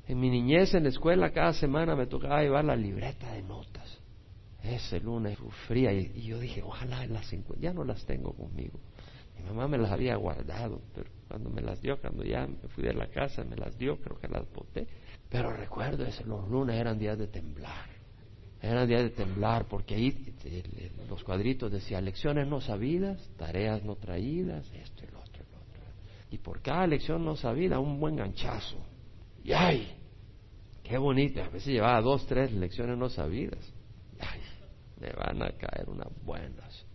En 0.08 0.19
mi 0.19 0.32
niñez 0.32 0.74
en 0.74 0.84
la 0.84 0.89
escuela 0.89 1.30
cada 1.30 1.54
semana 1.54 1.95
me 1.95 2.08
tocaba 2.08 2.41
llevar 2.41 2.65
la 2.65 2.76
libreta 2.76 3.34
de 3.34 3.43
notas. 3.43 4.00
Ese 4.63 5.00
lunes 5.00 5.38
sufría 5.38 5.93
y, 5.93 6.12
y 6.15 6.21
yo 6.24 6.39
dije, 6.39 6.63
ojalá 6.63 7.06
las 7.06 7.32
ya 7.60 7.71
no 7.71 7.84
las 7.84 8.04
tengo 8.08 8.34
conmigo. 8.34 8.80
Mamá 9.47 9.67
me 9.67 9.77
las 9.77 9.91
había 9.91 10.15
guardado, 10.15 10.82
pero 10.93 11.10
cuando 11.27 11.49
me 11.49 11.62
las 11.62 11.82
dio, 11.82 11.99
cuando 11.99 12.23
ya 12.23 12.47
me 12.47 12.67
fui 12.69 12.84
de 12.84 12.93
la 12.93 13.08
casa, 13.08 13.43
me 13.43 13.56
las 13.56 13.77
dio, 13.77 13.97
creo 13.97 14.19
que 14.19 14.27
las 14.27 14.51
boté. 14.51 14.88
Pero 15.30 15.51
recuerdo, 15.54 16.06
eso, 16.06 16.25
los 16.25 16.49
lunes 16.49 16.75
eran 16.75 16.99
días 16.99 17.17
de 17.17 17.27
temblar. 17.27 17.89
Eran 18.62 18.88
días 18.88 19.04
de 19.04 19.10
temblar, 19.12 19.65
porque 19.65 19.95
ahí 19.95 20.36
los 21.10 21.23
cuadritos 21.23 21.71
decían 21.71 22.06
lecciones 22.06 22.47
no 22.47 22.62
sabidas, 22.62 23.30
tareas 23.38 23.84
no 23.84 23.95
traídas, 23.95 24.71
esto 24.73 25.04
y 25.04 25.12
lo 25.12 25.19
otro, 25.19 25.43
y 25.43 25.51
lo 25.51 25.58
otro. 25.58 25.82
Y 26.30 26.38
por 26.38 26.62
cada 26.62 26.86
lección 26.86 27.25
no 27.25 27.36
sabida, 27.36 27.80
un 27.80 27.99
buen 27.99 28.17
ganchazo. 28.17 28.77
Y 29.43 29.54
ay, 29.54 29.91
qué 30.84 30.97
bonito. 30.97 31.41
A 31.41 31.49
veces 31.49 31.73
llevaba 31.73 32.01
dos, 32.01 32.27
tres 32.27 32.51
lecciones 32.51 32.97
no 32.97 33.10
sabidas. 33.10 33.73
Ay, 34.19 34.41
me 34.99 35.12
van 35.13 35.41
a 35.41 35.51
caer 35.54 35.89
unas 35.89 36.10
buenas. 36.23 36.86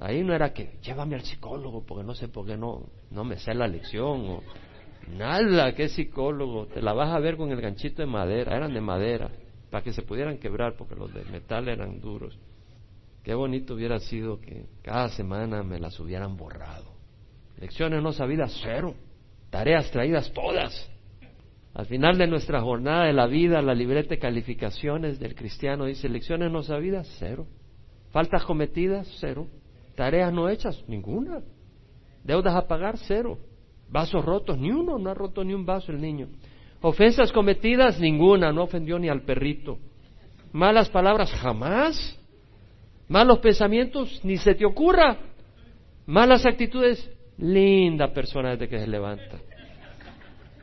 Ahí 0.00 0.24
no 0.24 0.34
era 0.34 0.52
que 0.54 0.78
llévame 0.82 1.14
al 1.14 1.22
psicólogo 1.22 1.84
porque 1.84 2.04
no 2.04 2.14
sé 2.14 2.28
por 2.28 2.46
qué 2.46 2.56
no, 2.56 2.86
no 3.10 3.22
me 3.22 3.36
sé 3.36 3.54
la 3.54 3.68
lección 3.68 4.30
o 4.30 4.42
nada, 5.16 5.74
que 5.74 5.88
psicólogo, 5.88 6.66
te 6.66 6.80
la 6.80 6.94
vas 6.94 7.10
a 7.10 7.18
ver 7.18 7.36
con 7.36 7.50
el 7.52 7.60
ganchito 7.60 8.00
de 8.00 8.06
madera, 8.06 8.56
eran 8.56 8.72
de 8.72 8.80
madera, 8.80 9.30
para 9.70 9.84
que 9.84 9.92
se 9.92 10.02
pudieran 10.02 10.38
quebrar 10.38 10.74
porque 10.76 10.94
los 10.94 11.12
de 11.12 11.24
metal 11.26 11.68
eran 11.68 12.00
duros. 12.00 12.38
Qué 13.22 13.34
bonito 13.34 13.74
hubiera 13.74 13.98
sido 13.98 14.40
que 14.40 14.64
cada 14.82 15.10
semana 15.10 15.62
me 15.62 15.78
las 15.78 16.00
hubieran 16.00 16.34
borrado. 16.36 16.94
Lecciones 17.58 18.02
no 18.02 18.12
sabidas, 18.12 18.58
cero. 18.62 18.94
tareas 19.50 19.90
traídas 19.90 20.32
todas. 20.32 20.90
Al 21.74 21.84
final 21.84 22.16
de 22.16 22.26
nuestra 22.26 22.62
jornada 22.62 23.04
de 23.04 23.12
la 23.12 23.26
vida, 23.26 23.60
la 23.60 23.74
libreta 23.74 24.10
de 24.10 24.18
calificaciones 24.18 25.20
del 25.20 25.34
cristiano 25.34 25.84
dice 25.84 26.08
lecciones 26.08 26.50
no 26.50 26.62
sabidas, 26.62 27.06
cero. 27.18 27.46
Faltas 28.12 28.44
cometidas, 28.44 29.06
cero. 29.20 29.46
Tareas 29.94 30.32
no 30.32 30.48
hechas, 30.48 30.82
ninguna. 30.88 31.42
Deudas 32.24 32.54
a 32.54 32.66
pagar, 32.66 32.96
cero. 32.98 33.38
Vasos 33.88 34.24
rotos, 34.24 34.58
ni 34.58 34.70
uno, 34.70 34.98
no 34.98 35.10
ha 35.10 35.14
roto 35.14 35.42
ni 35.42 35.52
un 35.52 35.66
vaso 35.66 35.90
el 35.90 36.00
niño. 36.00 36.28
Ofensas 36.80 37.32
cometidas, 37.32 37.98
ninguna, 38.00 38.52
no 38.52 38.62
ofendió 38.62 38.98
ni 38.98 39.08
al 39.08 39.22
perrito. 39.22 39.78
Malas 40.52 40.88
palabras, 40.88 41.30
jamás. 41.32 42.18
Malos 43.08 43.40
pensamientos, 43.40 44.20
ni 44.24 44.36
se 44.36 44.54
te 44.54 44.64
ocurra. 44.64 45.18
Malas 46.06 46.46
actitudes, 46.46 47.10
linda 47.38 48.12
persona 48.12 48.50
desde 48.50 48.68
que 48.68 48.78
se 48.78 48.86
levanta. 48.86 49.38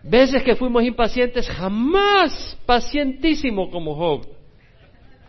Veces 0.04 0.42
que 0.44 0.56
fuimos 0.56 0.84
impacientes, 0.84 1.50
jamás 1.50 2.58
pacientísimo 2.66 3.70
como 3.70 3.96
Job. 3.96 4.26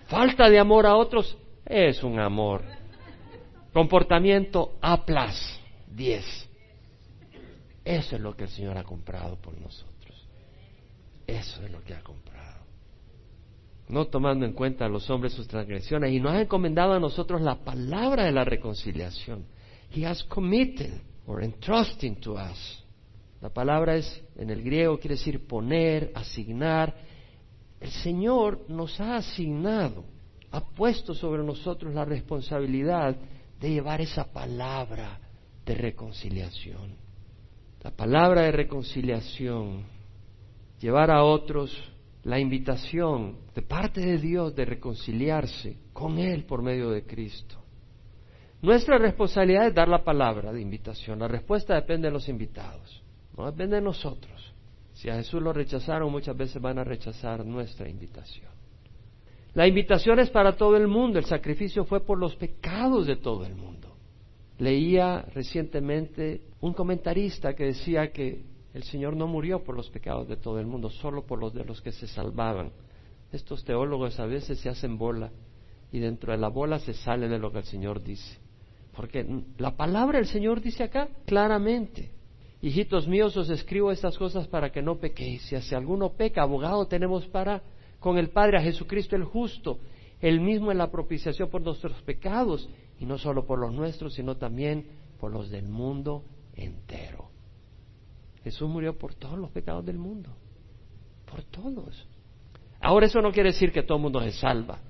Falta 0.07 0.49
de 0.49 0.59
amor 0.59 0.87
a 0.87 0.95
otros 0.95 1.37
es 1.67 2.03
un 2.03 2.19
amor. 2.21 2.63
Comportamiento 3.73 4.79
A 4.81 5.05
plus, 5.05 5.61
10. 5.95 6.49
Eso 7.85 8.17
es 8.17 8.21
lo 8.21 8.37
que 8.37 8.45
el 8.45 8.51
Señor 8.51 8.77
ha 8.77 8.85
comprado 8.85 9.37
por 9.37 9.59
nosotros. 9.59 10.27
Eso 11.27 11.63
es 11.63 11.71
lo 11.71 11.83
que 11.83 11.95
ha 11.95 12.03
comprado. 12.03 12.39
No 13.89 14.07
tomando 14.07 14.45
en 14.45 14.53
cuenta 14.53 14.85
a 14.85 14.89
los 14.89 15.09
hombres 15.09 15.33
sus 15.33 15.49
transgresiones 15.49 16.13
y 16.13 16.21
nos 16.21 16.33
ha 16.33 16.43
encomendado 16.43 16.93
a 16.93 17.01
nosotros 17.01 17.41
la 17.41 17.57
palabra 17.57 18.25
de 18.25 18.33
la 18.33 18.45
reconciliación. 18.45 19.47
He 19.91 20.05
has 20.07 20.23
committed 20.25 21.01
or 21.27 21.43
entrusting 21.43 22.17
to 22.21 22.35
us. 22.35 22.85
La 23.41 23.51
palabra 23.51 23.97
es, 23.97 24.23
en 24.37 24.51
el 24.51 24.63
griego 24.63 24.99
quiere 24.99 25.15
decir 25.17 25.47
poner, 25.47 26.11
asignar. 26.15 26.95
El 27.81 27.91
Señor 27.91 28.65
nos 28.69 29.01
ha 29.01 29.17
asignado, 29.17 30.05
ha 30.51 30.61
puesto 30.61 31.15
sobre 31.15 31.43
nosotros 31.45 31.95
la 31.95 32.05
responsabilidad 32.05 33.17
de 33.61 33.71
llevar 33.71 34.01
esa 34.01 34.33
palabra 34.33 35.19
de 35.65 35.75
reconciliación. 35.75 36.97
La 37.83 37.91
palabra 37.91 38.43
de 38.43 38.53
reconciliación, 38.53 39.85
llevar 40.81 41.11
a 41.11 41.25
otros 41.25 41.77
la 42.25 42.39
invitación 42.39 43.39
de 43.55 43.63
parte 43.63 44.01
de 44.01 44.19
Dios 44.19 44.55
de 44.55 44.65
reconciliarse 44.65 45.77
con 45.93 46.19
Él 46.19 46.45
por 46.45 46.63
medio 46.63 46.91
de 46.91 47.05
Cristo. 47.05 47.57
Nuestra 48.61 48.99
responsabilidad 48.99 49.69
es 49.69 49.75
dar 49.75 49.89
la 49.89 50.03
palabra 50.03 50.53
de 50.53 50.61
invitación. 50.61 51.21
La 51.21 51.29
respuesta 51.29 51.75
depende 51.75 52.09
de 52.09 52.13
los 52.13 52.29
invitados, 52.29 53.03
no 53.37 53.47
depende 53.47 53.77
de 53.77 53.83
nosotros. 53.83 54.53
Si 54.95 55.09
a 55.09 55.15
Jesús 55.15 55.41
lo 55.41 55.53
rechazaron, 55.53 56.11
muchas 56.11 56.37
veces 56.37 56.61
van 56.61 56.79
a 56.79 56.85
rechazar 56.85 57.45
nuestra 57.47 57.89
invitación. 57.89 58.58
La 59.59 59.67
invitación 59.67 60.21
es 60.21 60.31
para 60.31 60.55
todo 60.57 60.77
el 60.77 60.87
mundo, 60.87 61.19
el 61.19 61.25
sacrificio 61.25 61.85
fue 61.85 61.99
por 62.07 62.17
los 62.17 62.37
pecados 62.37 63.09
de 63.09 63.17
todo 63.17 63.45
el 63.45 63.57
mundo. 63.57 63.89
Leía 64.57 65.23
recientemente 65.35 66.43
un 66.61 66.73
comentarista 66.73 67.57
que 67.57 67.65
decía 67.65 68.13
que 68.13 68.45
el 68.73 68.85
Señor 68.85 69.17
no 69.17 69.27
murió 69.27 69.65
por 69.65 69.75
los 69.75 69.91
pecados 69.91 70.29
de 70.29 70.37
todo 70.37 70.61
el 70.61 70.67
mundo, 70.67 70.91
solo 70.91 71.27
por 71.27 71.41
los 71.41 71.53
de 71.55 71.65
los 71.65 71.83
que 71.83 71.91
se 71.91 72.07
salvaban. 72.07 72.71
Estos 73.33 73.65
teólogos 73.65 74.21
a 74.21 74.27
veces 74.27 74.61
se 74.61 74.69
hacen 74.69 74.97
bola 74.97 75.33
y 75.91 75.99
dentro 75.99 76.31
de 76.31 76.39
la 76.39 76.51
bola 76.51 76.79
se 76.79 76.95
sale 76.95 77.27
de 77.27 77.41
lo 77.41 77.51
que 77.51 77.59
el 77.59 77.65
Señor 77.65 78.01
dice. 78.01 78.39
Porque 78.95 79.27
la 79.57 79.77
palabra 79.77 80.19
del 80.19 80.29
Señor 80.29 80.61
dice 80.61 80.85
acá 80.85 81.09
claramente, 81.27 82.13
hijitos 82.63 83.09
míos, 83.09 83.37
os 83.37 83.51
escribo 83.51 83.91
estas 83.91 84.17
cosas 84.19 84.47
para 84.47 84.71
que 84.71 84.83
no 84.83 85.01
pequéis. 85.01 85.43
Si 85.43 85.75
alguno 85.75 86.13
peca, 86.13 86.43
abogado 86.43 86.87
tenemos 86.87 87.27
para 87.27 87.61
con 88.01 88.19
el 88.19 88.31
Padre 88.31 88.59
a 88.59 88.63
Jesucristo 88.63 89.17
el 89.17 89.25
justo, 89.25 89.79
el 90.21 90.41
mismo 90.41 90.73
en 90.73 90.79
la 90.79 90.91
propiciación 90.91 91.49
por 91.51 91.63
nuestros 91.63 92.01
pecados, 92.03 92.69
y 92.99 93.07
no 93.07 93.19
solo 93.19 93.47
por 93.47 93.59
los 93.59 93.73
nuestros, 93.73 94.15
sino 94.15 94.37
también 94.37 94.87
por 95.21 95.33
los 95.33 95.51
del 95.51 95.69
mundo 95.69 96.25
entero. 96.55 97.31
Jesús 98.43 98.69
murió 98.69 98.97
por 98.99 99.15
todos 99.15 99.39
los 99.39 99.51
pecados 99.51 99.85
del 99.85 99.99
mundo, 99.99 100.31
por 101.27 101.43
todos. 101.45 102.09
Ahora 102.81 103.07
eso 103.07 103.21
no 103.21 103.33
quiere 103.33 103.51
decir 103.51 103.73
que 103.73 103.83
todo 103.83 103.99
el 103.99 104.03
mundo 104.03 104.21
se 104.23 104.33
salva, 104.33 104.81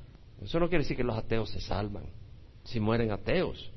eso 0.41 0.61
no 0.61 0.69
quiere 0.69 0.85
decir 0.85 0.97
que 0.97 1.05
los 1.05 1.17
ateos 1.17 1.51
se 1.51 1.61
salvan, 1.61 2.05
si 2.65 2.81
mueren 2.81 3.11
ateos 3.11 3.73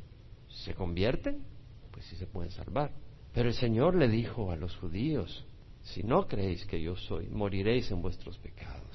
se 0.48 0.74
convierten, 0.74 1.46
pues 1.92 2.06
sí 2.06 2.16
se 2.16 2.28
pueden 2.28 2.52
salvar. 2.52 2.92
Pero 3.34 3.48
el 3.48 3.56
Señor 3.56 3.96
le 3.96 4.10
dijo 4.10 4.52
a 4.52 4.58
los 4.58 4.76
judíos, 4.76 5.46
si 5.82 6.04
no 6.04 6.28
creéis 6.28 6.66
que 6.66 6.82
yo 6.82 6.96
soy, 6.96 7.28
moriréis 7.30 7.90
en 7.92 8.02
vuestros 8.02 8.38
pecados. 8.38 8.91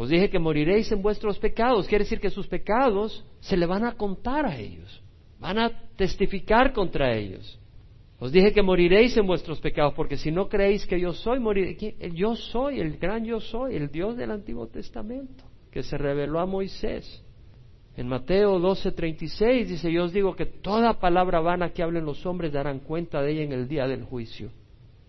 Os 0.00 0.08
dije 0.08 0.30
que 0.30 0.38
moriréis 0.38 0.90
en 0.92 1.02
vuestros 1.02 1.38
pecados, 1.38 1.86
quiere 1.86 2.04
decir 2.04 2.20
que 2.20 2.30
sus 2.30 2.46
pecados 2.46 3.22
se 3.40 3.54
le 3.54 3.66
van 3.66 3.84
a 3.84 3.98
contar 3.98 4.46
a 4.46 4.56
ellos, 4.56 5.02
van 5.38 5.58
a 5.58 5.70
testificar 5.94 6.72
contra 6.72 7.14
ellos. 7.14 7.60
Os 8.18 8.32
dije 8.32 8.54
que 8.54 8.62
moriréis 8.62 9.14
en 9.18 9.26
vuestros 9.26 9.60
pecados, 9.60 9.92
porque 9.92 10.16
si 10.16 10.30
no 10.30 10.48
creéis 10.48 10.86
que 10.86 10.98
yo 10.98 11.12
soy, 11.12 11.38
moriréis. 11.38 11.96
Yo 12.14 12.34
soy, 12.34 12.80
el 12.80 12.96
gran 12.96 13.26
yo 13.26 13.40
soy, 13.40 13.76
el 13.76 13.90
Dios 13.90 14.16
del 14.16 14.30
Antiguo 14.30 14.68
Testamento, 14.68 15.44
que 15.70 15.82
se 15.82 15.98
reveló 15.98 16.40
a 16.40 16.46
Moisés. 16.46 17.22
En 17.94 18.08
Mateo 18.08 18.58
12:36 18.58 19.66
dice, 19.66 19.92
yo 19.92 20.04
os 20.04 20.14
digo 20.14 20.34
que 20.34 20.46
toda 20.46 20.98
palabra 20.98 21.40
vana 21.40 21.74
que 21.74 21.82
hablen 21.82 22.06
los 22.06 22.24
hombres 22.24 22.54
darán 22.54 22.78
cuenta 22.78 23.20
de 23.20 23.32
ella 23.32 23.42
en 23.42 23.52
el 23.52 23.68
día 23.68 23.86
del 23.86 24.04
juicio. 24.04 24.50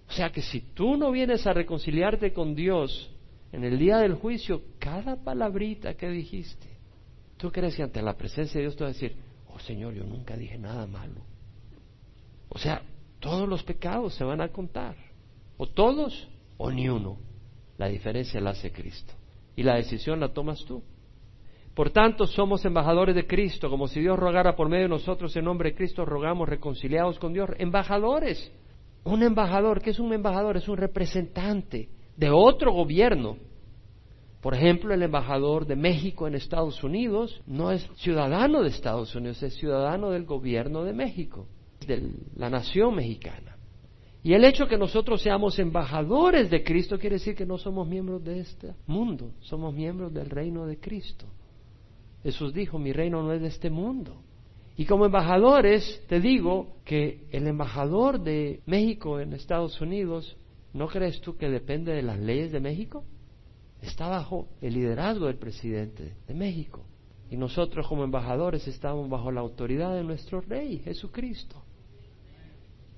O 0.10 0.12
sea 0.12 0.34
que 0.34 0.42
si 0.42 0.60
tú 0.74 0.98
no 0.98 1.12
vienes 1.12 1.48
a 1.48 1.54
reconciliarte 1.54 2.34
con 2.34 2.56
Dios 2.56 3.10
en 3.52 3.64
el 3.64 3.78
día 3.78 3.98
del 3.98 4.16
juicio, 4.16 4.62
cada 4.80 5.18
palabrita 5.18 5.96
que 5.96 6.10
dijiste, 6.10 6.68
tú 7.38 7.52
crees 7.52 7.76
que 7.76 7.84
ante 7.84 8.02
la 8.02 8.16
presencia 8.16 8.60
de 8.60 8.68
Dios 8.68 8.76
te 8.76 8.84
vas 8.84 8.92
a 8.92 8.94
decir, 8.94 9.18
oh 9.48 9.60
Señor, 9.60 9.94
yo 9.94 10.04
nunca 10.04 10.38
dije 10.38 10.58
nada 10.58 10.88
malo. 10.88 11.22
O 12.50 12.58
sea, 12.58 12.82
todos 13.20 13.48
los 13.48 13.64
pecados 13.64 14.14
se 14.16 14.24
van 14.24 14.42
a 14.42 14.50
contar. 14.50 14.96
O 15.58 15.68
todos 15.68 16.28
o 16.58 16.72
ni 16.72 16.90
uno. 16.90 17.18
La 17.78 17.88
diferencia 17.88 18.40
la 18.40 18.52
hace 18.52 18.72
Cristo. 18.72 19.14
Y 19.56 19.64
la 19.64 19.76
decisión 19.76 20.20
la 20.20 20.34
tomas 20.34 20.64
tú. 20.66 20.84
Por 21.74 21.92
tanto, 21.92 22.28
somos 22.28 22.64
embajadores 22.66 23.16
de 23.16 23.26
Cristo, 23.26 23.70
como 23.70 23.88
si 23.88 24.02
Dios 24.02 24.20
rogara 24.20 24.56
por 24.56 24.70
medio 24.70 24.84
de 24.84 24.90
nosotros 24.90 25.36
en 25.36 25.46
nombre 25.46 25.70
de 25.70 25.76
Cristo, 25.76 26.06
rogamos 26.06 26.48
reconciliados 26.48 27.18
con 27.20 27.34
Dios. 27.34 27.50
Embajadores. 27.58 28.52
Un 29.04 29.24
embajador, 29.24 29.82
¿qué 29.82 29.92
es 29.92 30.00
un 30.00 30.14
embajador? 30.14 30.58
Es 30.58 30.68
un 30.68 30.78
representante 30.78 31.90
de 32.16 32.30
otro 32.30 32.72
gobierno. 32.72 33.38
Por 34.42 34.56
ejemplo, 34.56 34.94
el 34.94 35.04
embajador 35.04 35.66
de 35.68 35.76
México 35.76 36.28
en 36.28 36.36
Estados 36.36 36.84
Unidos 36.84 37.42
no 37.46 37.72
es 37.72 37.88
ciudadano 37.98 38.64
de 38.64 38.70
Estados 38.70 39.14
Unidos, 39.16 39.42
es 39.44 39.56
ciudadano 39.56 40.10
del 40.10 40.26
gobierno 40.26 40.84
de 40.84 40.94
México, 40.94 41.48
de 41.86 42.12
la 42.36 42.50
nación 42.50 42.96
mexicana. 42.96 43.58
Y 44.24 44.34
el 44.34 44.44
hecho 44.44 44.68
que 44.68 44.78
nosotros 44.78 45.22
seamos 45.22 45.58
embajadores 45.58 46.50
de 46.50 46.64
Cristo 46.64 47.00
quiere 47.00 47.16
decir 47.16 47.36
que 47.36 47.46
no 47.46 47.58
somos 47.58 47.88
miembros 47.88 48.24
de 48.24 48.40
este 48.40 48.74
mundo, 48.86 49.32
somos 49.40 49.74
miembros 49.74 50.14
del 50.14 50.30
reino 50.30 50.66
de 50.66 50.80
Cristo. 50.80 51.26
Jesús 52.22 52.54
dijo, 52.54 52.78
mi 52.78 52.94
reino 52.94 53.24
no 53.24 53.34
es 53.34 53.42
de 53.42 53.48
este 53.48 53.72
mundo. 53.72 54.22
Y 54.78 54.86
como 54.86 55.06
embajadores, 55.06 56.04
te 56.08 56.20
digo 56.20 56.78
que 56.86 57.28
el 57.32 57.48
embajador 57.48 58.22
de 58.22 58.62
México 58.66 59.20
en 59.20 59.34
Estados 59.34 59.82
Unidos, 59.82 60.38
¿no 60.74 60.88
crees 60.88 61.22
tú 61.22 61.38
que 61.38 61.50
depende 61.50 61.94
de 61.94 62.02
las 62.02 62.20
leyes 62.20 62.52
de 62.52 62.60
México? 62.60 63.04
Está 63.82 64.08
bajo 64.08 64.48
el 64.62 64.74
liderazgo 64.74 65.28
del 65.28 65.38
presidente 65.38 66.16
de 66.28 66.34
México. 66.34 66.84
Y 67.30 67.38
nosotros 67.38 67.88
como 67.88 68.04
embajadores 68.04 68.68
estamos 68.68 69.10
bajo 69.10 69.32
la 69.32 69.42
autoridad 69.42 69.96
de 69.96 70.04
nuestro 70.04 70.42
rey, 70.42 70.80
Jesucristo. 70.80 71.64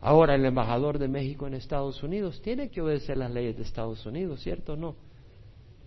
Ahora 0.02 0.36
el 0.36 0.44
embajador 0.44 1.00
de 1.00 1.08
México 1.08 1.48
en 1.48 1.54
Estados 1.54 2.04
Unidos 2.04 2.42
tiene 2.42 2.70
que 2.70 2.82
obedecer 2.82 3.18
las 3.18 3.32
leyes 3.32 3.56
de 3.56 3.64
Estados 3.64 4.06
Unidos, 4.06 4.42
¿cierto 4.42 4.74
o 4.74 4.76
no? 4.76 4.96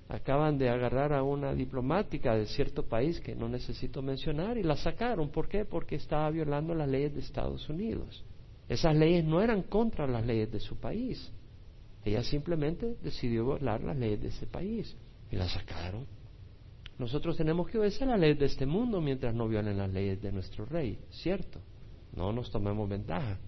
acaban 0.09 0.57
de 0.59 0.69
agarrar 0.69 1.13
a 1.13 1.23
una 1.23 1.53
diplomática 1.55 2.35
de 2.37 2.47
cierto 2.47 2.85
país 2.85 3.21
que 3.21 3.35
no 3.35 3.49
necesito 3.49 4.03
mencionar 4.03 4.57
y 4.57 4.63
la 4.63 4.77
sacaron. 4.77 5.31
¿Por 5.31 5.49
qué? 5.49 5.65
Porque 5.65 5.97
estaba 5.97 6.31
violando 6.31 6.75
las 6.75 6.89
leyes 6.89 7.15
de 7.15 7.21
Estados 7.21 7.69
Unidos. 7.69 8.25
Esas 8.69 8.95
leyes 8.95 9.25
no 9.25 9.43
eran 9.43 9.63
contra 9.63 10.07
las 10.07 10.25
leyes 10.25 10.51
de 10.51 10.61
su 10.61 10.77
país. 10.77 11.33
Ella 12.07 12.23
simplemente 12.23 12.95
decidió 13.03 13.45
violar 13.45 13.83
las 13.83 13.97
leyes 13.97 14.23
de 14.23 14.29
ese 14.29 14.47
país 14.47 14.97
y 15.29 15.35
la 15.35 15.49
sacaron. 15.49 16.07
Nosotros 17.01 17.37
tenemos 17.37 17.69
que 17.69 17.79
obedecer 17.79 18.07
las 18.07 18.21
leyes 18.21 18.39
de 18.39 18.47
este 18.47 18.65
mundo 18.65 19.01
mientras 19.01 19.35
no 19.35 19.49
violen 19.49 19.77
las 19.77 19.93
leyes 19.93 20.23
de 20.23 20.31
nuestro 20.31 20.65
rey, 20.67 21.01
¿cierto? 21.11 21.61
No 22.15 22.33
nos 22.33 22.49
tomemos 22.53 22.89
ventaja. 22.89 23.41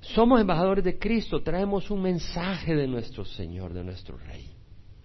Somos 0.00 0.40
embajadores 0.40 0.82
de 0.82 0.98
Cristo, 0.98 1.42
traemos 1.42 1.90
un 1.90 2.00
mensaje 2.00 2.74
de 2.74 2.88
nuestro 2.88 3.26
Señor, 3.26 3.74
de 3.74 3.84
nuestro 3.84 4.16
Rey 4.16 4.48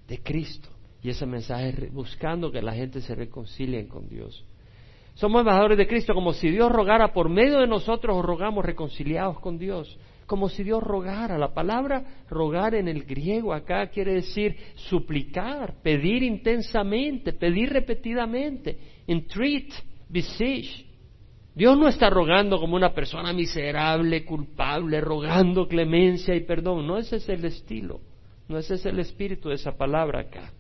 de 0.08 0.24
Cristo. 0.24 0.70
Y 1.04 1.10
ese 1.10 1.26
mensaje 1.26 1.70
es 1.70 1.94
buscando 1.94 2.54
que 2.54 2.62
la 2.62 2.74
gente 2.74 3.02
se 3.02 3.14
reconcilie 3.16 3.86
con 3.90 4.08
Dios. 4.08 4.46
Somos 5.16 5.42
embajadores 5.42 5.78
de 5.78 5.88
Cristo 5.88 6.14
como 6.14 6.32
si 6.32 6.50
Dios 6.50 6.72
rogara 6.72 7.12
por 7.12 7.28
medio 7.28 7.60
de 7.60 7.68
nosotros 7.68 8.16
o 8.16 8.22
rogamos 8.22 8.64
reconciliados 8.64 9.42
con 9.42 9.58
Dios. 9.58 10.00
Como 10.26 10.50
si 10.50 10.64
Dios 10.64 10.82
rogara. 10.82 11.38
La 11.38 11.54
palabra 11.54 12.04
rogar 12.30 12.76
en 12.76 12.88
el 12.88 13.04
griego 13.04 13.54
acá 13.54 13.88
quiere 13.88 14.14
decir 14.14 14.56
suplicar, 14.76 15.76
pedir 15.84 16.24
intensamente, 16.24 17.34
pedir 17.34 17.70
repetidamente, 17.70 18.78
entreat, 19.08 19.72
beseech. 20.10 20.86
Dios 21.54 21.78
no 21.78 21.88
está 21.88 22.10
rogando 22.10 22.60
como 22.60 22.76
una 22.76 22.94
persona 22.94 23.32
miserable, 23.32 24.26
culpable, 24.26 25.00
rogando 25.00 25.68
clemencia 25.68 26.36
y 26.36 26.42
perdón. 26.42 26.86
No 26.86 26.98
ese 26.98 27.18
es 27.18 27.30
el 27.30 27.46
estilo. 27.46 28.02
No 28.48 28.58
ese 28.58 28.76
es 28.76 28.86
el 28.86 29.00
espíritu 29.00 29.50
de 29.50 29.56
esa 29.56 29.78
palabra 29.78 30.22
acá. 30.22 30.52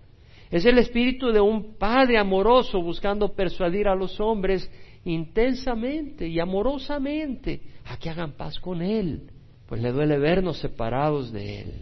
Es 0.49 0.65
el 0.65 0.78
espíritu 0.78 1.32
de 1.32 1.41
un 1.41 1.75
padre 1.78 2.17
amoroso 2.17 2.82
buscando 2.82 3.34
persuadir 3.34 3.88
a 3.88 3.95
los 3.95 4.19
hombres 4.19 4.69
intensamente 5.04 6.28
y 6.28 6.39
amorosamente 6.39 7.62
a 7.86 7.97
que 7.97 8.10
hagan 8.10 8.34
paz 8.34 8.60
con 8.60 8.82
Él, 8.82 9.30
pues 9.67 9.82
le 9.82 9.91
duele 9.91 10.17
vernos 10.17 10.58
separados 10.60 11.32
de 11.32 11.62
Él, 11.62 11.73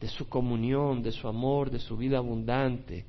de 0.00 0.08
su 0.08 0.28
comunión, 0.28 1.02
de 1.02 1.12
su 1.12 1.28
amor, 1.28 1.70
de 1.70 1.78
su 1.78 1.96
vida 1.96 2.18
abundante, 2.18 3.04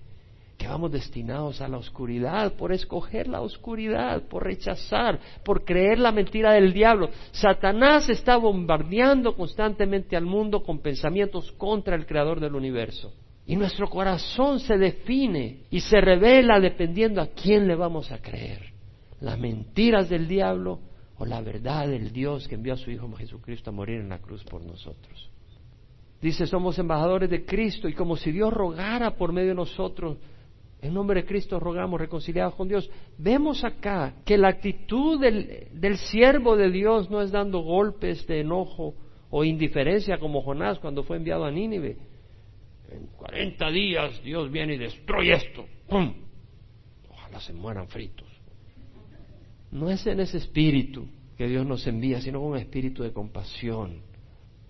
que 0.57 0.67
vamos 0.67 0.91
destinados 0.91 1.61
a 1.61 1.67
la 1.67 1.77
oscuridad 1.77 2.53
por 2.53 2.71
escoger 2.71 3.27
la 3.27 3.41
oscuridad, 3.41 4.23
por 4.23 4.43
rechazar, 4.43 5.19
por 5.45 5.63
creer 5.63 5.99
la 5.99 6.11
mentira 6.11 6.53
del 6.53 6.73
diablo. 6.73 7.09
Satanás 7.31 8.09
está 8.09 8.37
bombardeando 8.37 9.35
constantemente 9.35 10.17
al 10.17 10.25
mundo 10.25 10.63
con 10.63 10.79
pensamientos 10.79 11.51
contra 11.53 11.95
el 11.95 12.07
creador 12.07 12.39
del 12.39 12.55
universo. 12.55 13.13
Y 13.45 13.55
nuestro 13.55 13.87
corazón 13.87 14.59
se 14.59 14.77
define 14.77 15.59
y 15.69 15.79
se 15.79 16.01
revela 16.01 16.59
dependiendo 16.59 17.21
a 17.21 17.27
quién 17.27 17.67
le 17.67 17.75
vamos 17.75 18.11
a 18.11 18.17
creer. 18.17 18.73
Las 19.21 19.39
mentiras 19.39 20.09
del 20.09 20.27
diablo 20.27 20.79
o 21.17 21.25
la 21.25 21.41
verdad 21.41 21.87
del 21.87 22.11
Dios 22.11 22.47
que 22.47 22.55
envió 22.55 22.73
a 22.73 22.77
su 22.77 22.91
Hijo 22.91 23.11
Jesucristo 23.15 23.69
a 23.69 23.73
morir 23.73 23.99
en 23.99 24.09
la 24.09 24.19
cruz 24.19 24.43
por 24.43 24.63
nosotros. 24.63 25.29
Dice, 26.21 26.47
somos 26.47 26.77
embajadores 26.79 27.29
de 27.29 27.45
Cristo 27.45 27.87
y 27.87 27.93
como 27.93 28.15
si 28.17 28.31
Dios 28.31 28.53
rogara 28.53 29.11
por 29.11 29.31
medio 29.31 29.49
de 29.49 29.55
nosotros, 29.55 30.17
en 30.81 30.93
nombre 30.93 31.21
de 31.21 31.27
Cristo 31.27 31.59
rogamos 31.59 31.99
reconciliados 31.99 32.55
con 32.55 32.67
Dios. 32.67 32.89
Vemos 33.17 33.63
acá 33.63 34.15
que 34.25 34.37
la 34.37 34.49
actitud 34.49 35.19
del, 35.19 35.67
del 35.73 35.97
siervo 35.97 36.55
de 36.55 36.71
Dios 36.71 37.09
no 37.09 37.21
es 37.21 37.31
dando 37.31 37.59
golpes 37.59 38.25
de 38.27 38.41
enojo 38.41 38.95
o 39.29 39.43
indiferencia 39.43 40.19
como 40.19 40.41
Jonás 40.41 40.79
cuando 40.79 41.03
fue 41.03 41.17
enviado 41.17 41.45
a 41.45 41.51
Nínive 41.51 41.97
en 42.89 43.07
40 43.07 43.71
días 43.71 44.21
Dios 44.23 44.51
viene 44.51 44.75
y 44.75 44.77
destruye 44.77 45.33
esto. 45.33 45.65
¡Pum! 45.87 46.13
Ojalá 47.09 47.39
se 47.39 47.53
mueran 47.53 47.87
fritos. 47.87 48.26
No 49.77 49.91
es 49.91 50.05
en 50.07 50.19
ese 50.19 50.37
espíritu 50.37 51.05
que 51.37 51.47
Dios 51.47 51.65
nos 51.65 51.85
envía, 51.85 52.19
sino 52.19 52.39
con 52.39 52.51
un 52.51 52.57
espíritu 52.57 53.03
de 53.03 53.13
compasión. 53.13 54.01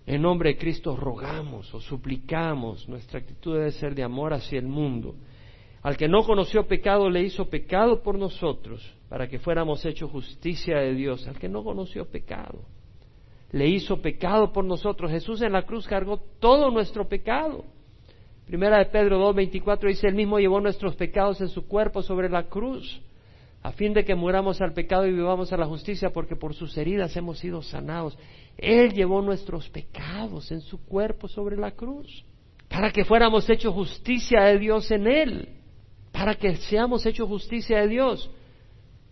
En 0.06 0.20
nombre 0.20 0.50
de 0.50 0.58
Cristo 0.58 0.94
rogamos 0.96 1.72
o 1.74 1.80
suplicamos, 1.80 2.86
nuestra 2.88 3.20
actitud 3.20 3.54
debe 3.54 3.72
ser 3.72 3.94
de 3.94 4.02
amor 4.02 4.34
hacia 4.34 4.58
el 4.58 4.66
mundo. 4.66 5.14
Al 5.82 5.96
que 5.96 6.08
no 6.08 6.24
conoció 6.24 6.66
pecado 6.66 7.08
le 7.08 7.22
hizo 7.22 7.48
pecado 7.48 8.02
por 8.02 8.18
nosotros, 8.18 8.82
para 9.08 9.28
que 9.28 9.38
fuéramos 9.38 9.84
hechos 9.86 10.10
justicia 10.10 10.78
de 10.78 10.92
Dios. 10.94 11.26
Al 11.26 11.38
que 11.38 11.48
no 11.48 11.64
conoció 11.64 12.04
pecado, 12.04 12.60
le 13.50 13.66
hizo 13.66 14.02
pecado 14.02 14.52
por 14.52 14.64
nosotros. 14.64 15.10
Jesús 15.10 15.40
en 15.40 15.52
la 15.52 15.62
cruz 15.62 15.86
cargó 15.86 16.18
todo 16.38 16.70
nuestro 16.70 17.08
pecado. 17.08 17.64
Primera 18.46 18.78
de 18.78 18.86
Pedro 18.86 19.32
2.24 19.32 19.88
dice, 19.88 20.08
Él 20.08 20.14
mismo 20.14 20.38
llevó 20.38 20.60
nuestros 20.60 20.96
pecados 20.96 21.40
en 21.40 21.48
su 21.48 21.66
cuerpo 21.66 22.02
sobre 22.02 22.28
la 22.28 22.44
cruz, 22.44 23.00
a 23.68 23.72
fin 23.72 23.92
de 23.92 24.04
que 24.04 24.14
muramos 24.14 24.60
al 24.60 24.72
pecado 24.72 25.06
y 25.06 25.12
vivamos 25.12 25.52
a 25.52 25.56
la 25.56 25.66
justicia, 25.66 26.10
porque 26.10 26.36
por 26.36 26.54
sus 26.54 26.76
heridas 26.76 27.16
hemos 27.16 27.38
sido 27.38 27.62
sanados. 27.62 28.18
Él 28.56 28.92
llevó 28.92 29.20
nuestros 29.20 29.68
pecados 29.68 30.50
en 30.50 30.60
su 30.60 30.84
cuerpo 30.84 31.28
sobre 31.28 31.56
la 31.56 31.72
cruz, 31.72 32.24
para 32.68 32.90
que 32.90 33.04
fuéramos 33.04 33.48
hechos 33.50 33.74
justicia 33.74 34.42
de 34.44 34.58
Dios 34.58 34.90
en 34.90 35.06
Él, 35.06 35.48
para 36.12 36.34
que 36.34 36.56
seamos 36.56 37.04
hechos 37.04 37.28
justicia 37.28 37.80
de 37.80 37.88
Dios. 37.88 38.30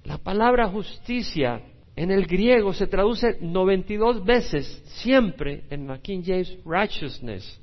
La 0.05 0.19
palabra 0.19 0.69
justicia 0.69 1.63
en 1.95 2.11
el 2.11 2.27
griego 2.27 2.73
se 2.73 2.87
traduce 2.87 3.39
92 3.41 4.25
veces, 4.25 4.83
siempre 5.03 5.65
en 5.71 5.87
la 5.87 5.99
King 5.99 6.23
James 6.25 6.57
righteousness 6.65 7.61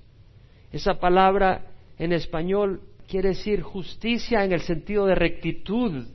esa 0.74 0.96
palabra 0.96 1.68
en 2.00 2.12
español 2.12 2.82
quiere 3.08 3.30
decir 3.30 3.62
justicia 3.62 4.44
en 4.44 4.52
el 4.52 4.62
sentido 4.62 5.06
de 5.06 5.14
rectitud, 5.14 6.08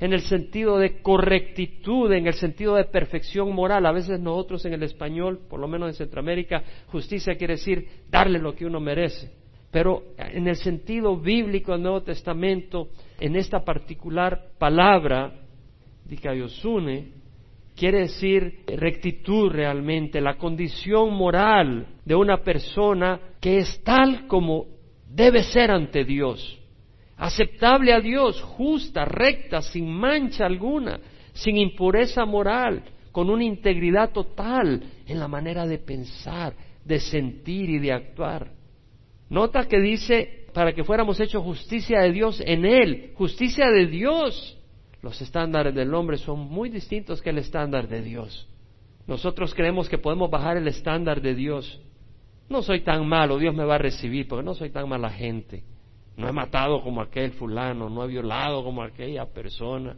en 0.00 0.14
el 0.14 0.22
sentido 0.22 0.78
de 0.78 1.02
correctitud, 1.02 2.10
en 2.12 2.26
el 2.26 2.32
sentido 2.34 2.74
de 2.74 2.84
perfección 2.84 3.54
moral. 3.54 3.84
A 3.84 3.92
veces 3.92 4.18
nosotros 4.18 4.64
en 4.64 4.72
el 4.72 4.82
español, 4.82 5.40
por 5.48 5.60
lo 5.60 5.68
menos 5.68 5.90
en 5.90 5.94
Centroamérica, 5.94 6.62
justicia 6.86 7.36
quiere 7.36 7.54
decir 7.54 7.86
darle 8.08 8.38
lo 8.38 8.54
que 8.54 8.64
uno 8.64 8.80
merece. 8.80 9.30
Pero 9.70 10.02
en 10.16 10.48
el 10.48 10.56
sentido 10.56 11.16
bíblico 11.16 11.72
del 11.72 11.82
Nuevo 11.82 12.02
Testamento, 12.02 12.88
en 13.20 13.36
esta 13.36 13.64
particular 13.64 14.46
palabra, 14.58 15.32
dikaiosune, 16.06 17.12
quiere 17.76 18.00
decir 18.00 18.64
rectitud 18.66 19.50
realmente, 19.50 20.20
la 20.20 20.36
condición 20.36 21.14
moral 21.14 21.86
de 22.04 22.14
una 22.14 22.38
persona 22.38 23.20
que 23.40 23.58
es 23.58 23.82
tal 23.84 24.26
como 24.26 24.66
debe 25.08 25.44
ser 25.44 25.70
ante 25.70 26.04
Dios, 26.04 26.59
aceptable 27.20 27.92
a 27.92 28.00
Dios, 28.00 28.42
justa, 28.42 29.04
recta, 29.04 29.62
sin 29.62 29.88
mancha 29.88 30.46
alguna, 30.46 30.98
sin 31.32 31.56
impureza 31.56 32.24
moral, 32.24 32.82
con 33.12 33.30
una 33.30 33.44
integridad 33.44 34.10
total 34.10 34.82
en 35.06 35.20
la 35.20 35.28
manera 35.28 35.66
de 35.66 35.78
pensar, 35.78 36.54
de 36.84 36.98
sentir 36.98 37.70
y 37.70 37.78
de 37.78 37.92
actuar. 37.92 38.50
Nota 39.28 39.68
que 39.68 39.80
dice, 39.80 40.46
para 40.52 40.72
que 40.72 40.82
fuéramos 40.82 41.20
hechos 41.20 41.44
justicia 41.44 42.00
de 42.00 42.12
Dios 42.12 42.42
en 42.44 42.64
Él, 42.64 43.12
justicia 43.14 43.70
de 43.70 43.86
Dios. 43.86 44.58
Los 45.02 45.20
estándares 45.22 45.74
del 45.74 45.94
hombre 45.94 46.18
son 46.18 46.40
muy 46.40 46.68
distintos 46.68 47.22
que 47.22 47.30
el 47.30 47.38
estándar 47.38 47.88
de 47.88 48.02
Dios. 48.02 48.48
Nosotros 49.06 49.54
creemos 49.54 49.88
que 49.88 49.98
podemos 49.98 50.30
bajar 50.30 50.56
el 50.56 50.68
estándar 50.68 51.20
de 51.20 51.34
Dios 51.34 51.80
no 52.50 52.62
soy 52.62 52.80
tan 52.80 53.06
malo, 53.06 53.38
Dios 53.38 53.54
me 53.54 53.64
va 53.64 53.76
a 53.76 53.78
recibir, 53.78 54.26
porque 54.26 54.44
no 54.44 54.54
soy 54.54 54.70
tan 54.70 54.88
mala 54.88 55.08
gente. 55.08 55.62
No 56.16 56.28
he 56.28 56.32
matado 56.32 56.82
como 56.82 57.00
aquel 57.00 57.32
fulano, 57.32 57.88
no 57.88 58.04
he 58.04 58.08
violado 58.08 58.62
como 58.62 58.82
aquella 58.82 59.26
persona. 59.26 59.96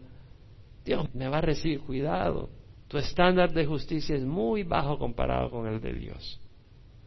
Dios 0.85 1.13
me 1.15 1.29
va 1.29 1.39
a 1.39 1.43
recibir, 1.43 1.81
cuidado. 1.81 2.49
Tu 2.89 2.99
estándar 2.99 3.53
de 3.53 3.65
justicia 3.65 4.15
es 4.15 4.23
muy 4.23 4.65
bajo 4.65 4.99
comparado 4.99 5.51
con 5.51 5.67
el 5.67 5.81
de 5.81 5.95
Dios. 5.95 6.41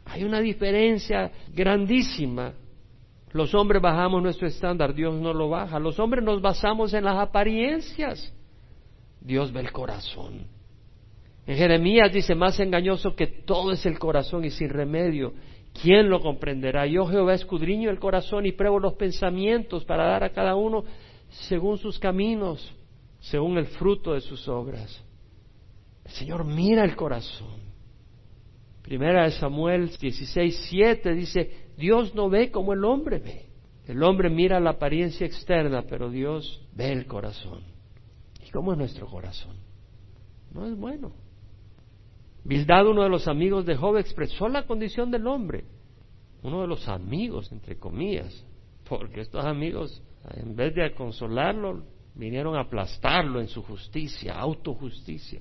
Hay 0.04 0.24
una 0.24 0.40
diferencia 0.40 1.30
grandísima. 1.52 2.54
Los 3.32 3.54
hombres 3.54 3.82
bajamos 3.82 4.22
nuestro 4.22 4.46
estándar, 4.46 4.94
Dios 4.94 5.14
no 5.14 5.32
lo 5.32 5.48
baja. 5.48 5.78
Los 5.78 5.98
hombres 5.98 6.24
nos 6.24 6.40
basamos 6.40 6.94
en 6.94 7.04
las 7.04 7.16
apariencias. 7.16 8.32
Dios 9.20 9.52
ve 9.52 9.60
el 9.60 9.72
corazón. 9.72 10.46
En 11.46 11.56
Jeremías 11.56 12.12
dice, 12.12 12.34
más 12.34 12.58
engañoso 12.58 13.14
que 13.14 13.26
todo 13.26 13.72
es 13.72 13.84
el 13.86 13.98
corazón 13.98 14.44
y 14.44 14.50
sin 14.50 14.68
remedio. 14.68 15.34
¿Quién 15.82 16.08
lo 16.08 16.20
comprenderá? 16.20 16.86
Yo 16.86 17.06
Jehová 17.06 17.34
escudriño 17.34 17.90
el 17.90 17.98
corazón 17.98 18.46
y 18.46 18.52
pruebo 18.52 18.78
los 18.78 18.94
pensamientos 18.94 19.84
para 19.84 20.06
dar 20.06 20.24
a 20.24 20.30
cada 20.30 20.54
uno 20.54 20.84
según 21.28 21.78
sus 21.78 21.98
caminos, 21.98 22.74
según 23.20 23.58
el 23.58 23.66
fruto 23.66 24.14
de 24.14 24.20
sus 24.20 24.48
obras. 24.48 25.04
El 26.04 26.10
Señor 26.12 26.44
mira 26.44 26.84
el 26.84 26.96
corazón. 26.96 27.66
Primera 28.82 29.24
de 29.24 29.32
Samuel 29.32 29.90
16, 30.00 30.66
7 30.70 31.12
dice, 31.14 31.68
Dios 31.76 32.14
no 32.14 32.30
ve 32.30 32.50
como 32.50 32.72
el 32.72 32.84
hombre 32.84 33.18
ve. 33.18 33.46
El 33.86 34.02
hombre 34.02 34.30
mira 34.30 34.60
la 34.60 34.70
apariencia 34.70 35.26
externa, 35.26 35.82
pero 35.88 36.10
Dios 36.10 36.64
ve 36.72 36.92
el 36.92 37.06
corazón. 37.06 37.62
¿Y 38.44 38.50
cómo 38.50 38.72
es 38.72 38.78
nuestro 38.78 39.06
corazón? 39.06 39.56
No 40.52 40.66
es 40.66 40.76
bueno. 40.76 41.12
Bildad, 42.46 42.86
uno 42.86 43.02
de 43.02 43.08
los 43.08 43.26
amigos 43.26 43.66
de 43.66 43.74
Job, 43.74 43.96
expresó 43.96 44.48
la 44.48 44.66
condición 44.66 45.10
del 45.10 45.26
hombre. 45.26 45.64
Uno 46.44 46.60
de 46.60 46.68
los 46.68 46.86
amigos, 46.86 47.50
entre 47.50 47.76
comillas, 47.76 48.46
porque 48.88 49.22
estos 49.22 49.44
amigos, 49.44 50.00
en 50.32 50.54
vez 50.54 50.72
de 50.76 50.94
consolarlo, 50.94 51.82
vinieron 52.14 52.54
a 52.54 52.60
aplastarlo 52.60 53.40
en 53.40 53.48
su 53.48 53.64
justicia, 53.64 54.38
autojusticia. 54.38 55.40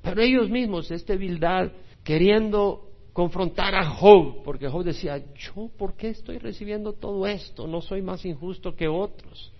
Pero 0.00 0.22
ellos 0.22 0.48
mismos, 0.48 0.90
este 0.90 1.18
Bildad, 1.18 1.72
queriendo 2.02 2.88
confrontar 3.12 3.74
a 3.74 3.90
Job, 3.90 4.42
porque 4.42 4.68
Job 4.68 4.82
decía, 4.82 5.22
yo, 5.34 5.68
¿por 5.76 5.94
qué 5.94 6.08
estoy 6.08 6.38
recibiendo 6.38 6.94
todo 6.94 7.26
esto? 7.26 7.66
No 7.66 7.82
soy 7.82 8.00
más 8.00 8.24
injusto 8.24 8.74
que 8.74 8.88
otros. 8.88 9.52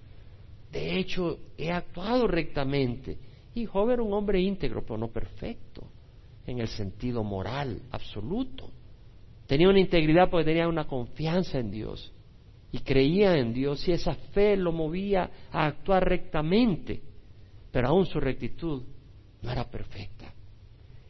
De 0.73 0.99
hecho, 0.99 1.41
he 1.59 1.71
actuado 1.71 2.27
rectamente. 2.27 3.19
Y 3.55 3.67
Job 3.67 3.91
era 3.91 4.03
un 4.03 4.15
hombre 4.15 4.41
íntegro, 4.41 4.81
pero 4.81 4.97
no 4.97 5.09
perfecto 5.09 5.91
en 6.47 6.61
el 6.61 6.69
sentido 6.69 7.25
moral 7.25 7.83
absoluto. 7.91 8.71
Tenía 9.47 9.69
una 9.69 9.81
integridad 9.81 10.31
porque 10.31 10.45
tenía 10.47 10.69
una 10.69 10.87
confianza 10.87 11.59
en 11.59 11.71
Dios 11.71 12.13
y 12.73 12.79
creía 12.81 13.37
en 13.37 13.53
Dios 13.53 13.87
y 13.89 13.93
esa 13.93 14.15
fe 14.15 14.57
lo 14.57 14.73
movía 14.73 15.31
a 15.51 15.67
actuar 15.67 16.09
rectamente. 16.09 17.03
pero 17.71 17.89
aún 17.89 18.07
su 18.07 18.19
rectitud 18.19 18.85
no 19.43 19.53
era 19.53 19.69
perfecta. 19.71 20.33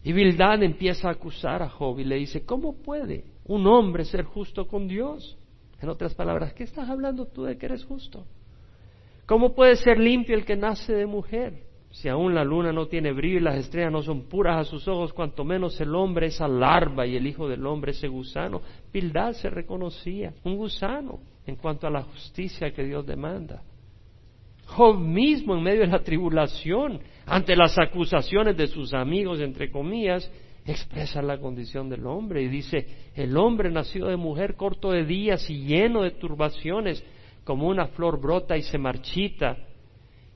Y 0.03 0.13
Bildad 0.13 0.63
empieza 0.65 1.09
a 1.09 1.13
acusar 1.13 1.63
a 1.63 1.69
Job 1.69 2.01
y 2.01 2.05
le 2.05 2.17
dice, 2.17 2.45
¿cómo 2.45 2.77
puede 2.83 3.25
un 3.45 3.67
hombre 3.69 4.05
ser 4.05 4.25
justo 4.25 4.67
con 4.67 4.89
Dios? 4.89 5.39
En 5.81 5.89
otras 5.89 6.15
palabras, 6.15 6.53
¿qué 6.55 6.65
estás 6.65 6.89
hablando 6.89 7.27
tú 7.27 7.45
de 7.45 7.57
que 7.57 7.67
eres 7.67 7.85
justo? 7.85 8.27
¿Cómo 9.27 9.55
puede 9.55 9.77
ser 9.77 9.99
limpio 9.99 10.37
el 10.37 10.45
que 10.45 10.57
nace 10.57 10.93
de 10.93 11.07
mujer? 11.07 11.66
Si 11.97 12.11
aún 12.11 12.35
la 12.35 12.45
luna 12.45 12.73
no 12.73 12.89
tiene 12.89 13.11
brillo 13.13 13.39
y 13.39 13.43
las 13.43 13.57
estrellas 13.57 13.91
no 13.91 14.03
son 14.03 14.29
puras 14.29 14.59
a 14.59 14.71
sus 14.71 14.87
ojos, 14.87 15.15
cuanto 15.15 15.45
menos 15.45 15.81
el 15.81 15.95
hombre 15.95 16.27
esa 16.27 16.47
larva 16.47 17.07
y 17.07 17.17
el 17.17 17.27
hijo 17.27 17.49
del 17.49 17.65
hombre 17.65 17.93
ese 17.93 18.07
gusano. 18.07 18.61
Bildad 18.93 19.33
se 19.33 19.49
reconocía 19.49 20.35
un 20.45 20.59
gusano 20.59 21.21
en 21.47 21.57
cuanto 21.57 21.87
a 21.87 21.91
la 21.91 22.03
justicia 22.03 22.71
que 22.71 22.85
Dios 22.85 23.07
demanda. 23.07 23.63
Job 24.67 24.99
mismo 24.99 25.57
en 25.57 25.63
medio 25.63 25.81
de 25.81 25.87
la 25.87 26.01
tribulación, 26.03 27.01
ante 27.25 27.57
las 27.57 27.79
acusaciones 27.79 28.59
de 28.59 28.67
sus 28.67 28.93
amigos, 28.93 29.41
entre 29.41 29.71
comillas, 29.71 30.31
expresa 30.67 31.23
la 31.23 31.39
condición 31.39 31.89
del 31.89 32.07
hombre 32.07 32.43
y 32.43 32.49
dice, 32.49 32.87
el 33.15 33.35
hombre 33.39 33.71
nació 33.71 34.09
de 34.09 34.17
mujer 34.17 34.55
corto 34.57 34.91
de 34.91 35.07
días 35.07 35.49
y 35.49 35.65
lleno 35.65 36.03
de 36.03 36.11
turbaciones, 36.11 37.03
como 37.43 37.69
una 37.69 37.87
flor 37.87 38.21
brota 38.21 38.55
y 38.55 38.63
se 38.63 38.77
marchita, 38.77 39.57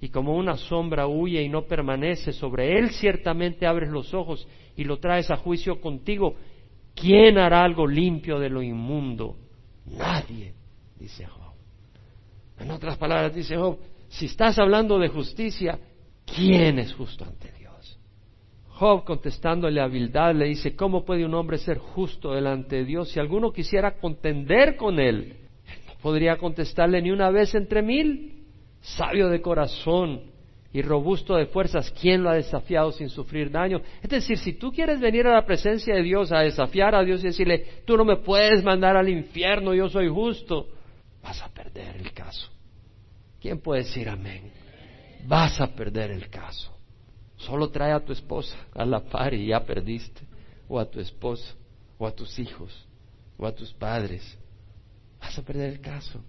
y 0.00 0.08
como 0.08 0.34
una 0.34 0.56
sombra 0.56 1.06
huye 1.06 1.42
y 1.42 1.48
no 1.48 1.66
permanece, 1.66 2.32
sobre 2.32 2.78
él 2.78 2.90
ciertamente 2.90 3.66
abres 3.66 3.90
los 3.90 4.14
ojos 4.14 4.48
y 4.76 4.84
lo 4.84 4.98
traes 4.98 5.30
a 5.30 5.36
juicio 5.36 5.80
contigo. 5.80 6.36
¿Quién 6.94 7.38
hará 7.38 7.62
algo 7.62 7.86
limpio 7.86 8.38
de 8.38 8.48
lo 8.48 8.62
inmundo? 8.62 9.36
Nadie, 9.86 10.54
dice 10.98 11.26
Job. 11.26 11.52
En 12.58 12.70
otras 12.70 12.96
palabras, 12.96 13.34
dice 13.34 13.56
Job, 13.56 13.78
si 14.08 14.26
estás 14.26 14.58
hablando 14.58 14.98
de 14.98 15.08
justicia, 15.08 15.78
¿quién 16.24 16.78
es 16.78 16.94
justo 16.94 17.24
ante 17.24 17.52
Dios? 17.52 17.98
Job 18.68 19.04
contestándole 19.04 19.82
a 19.82 19.86
Bildad 19.86 20.34
le 20.34 20.46
dice, 20.46 20.74
¿cómo 20.74 21.04
puede 21.04 21.26
un 21.26 21.34
hombre 21.34 21.58
ser 21.58 21.76
justo 21.76 22.32
delante 22.32 22.76
de 22.76 22.84
Dios? 22.86 23.10
Si 23.10 23.20
alguno 23.20 23.52
quisiera 23.52 23.98
contender 23.98 24.76
con 24.76 24.98
él, 24.98 25.36
no 25.86 25.94
podría 26.00 26.38
contestarle 26.38 27.02
ni 27.02 27.10
una 27.10 27.30
vez 27.30 27.54
entre 27.54 27.82
mil. 27.82 28.39
Sabio 28.80 29.28
de 29.28 29.40
corazón 29.40 30.22
y 30.72 30.82
robusto 30.82 31.34
de 31.36 31.46
fuerzas, 31.46 31.90
¿quién 32.00 32.22
lo 32.22 32.30
ha 32.30 32.34
desafiado 32.34 32.92
sin 32.92 33.08
sufrir 33.08 33.50
daño? 33.50 33.80
Es 34.02 34.10
decir, 34.10 34.38
si 34.38 34.52
tú 34.52 34.72
quieres 34.72 35.00
venir 35.00 35.26
a 35.26 35.34
la 35.34 35.44
presencia 35.44 35.94
de 35.94 36.02
Dios 36.02 36.30
a 36.32 36.40
desafiar 36.40 36.94
a 36.94 37.02
Dios 37.02 37.22
y 37.22 37.28
decirle, 37.28 37.82
tú 37.84 37.96
no 37.96 38.04
me 38.04 38.16
puedes 38.16 38.62
mandar 38.62 38.96
al 38.96 39.08
infierno, 39.08 39.74
yo 39.74 39.88
soy 39.88 40.08
justo, 40.08 40.68
vas 41.22 41.42
a 41.42 41.48
perder 41.48 41.96
el 41.96 42.12
caso. 42.12 42.50
¿Quién 43.40 43.60
puede 43.60 43.82
decir 43.82 44.08
amén? 44.08 44.52
Vas 45.26 45.60
a 45.60 45.66
perder 45.68 46.10
el 46.10 46.28
caso. 46.28 46.72
Solo 47.36 47.70
trae 47.70 47.92
a 47.92 48.00
tu 48.00 48.12
esposa 48.12 48.56
a 48.74 48.84
la 48.84 49.00
par 49.00 49.32
y 49.32 49.46
ya 49.46 49.64
perdiste. 49.64 50.22
O 50.68 50.78
a 50.78 50.88
tu 50.88 51.00
esposo, 51.00 51.56
o 51.98 52.06
a 52.06 52.12
tus 52.12 52.38
hijos, 52.38 52.86
o 53.36 53.46
a 53.46 53.52
tus 53.52 53.72
padres. 53.72 54.38
Vas 55.18 55.36
a 55.38 55.42
perder 55.42 55.70
el 55.70 55.80
caso. 55.80 56.22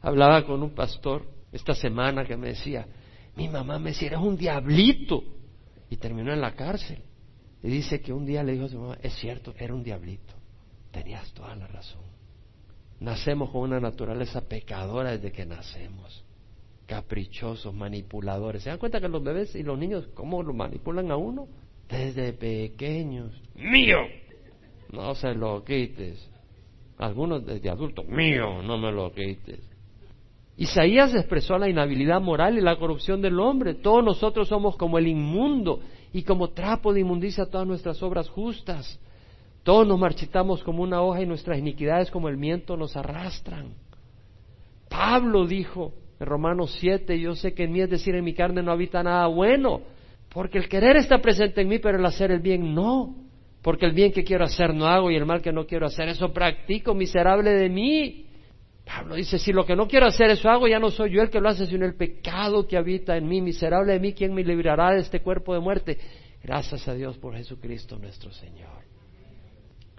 Hablaba 0.00 0.44
con 0.44 0.62
un 0.62 0.74
pastor 0.74 1.26
esta 1.52 1.74
semana 1.74 2.24
que 2.24 2.36
me 2.36 2.48
decía, 2.48 2.86
mi 3.36 3.48
mamá 3.48 3.78
me 3.78 3.90
decía, 3.90 4.08
eres 4.08 4.20
un 4.20 4.36
diablito. 4.36 5.22
Y 5.90 5.96
terminó 5.96 6.32
en 6.32 6.40
la 6.40 6.54
cárcel. 6.54 7.02
Y 7.62 7.68
dice 7.68 8.00
que 8.00 8.12
un 8.12 8.26
día 8.26 8.42
le 8.42 8.52
dijo 8.52 8.66
a 8.66 8.68
su 8.68 8.78
mamá, 8.78 8.98
es 9.02 9.14
cierto, 9.14 9.54
era 9.58 9.74
un 9.74 9.82
diablito. 9.82 10.34
Tenías 10.90 11.32
toda 11.32 11.54
la 11.56 11.66
razón. 11.66 12.02
Nacemos 13.00 13.50
con 13.50 13.62
una 13.62 13.80
naturaleza 13.80 14.40
pecadora 14.42 15.12
desde 15.12 15.32
que 15.32 15.46
nacemos. 15.46 16.24
Caprichosos, 16.86 17.74
manipuladores. 17.74 18.62
¿Se 18.62 18.70
dan 18.70 18.78
cuenta 18.78 19.00
que 19.00 19.08
los 19.08 19.22
bebés 19.22 19.54
y 19.54 19.62
los 19.62 19.78
niños, 19.78 20.08
cómo 20.14 20.42
lo 20.42 20.54
manipulan 20.54 21.10
a 21.10 21.16
uno? 21.16 21.48
Desde 21.88 22.32
pequeños. 22.32 23.32
¡Mío! 23.54 23.98
No 24.92 25.14
se 25.14 25.34
lo 25.34 25.64
quites. 25.64 26.28
Algunos 26.98 27.44
desde 27.46 27.70
adultos. 27.70 28.06
¡Mío! 28.08 28.62
No 28.62 28.78
me 28.78 28.90
lo 28.90 29.12
quites. 29.12 29.60
Isaías 30.58 31.14
expresó 31.14 31.56
la 31.56 31.68
inhabilidad 31.68 32.20
moral 32.20 32.58
y 32.58 32.60
la 32.60 32.76
corrupción 32.76 33.22
del 33.22 33.38
hombre. 33.38 33.74
Todos 33.74 34.04
nosotros 34.04 34.48
somos 34.48 34.76
como 34.76 34.98
el 34.98 35.06
inmundo 35.06 35.78
y 36.12 36.24
como 36.24 36.50
trapo 36.50 36.92
de 36.92 37.00
inmundicia 37.00 37.46
todas 37.46 37.64
nuestras 37.64 38.02
obras 38.02 38.28
justas. 38.28 38.98
Todos 39.62 39.86
nos 39.86 40.00
marchitamos 40.00 40.64
como 40.64 40.82
una 40.82 41.00
hoja 41.00 41.22
y 41.22 41.26
nuestras 41.26 41.58
iniquidades 41.58 42.10
como 42.10 42.28
el 42.28 42.36
viento 42.36 42.76
nos 42.76 42.96
arrastran. 42.96 43.68
Pablo 44.88 45.46
dijo 45.46 45.92
en 46.18 46.26
Romanos 46.26 46.76
7, 46.80 47.20
yo 47.20 47.36
sé 47.36 47.54
que 47.54 47.62
en 47.62 47.72
mí, 47.72 47.80
es 47.80 47.90
decir, 47.90 48.16
en 48.16 48.24
mi 48.24 48.34
carne 48.34 48.60
no 48.60 48.72
habita 48.72 49.00
nada 49.04 49.28
bueno, 49.28 49.82
porque 50.28 50.58
el 50.58 50.68
querer 50.68 50.96
está 50.96 51.18
presente 51.18 51.60
en 51.60 51.68
mí, 51.68 51.78
pero 51.78 51.98
el 51.98 52.04
hacer 52.04 52.32
el 52.32 52.40
bien 52.40 52.74
no. 52.74 53.14
Porque 53.62 53.86
el 53.86 53.92
bien 53.92 54.10
que 54.10 54.24
quiero 54.24 54.44
hacer 54.44 54.74
no 54.74 54.86
hago 54.86 55.08
y 55.10 55.14
el 55.16 55.24
mal 55.24 55.40
que 55.40 55.52
no 55.52 55.66
quiero 55.66 55.86
hacer, 55.86 56.08
eso 56.08 56.32
practico, 56.32 56.94
miserable 56.94 57.50
de 57.50 57.68
mí. 57.68 58.27
Pablo 58.88 59.16
dice, 59.16 59.38
si 59.38 59.52
lo 59.52 59.66
que 59.66 59.76
no 59.76 59.86
quiero 59.86 60.06
hacer 60.06 60.30
eso 60.30 60.48
hago, 60.48 60.66
ya 60.66 60.78
no 60.78 60.90
soy 60.90 61.10
yo 61.10 61.20
el 61.20 61.28
que 61.28 61.40
lo 61.40 61.50
hace, 61.50 61.66
sino 61.66 61.84
el 61.84 61.94
pecado 61.94 62.66
que 62.66 62.78
habita 62.78 63.18
en 63.18 63.28
mí, 63.28 63.42
miserable 63.42 63.92
de 63.92 64.00
mí, 64.00 64.14
¿quién 64.14 64.32
me 64.32 64.42
librará 64.42 64.94
de 64.94 65.00
este 65.00 65.20
cuerpo 65.20 65.52
de 65.52 65.60
muerte? 65.60 65.98
Gracias 66.42 66.88
a 66.88 66.94
Dios 66.94 67.18
por 67.18 67.34
Jesucristo 67.34 67.98
nuestro 67.98 68.32
Señor. 68.32 68.88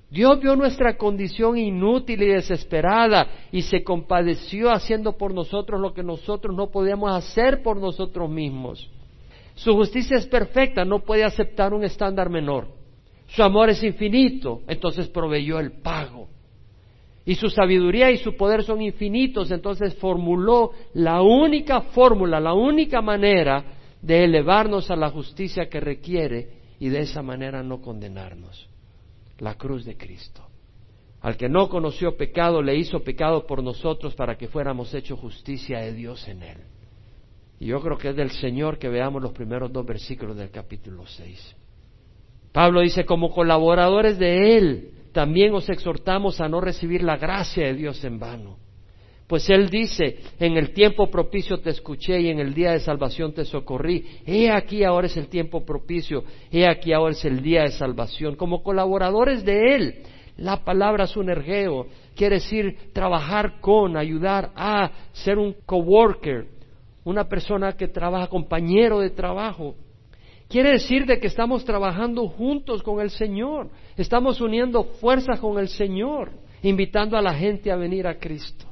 Dios 0.09 0.39
vio 0.41 0.55
nuestra 0.55 0.97
condición 0.97 1.55
inútil 1.55 2.23
y 2.23 2.29
desesperada 2.29 3.27
y 3.51 3.61
se 3.61 3.83
compadeció 3.83 4.71
haciendo 4.71 5.15
por 5.15 5.35
nosotros 5.35 5.79
lo 5.79 5.93
que 5.93 6.01
nosotros 6.01 6.55
no 6.55 6.71
podíamos 6.71 7.11
hacer 7.11 7.61
por 7.61 7.77
nosotros 7.77 8.27
mismos. 8.27 8.89
Su 9.53 9.73
justicia 9.73 10.17
es 10.17 10.25
perfecta, 10.25 10.83
no 10.83 11.03
puede 11.03 11.23
aceptar 11.23 11.75
un 11.75 11.83
estándar 11.83 12.31
menor. 12.31 12.69
Su 13.27 13.43
amor 13.43 13.69
es 13.69 13.83
infinito, 13.83 14.61
entonces 14.67 15.07
proveyó 15.09 15.59
el 15.59 15.73
pago. 15.73 16.27
Y 17.29 17.35
su 17.35 17.47
sabiduría 17.51 18.09
y 18.09 18.17
su 18.17 18.35
poder 18.35 18.63
son 18.63 18.81
infinitos, 18.81 19.51
entonces 19.51 19.93
formuló 19.97 20.71
la 20.95 21.21
única 21.21 21.81
fórmula, 21.81 22.39
la 22.39 22.55
única 22.55 23.03
manera 23.03 23.65
de 24.01 24.23
elevarnos 24.23 24.89
a 24.89 24.95
la 24.95 25.11
justicia 25.11 25.69
que 25.69 25.79
requiere 25.79 26.49
y 26.79 26.89
de 26.89 27.01
esa 27.01 27.21
manera 27.21 27.61
no 27.61 27.81
condenarnos 27.83 28.67
la 29.37 29.53
cruz 29.53 29.85
de 29.85 29.95
Cristo. 29.95 30.41
Al 31.21 31.37
que 31.37 31.47
no 31.47 31.69
conoció 31.69 32.17
pecado, 32.17 32.63
le 32.63 32.75
hizo 32.77 33.03
pecado 33.03 33.45
por 33.45 33.61
nosotros 33.61 34.15
para 34.15 34.35
que 34.35 34.47
fuéramos 34.47 34.91
hechos 34.95 35.19
justicia 35.19 35.81
de 35.81 35.93
Dios 35.93 36.27
en 36.27 36.41
él. 36.41 36.57
Y 37.59 37.67
yo 37.67 37.79
creo 37.79 37.99
que 37.99 38.09
es 38.09 38.15
del 38.15 38.31
Señor 38.31 38.79
que 38.79 38.89
veamos 38.89 39.21
los 39.21 39.33
primeros 39.33 39.71
dos 39.71 39.85
versículos 39.85 40.35
del 40.35 40.49
capítulo 40.49 41.05
6. 41.05 41.55
Pablo 42.51 42.81
dice, 42.81 43.05
como 43.05 43.29
colaboradores 43.29 44.17
de 44.17 44.57
Él, 44.57 44.93
también 45.11 45.53
os 45.53 45.69
exhortamos 45.69 46.39
a 46.41 46.49
no 46.49 46.61
recibir 46.61 47.03
la 47.03 47.17
gracia 47.17 47.67
de 47.67 47.73
Dios 47.73 48.03
en 48.03 48.19
vano. 48.19 48.57
Pues 49.29 49.47
Él 49.49 49.69
dice, 49.69 50.17
en 50.39 50.57
el 50.57 50.73
tiempo 50.73 51.11
propicio 51.11 51.59
te 51.59 51.69
escuché 51.69 52.19
y 52.19 52.29
en 52.29 52.39
el 52.39 52.53
día 52.55 52.71
de 52.71 52.79
salvación 52.79 53.31
te 53.31 53.45
socorrí. 53.45 54.03
He 54.25 54.49
aquí 54.49 54.83
ahora 54.83 55.05
es 55.05 55.17
el 55.17 55.27
tiempo 55.27 55.63
propicio, 55.63 56.23
he 56.51 56.67
aquí 56.67 56.93
ahora 56.93 57.11
es 57.11 57.23
el 57.25 57.43
día 57.43 57.61
de 57.61 57.71
salvación. 57.71 58.35
Como 58.35 58.63
colaboradores 58.63 59.45
de 59.45 59.75
Él, 59.75 59.95
la 60.37 60.63
palabra 60.63 61.05
sunergeo 61.05 61.85
quiere 62.15 62.35
decir 62.35 62.91
trabajar 62.91 63.59
con, 63.61 63.97
ayudar 63.97 64.51
a, 64.55 64.89
ser 65.11 65.37
un 65.37 65.55
coworker, 65.63 66.47
una 67.03 67.25
persona 67.29 67.73
que 67.73 67.87
trabaja, 67.87 68.27
compañero 68.27 68.99
de 68.99 69.11
trabajo. 69.11 69.75
Quiere 70.49 70.71
decir 70.71 71.05
de 71.05 71.19
que 71.19 71.27
estamos 71.27 71.63
trabajando 71.63 72.27
juntos 72.27 72.81
con 72.81 72.99
el 72.99 73.11
Señor, 73.11 73.69
estamos 73.95 74.41
uniendo 74.41 74.83
fuerzas 74.83 75.39
con 75.39 75.59
el 75.59 75.67
Señor, 75.67 76.31
invitando 76.63 77.15
a 77.15 77.21
la 77.21 77.35
gente 77.35 77.71
a 77.71 77.75
venir 77.75 78.07
a 78.07 78.17
Cristo. 78.17 78.65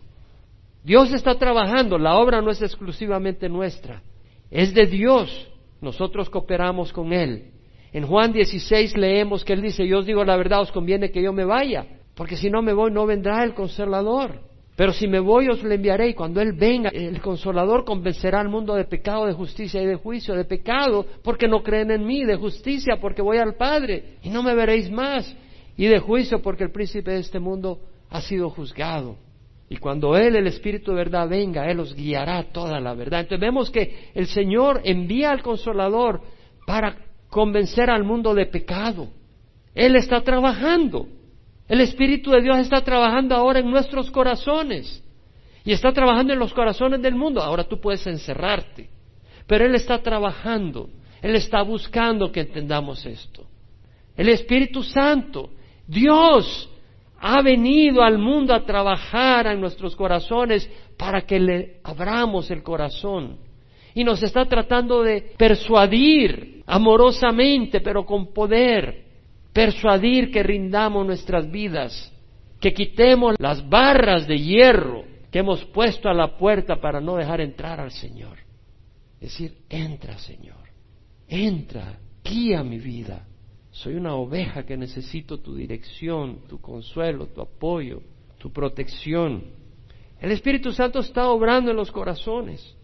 Dios 0.84 1.14
está 1.14 1.38
trabajando, 1.38 2.00
la 2.00 2.16
obra 2.16 2.42
no 2.42 2.50
es 2.50 2.64
exclusivamente 2.64 3.48
nuestra, 3.48 4.02
es 4.50 4.74
de 4.74 4.88
Dios. 4.88 5.48
Nosotros 5.80 6.32
cooperamos 6.32 6.92
con 6.92 7.14
Él. 7.14 7.52
En 7.94 8.08
Juan 8.08 8.34
16 8.34 8.98
leemos 8.98 9.46
que 9.46 9.54
Él 9.54 9.62
dice, 9.62 9.88
yo 9.88 10.00
os 10.00 10.08
digo 10.08 10.26
la 10.26 10.36
verdad, 10.36 10.62
os 10.62 10.72
conviene 10.72 11.12
que 11.12 11.22
yo 11.22 11.32
me 11.32 11.46
vaya, 11.46 11.86
porque 12.16 12.38
si 12.38 12.50
no 12.50 12.64
me 12.64 12.74
voy 12.74 12.90
no 12.90 13.06
vendrá 13.06 13.44
el 13.44 13.54
consolador. 13.54 14.47
Pero 14.78 14.94
si 14.94 15.08
me 15.08 15.20
voy 15.20 15.50
os 15.50 15.64
le 15.64 15.74
enviaré 15.74 16.10
y 16.10 16.14
cuando 16.14 16.40
Él 16.40 16.54
venga, 16.54 16.90
el 16.90 17.20
consolador 17.20 17.84
convencerá 17.84 18.40
al 18.40 18.48
mundo 18.48 18.76
de 18.76 18.84
pecado, 18.84 19.26
de 19.26 19.34
justicia 19.34 19.82
y 19.82 19.88
de 19.88 19.96
juicio, 19.96 20.36
de 20.36 20.46
pecado 20.46 21.04
porque 21.24 21.48
no 21.48 21.64
creen 21.64 21.90
en 21.90 22.06
mí, 22.06 22.24
de 22.24 22.36
justicia 22.36 23.00
porque 23.02 23.24
voy 23.24 23.40
al 23.40 23.56
Padre 23.56 24.18
y 24.22 24.30
no 24.30 24.44
me 24.44 24.54
veréis 24.54 24.92
más, 24.92 25.36
y 25.76 25.88
de 25.88 25.98
juicio 25.98 26.44
porque 26.44 26.64
el 26.64 26.72
príncipe 26.72 27.10
de 27.10 27.22
este 27.22 27.40
mundo 27.40 27.80
ha 28.12 28.22
sido 28.22 28.52
juzgado. 28.52 29.18
Y 29.68 29.78
cuando 29.78 30.16
Él, 30.16 30.36
el 30.36 30.46
Espíritu 30.46 30.92
de 30.92 30.98
verdad, 30.98 31.28
venga, 31.28 31.68
Él 31.72 31.80
os 31.80 31.96
guiará 31.96 32.44
toda 32.52 32.80
la 32.80 32.94
verdad. 32.94 33.22
Entonces 33.22 33.42
vemos 33.42 33.72
que 33.72 34.12
el 34.14 34.28
Señor 34.28 34.82
envía 34.84 35.32
al 35.32 35.42
Consolador 35.42 36.22
para 36.68 36.98
convencer 37.32 37.90
al 37.90 38.04
mundo 38.04 38.36
de 38.36 38.46
pecado. 38.46 39.08
Él 39.74 39.96
está 39.96 40.22
trabajando. 40.22 41.08
El 41.68 41.82
Espíritu 41.82 42.32
de 42.32 42.42
Dios 42.42 42.58
está 42.60 42.82
trabajando 42.82 43.36
ahora 43.36 43.60
en 43.60 43.70
nuestros 43.70 44.10
corazones. 44.12 45.04
Y 45.66 45.74
está 45.74 45.92
trabajando 45.92 46.32
en 46.32 46.40
los 46.40 46.54
corazones 46.54 47.02
del 47.02 47.16
mundo. 47.16 47.42
Ahora 47.42 47.66
tú 47.66 47.80
puedes 47.80 48.06
encerrarte. 48.08 48.90
Pero 49.46 49.66
Él 49.66 49.76
está 49.76 50.02
trabajando, 50.02 50.90
Él 51.22 51.36
está 51.36 51.62
buscando 51.62 52.32
que 52.32 52.42
entendamos 52.42 53.06
esto. 53.06 53.46
El 54.16 54.30
Espíritu 54.30 54.84
Santo, 54.84 55.50
Dios, 55.86 56.70
ha 57.20 57.42
venido 57.42 58.02
al 58.04 58.18
mundo 58.18 58.54
a 58.54 58.66
trabajar 58.66 59.48
en 59.48 59.60
nuestros 59.60 59.96
corazones 59.96 60.70
para 60.98 61.22
que 61.22 61.40
le 61.40 61.80
abramos 61.84 62.52
el 62.52 62.62
corazón. 62.62 63.38
Y 63.94 64.04
nos 64.04 64.22
está 64.22 64.46
tratando 64.46 65.02
de 65.02 65.34
persuadir 65.38 66.64
amorosamente, 66.68 67.82
pero 67.82 68.06
con 68.06 68.34
poder, 68.34 69.07
persuadir 69.58 70.30
que 70.30 70.44
rindamos 70.44 71.04
nuestras 71.04 71.50
vidas, 71.50 72.14
que 72.62 72.76
quitemos 72.76 73.34
las 73.40 73.68
barras 73.68 74.28
de 74.28 74.38
hierro 74.38 75.04
que 75.32 75.40
hemos 75.40 75.66
puesto 75.66 76.10
a 76.10 76.14
la 76.14 76.38
puerta 76.38 76.80
para 76.80 77.02
no 77.02 77.16
dejar 77.16 77.42
entrar 77.42 77.80
al 77.80 77.90
Señor. 77.90 78.38
Es 79.20 79.32
decir, 79.32 79.58
entra 79.68 80.16
Señor, 80.20 80.64
entra, 81.28 81.98
guía 82.24 82.64
mi 82.64 82.78
vida. 82.78 83.26
Soy 83.72 83.96
una 83.96 84.14
oveja 84.14 84.64
que 84.64 84.78
necesito 84.78 85.40
tu 85.40 85.56
dirección, 85.56 86.42
tu 86.48 86.62
consuelo, 86.62 87.26
tu 87.26 87.42
apoyo, 87.42 88.04
tu 88.38 88.54
protección. 88.54 89.42
El 90.22 90.34
Espíritu 90.34 90.72
Santo 90.72 91.00
está 91.00 91.32
obrando 91.32 91.72
en 91.72 91.78
los 91.78 91.92
corazones. 91.92 92.78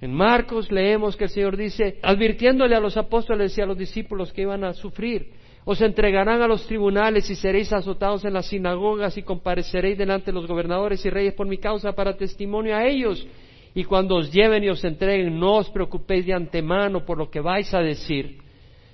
En 0.00 0.14
Marcos 0.14 0.70
leemos 0.70 1.16
que 1.16 1.24
el 1.24 1.30
Señor 1.30 1.56
dice, 1.56 1.98
advirtiéndole 2.00 2.76
a 2.76 2.80
los 2.80 2.96
apóstoles 2.96 3.58
y 3.58 3.60
a 3.60 3.66
los 3.66 3.76
discípulos 3.76 4.32
que 4.32 4.42
iban 4.42 4.62
a 4.62 4.72
sufrir, 4.72 5.34
os 5.68 5.80
entregarán 5.80 6.42
a 6.42 6.46
los 6.46 6.64
tribunales 6.64 7.28
y 7.28 7.34
seréis 7.34 7.72
azotados 7.72 8.24
en 8.24 8.34
las 8.34 8.46
sinagogas 8.46 9.18
y 9.18 9.24
compareceréis 9.24 9.98
delante 9.98 10.26
de 10.26 10.32
los 10.32 10.46
gobernadores 10.46 11.04
y 11.04 11.10
reyes 11.10 11.34
por 11.34 11.48
mi 11.48 11.58
causa 11.58 11.90
para 11.90 12.16
testimonio 12.16 12.76
a 12.76 12.86
ellos. 12.86 13.26
Y 13.74 13.82
cuando 13.82 14.14
os 14.14 14.32
lleven 14.32 14.62
y 14.62 14.68
os 14.68 14.84
entreguen, 14.84 15.40
no 15.40 15.56
os 15.56 15.68
preocupéis 15.70 16.24
de 16.24 16.34
antemano 16.34 17.04
por 17.04 17.18
lo 17.18 17.28
que 17.32 17.40
vais 17.40 17.74
a 17.74 17.80
decir, 17.80 18.38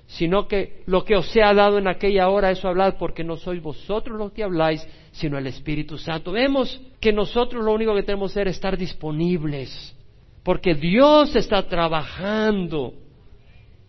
sino 0.07 0.49
que 0.49 0.83
lo 0.87 1.05
que 1.05 1.15
os 1.15 1.27
sea 1.31 1.53
dado 1.53 1.77
en 1.77 1.89
aquella 1.89 2.31
hora, 2.31 2.51
eso 2.51 2.69
hablad, 2.69 2.95
porque 2.99 3.23
no 3.23 3.37
sois 3.37 3.63
vosotros 3.63 4.17
los 4.17 4.33
que 4.33 4.43
habláis, 4.43 4.83
sino 5.11 5.37
el 5.37 5.47
Espíritu 5.49 5.99
Santo. 5.99 6.33
Vemos 6.33 6.81
que 7.01 7.13
nosotros 7.13 7.63
lo 7.63 7.75
único 7.75 7.95
que 7.95 8.03
tenemos 8.03 8.33
que 8.33 8.41
hacer 8.41 8.49
es 8.49 8.57
estar 8.57 8.79
disponibles, 8.79 9.95
porque 10.43 10.75
Dios 10.75 11.37
está 11.37 11.69
trabajando. 11.69 12.95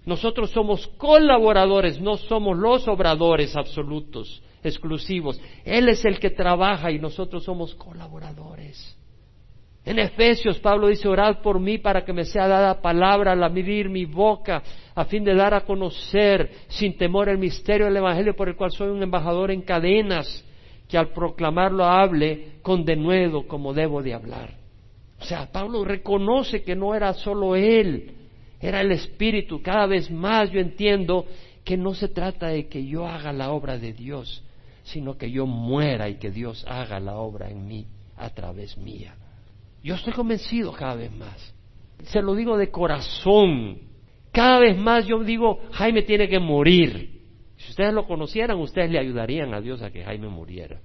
Nosotros 0.06 0.52
somos 0.52 0.88
colaboradores, 0.98 2.00
no 2.02 2.18
somos 2.18 2.58
los 2.58 2.88
obradores 2.88 3.56
absolutos, 3.56 4.44
exclusivos. 4.64 5.40
Él 5.64 5.88
es 5.90 6.04
el 6.04 6.20
que 6.20 6.30
trabaja 6.30 6.92
y 6.92 7.00
nosotros 7.00 7.44
somos 7.44 7.74
colaboradores. 7.76 8.98
En 9.86 10.00
Efesios, 10.00 10.60
Pablo 10.60 10.88
dice, 10.88 11.10
orad 11.10 11.42
por 11.42 11.60
mí 11.60 11.78
para 11.78 12.06
que 12.06 12.14
me 12.14 12.24
sea 12.24 12.48
dada 12.48 12.82
palabra 12.82 13.34
al 13.34 13.44
abrir 13.44 13.90
mi 13.90 14.06
boca, 14.06 14.64
a 14.96 15.06
fin 15.06 15.26
de 15.26 15.36
dar 15.36 15.54
a 15.54 15.66
conocer 15.66 16.52
sin 16.70 16.98
temor 16.98 17.28
el 17.28 17.38
misterio 17.38 17.88
del 17.88 17.98
Evangelio 17.98 18.36
por 18.36 18.48
el 18.48 18.56
cual 18.56 18.72
soy 18.72 18.90
un 18.90 19.04
embajador 19.04 19.52
en 19.52 19.62
cadenas, 19.62 20.46
que 20.88 20.98
al 20.98 21.10
proclamarlo 21.10 21.84
hable 21.84 22.60
con 22.62 22.86
denuedo 22.86 23.46
como 23.46 23.74
debo 23.74 24.02
de 24.02 24.14
hablar. 24.14 24.52
O 25.20 25.26
sea, 25.26 25.52
Pablo 25.52 25.84
reconoce 25.84 26.64
que 26.64 26.76
no 26.76 26.96
era 26.96 27.14
solo 27.14 27.56
él, 27.56 28.23
era 28.64 28.80
el 28.80 28.94
Espíritu. 28.94 29.62
Cada 29.62 29.86
vez 29.86 30.10
más 30.10 30.50
yo 30.50 30.60
entiendo 30.60 31.26
que 31.66 31.76
no 31.76 31.94
se 31.94 32.08
trata 32.08 32.48
de 32.48 32.68
que 32.68 32.86
yo 32.86 33.06
haga 33.06 33.34
la 33.34 33.52
obra 33.52 33.78
de 33.78 33.92
Dios, 33.92 34.42
sino 34.84 35.18
que 35.18 35.30
yo 35.30 35.46
muera 35.46 36.08
y 36.08 36.16
que 36.16 36.32
Dios 36.32 36.66
haga 36.68 37.00
la 37.02 37.18
obra 37.18 37.50
en 37.50 37.68
mí 37.68 37.86
a 38.16 38.30
través 38.30 38.78
mía. 38.78 39.16
Yo 39.84 39.96
estoy 39.96 40.14
convencido 40.14 40.72
cada 40.72 40.96
vez 40.96 41.12
más. 41.12 41.54
Se 42.06 42.22
lo 42.22 42.36
digo 42.36 42.58
de 42.58 42.72
corazón. 42.72 43.80
Cada 44.32 44.60
vez 44.60 44.78
más 44.78 45.06
yo 45.06 45.22
digo, 45.24 45.60
Jaime 45.74 46.04
tiene 46.04 46.30
que 46.30 46.40
morir. 46.40 47.22
Si 47.58 47.70
ustedes 47.72 47.94
lo 47.94 48.08
conocieran, 48.08 48.58
ustedes 48.60 48.90
le 48.90 49.00
ayudarían 49.00 49.54
a 49.54 49.60
Dios 49.60 49.82
a 49.82 49.92
que 49.92 50.04
Jaime 50.04 50.30
muriera. 50.30 50.80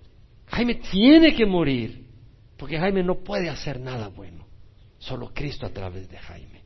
Jaime 0.47 0.77
tiene 0.77 1.35
que 1.35 1.47
morir, 1.47 2.07
porque 2.57 2.79
Jaime 2.79 3.05
no 3.05 3.17
puede 3.17 3.49
hacer 3.49 3.79
nada 3.79 4.09
bueno. 4.09 4.47
Solo 4.99 5.31
Cristo 5.33 5.67
a 5.67 5.71
través 5.71 6.09
de 6.09 6.19
Jaime. 6.19 6.58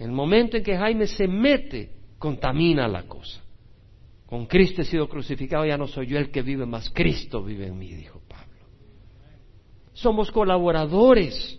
El 0.00 0.10
momento 0.10 0.56
en 0.56 0.64
que 0.64 0.76
Jaime 0.76 1.06
se 1.06 1.28
mete, 1.28 1.90
contamina 2.18 2.88
la 2.88 3.04
cosa. 3.04 3.40
Con 4.26 4.46
Cristo 4.46 4.82
he 4.82 4.84
sido 4.84 5.08
crucificado, 5.08 5.64
ya 5.64 5.76
no 5.76 5.86
soy 5.86 6.06
yo 6.08 6.18
el 6.18 6.32
que 6.32 6.42
vive, 6.42 6.66
más 6.66 6.90
Cristo 6.90 7.44
vive 7.44 7.68
en 7.68 7.78
mí, 7.78 7.92
dijo 7.92 8.20
somos 10.00 10.30
colaboradores. 10.30 11.58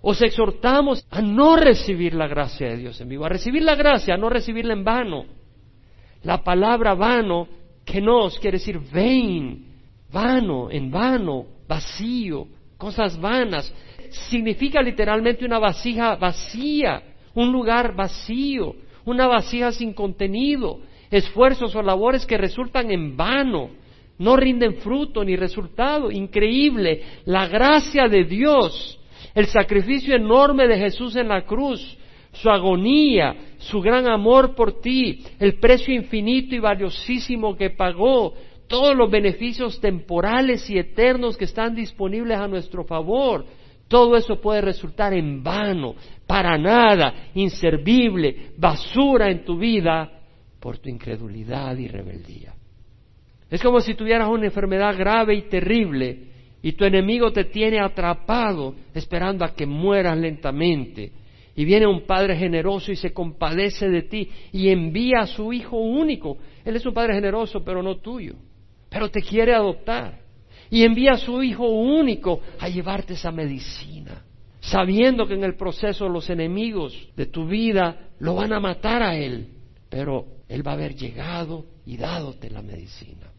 Os 0.00 0.20
exhortamos 0.20 1.04
a 1.10 1.20
no 1.20 1.56
recibir 1.56 2.14
la 2.14 2.26
gracia 2.26 2.68
de 2.68 2.76
Dios 2.76 3.00
en 3.00 3.08
vivo, 3.08 3.24
a 3.24 3.28
recibir 3.28 3.62
la 3.62 3.76
gracia, 3.76 4.14
a 4.14 4.16
no 4.18 4.28
recibirla 4.28 4.72
en 4.72 4.84
vano. 4.84 5.24
La 6.22 6.42
palabra 6.42 6.94
vano, 6.94 7.48
que 7.84 8.00
nos 8.00 8.38
quiere 8.38 8.58
decir 8.58 8.80
vain, 8.92 9.66
vano, 10.12 10.70
en 10.70 10.90
vano, 10.90 11.46
vacío, 11.68 12.48
cosas 12.76 13.20
vanas. 13.20 13.72
Significa 14.28 14.82
literalmente 14.82 15.44
una 15.44 15.58
vasija 15.58 16.16
vacía, 16.16 17.02
un 17.34 17.52
lugar 17.52 17.94
vacío, 17.94 18.74
una 19.04 19.26
vasija 19.26 19.72
sin 19.72 19.92
contenido, 19.92 20.80
esfuerzos 21.10 21.74
o 21.74 21.82
labores 21.82 22.26
que 22.26 22.38
resultan 22.38 22.90
en 22.90 23.16
vano 23.16 23.70
no 24.18 24.36
rinden 24.36 24.76
fruto 24.76 25.24
ni 25.24 25.36
resultado. 25.36 26.10
Increíble, 26.10 27.02
la 27.24 27.48
gracia 27.48 28.08
de 28.08 28.24
Dios, 28.24 29.00
el 29.34 29.46
sacrificio 29.46 30.14
enorme 30.14 30.68
de 30.68 30.78
Jesús 30.78 31.16
en 31.16 31.28
la 31.28 31.44
cruz, 31.44 31.98
su 32.32 32.48
agonía, 32.48 33.34
su 33.58 33.80
gran 33.80 34.06
amor 34.06 34.54
por 34.54 34.80
ti, 34.80 35.24
el 35.38 35.58
precio 35.58 35.92
infinito 35.92 36.54
y 36.54 36.60
valiosísimo 36.60 37.56
que 37.56 37.70
pagó, 37.70 38.34
todos 38.68 38.96
los 38.96 39.10
beneficios 39.10 39.80
temporales 39.80 40.70
y 40.70 40.78
eternos 40.78 41.36
que 41.36 41.44
están 41.44 41.74
disponibles 41.74 42.38
a 42.38 42.48
nuestro 42.48 42.84
favor. 42.84 43.44
Todo 43.92 44.16
eso 44.16 44.40
puede 44.40 44.62
resultar 44.62 45.12
en 45.12 45.42
vano, 45.42 45.94
para 46.26 46.56
nada, 46.56 47.26
inservible, 47.34 48.52
basura 48.56 49.30
en 49.30 49.44
tu 49.44 49.58
vida 49.58 50.10
por 50.58 50.78
tu 50.78 50.88
incredulidad 50.88 51.76
y 51.76 51.88
rebeldía. 51.88 52.54
Es 53.50 53.62
como 53.62 53.80
si 53.80 53.92
tuvieras 53.92 54.30
una 54.30 54.46
enfermedad 54.46 54.96
grave 54.96 55.34
y 55.34 55.42
terrible 55.42 56.20
y 56.62 56.72
tu 56.72 56.86
enemigo 56.86 57.32
te 57.32 57.44
tiene 57.44 57.80
atrapado 57.80 58.74
esperando 58.94 59.44
a 59.44 59.54
que 59.54 59.66
mueras 59.66 60.16
lentamente. 60.16 61.12
Y 61.54 61.66
viene 61.66 61.86
un 61.86 62.06
Padre 62.06 62.34
generoso 62.34 62.92
y 62.92 62.96
se 62.96 63.12
compadece 63.12 63.90
de 63.90 64.04
ti 64.04 64.30
y 64.52 64.70
envía 64.70 65.20
a 65.20 65.26
su 65.26 65.52
Hijo 65.52 65.76
único. 65.76 66.38
Él 66.64 66.76
es 66.76 66.86
un 66.86 66.94
Padre 66.94 67.16
generoso, 67.16 67.62
pero 67.62 67.82
no 67.82 67.98
tuyo. 67.98 68.36
Pero 68.88 69.10
te 69.10 69.20
quiere 69.20 69.54
adoptar. 69.54 70.21
Y 70.72 70.84
envía 70.84 71.12
a 71.12 71.18
su 71.18 71.42
Hijo 71.42 71.68
único 71.68 72.40
a 72.58 72.66
llevarte 72.66 73.12
esa 73.12 73.30
medicina, 73.30 74.24
sabiendo 74.58 75.26
que 75.26 75.34
en 75.34 75.44
el 75.44 75.54
proceso 75.54 76.08
los 76.08 76.30
enemigos 76.30 77.10
de 77.14 77.26
tu 77.26 77.46
vida 77.46 78.08
lo 78.20 78.36
van 78.36 78.54
a 78.54 78.58
matar 78.58 79.02
a 79.02 79.14
Él. 79.14 79.48
Pero 79.90 80.38
Él 80.48 80.66
va 80.66 80.70
a 80.70 80.74
haber 80.74 80.94
llegado 80.94 81.66
y 81.84 81.98
dádote 81.98 82.48
la 82.48 82.62
medicina. 82.62 83.30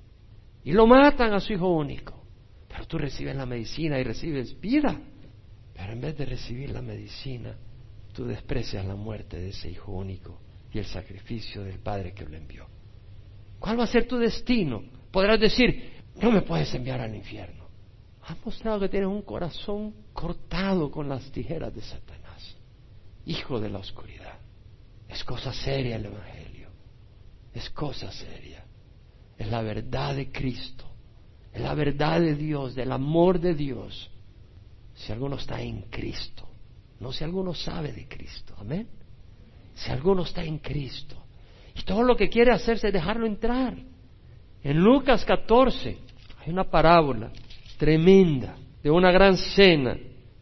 Y 0.64 0.74
lo 0.74 0.86
matan 0.86 1.34
a 1.34 1.40
su 1.40 1.54
hijo 1.54 1.70
único. 1.70 2.24
Pero 2.68 2.86
tú 2.86 3.00
recibes 3.00 3.36
la 3.36 3.48
medicina 3.48 3.98
y 3.98 4.04
recibes 4.04 4.60
vida. 4.62 5.02
Pero 5.74 5.92
en 5.92 6.02
vez 6.02 6.16
de 6.16 6.26
recibir 6.28 6.70
la 6.70 6.84
medicina, 6.84 7.58
tú 8.14 8.26
desprecias 8.26 8.86
la 8.86 8.96
muerte 8.96 9.38
de 9.38 9.50
ese 9.50 9.72
hijo 9.72 9.92
único 9.92 10.40
y 10.72 10.78
el 10.78 10.86
sacrificio 10.86 11.64
del 11.64 11.80
Padre 11.80 12.14
que 12.14 12.26
lo 12.26 12.38
envió. 12.38 12.68
¿Cuál 13.58 13.80
va 13.80 13.86
a 13.86 13.88
ser 13.88 14.06
tu 14.08 14.20
destino? 14.20 14.84
Podrás 15.10 15.40
decir, 15.40 16.03
no 16.22 16.32
me 16.32 16.42
puedes 16.42 16.74
enviar 16.74 17.02
al 17.02 17.16
infierno. 17.16 17.64
Has 18.24 18.38
mostrado 18.46 18.80
que 18.80 18.90
tienes 18.90 19.10
un 19.10 19.22
corazón 19.22 19.94
cortado 20.14 20.90
con 20.90 21.10
las 21.10 21.30
tijeras 21.32 21.74
de 21.74 21.82
Satanás. 21.82 22.56
Hijo 23.26 23.60
de 23.60 23.70
la 23.70 23.80
oscuridad. 23.80 24.40
Es 25.10 25.24
cosa 25.24 25.52
seria 25.54 25.98
el 25.98 26.06
Evangelio. 26.06 26.70
Es 27.54 27.70
cosa 27.70 28.12
seria 28.12 28.64
es 29.38 29.50
la 29.50 29.62
verdad 29.62 30.16
de 30.16 30.32
Cristo, 30.32 30.86
es 31.52 31.62
la 31.62 31.74
verdad 31.74 32.20
de 32.20 32.36
Dios, 32.36 32.76
del 32.76 32.92
amor 32.92 33.40
de 33.40 33.54
Dios. 33.54 34.10
Si 34.96 35.12
alguno 35.12 35.36
está 35.36 35.62
en 35.62 35.84
Cristo, 35.84 36.48
no 37.00 37.12
si 37.12 37.24
alguno 37.24 37.54
sabe 37.54 37.92
de 37.92 38.08
Cristo, 38.08 38.54
amén. 38.58 38.88
Si 39.76 39.92
alguno 39.92 40.24
está 40.24 40.44
en 40.44 40.60
Cristo 40.60 41.24
y 41.76 41.82
todo 41.82 42.04
lo 42.04 42.16
que 42.16 42.30
quiere 42.30 42.52
hacerse 42.52 42.88
es 42.88 42.94
dejarlo 42.94 43.26
entrar. 43.26 43.76
En 44.64 44.78
Lucas 44.78 45.26
14 45.26 45.98
hay 46.46 46.52
una 46.52 46.66
parábola 46.66 47.32
tremenda 47.78 48.56
de 48.82 48.92
una 48.92 49.12
gran 49.12 49.38
cena, 49.38 49.98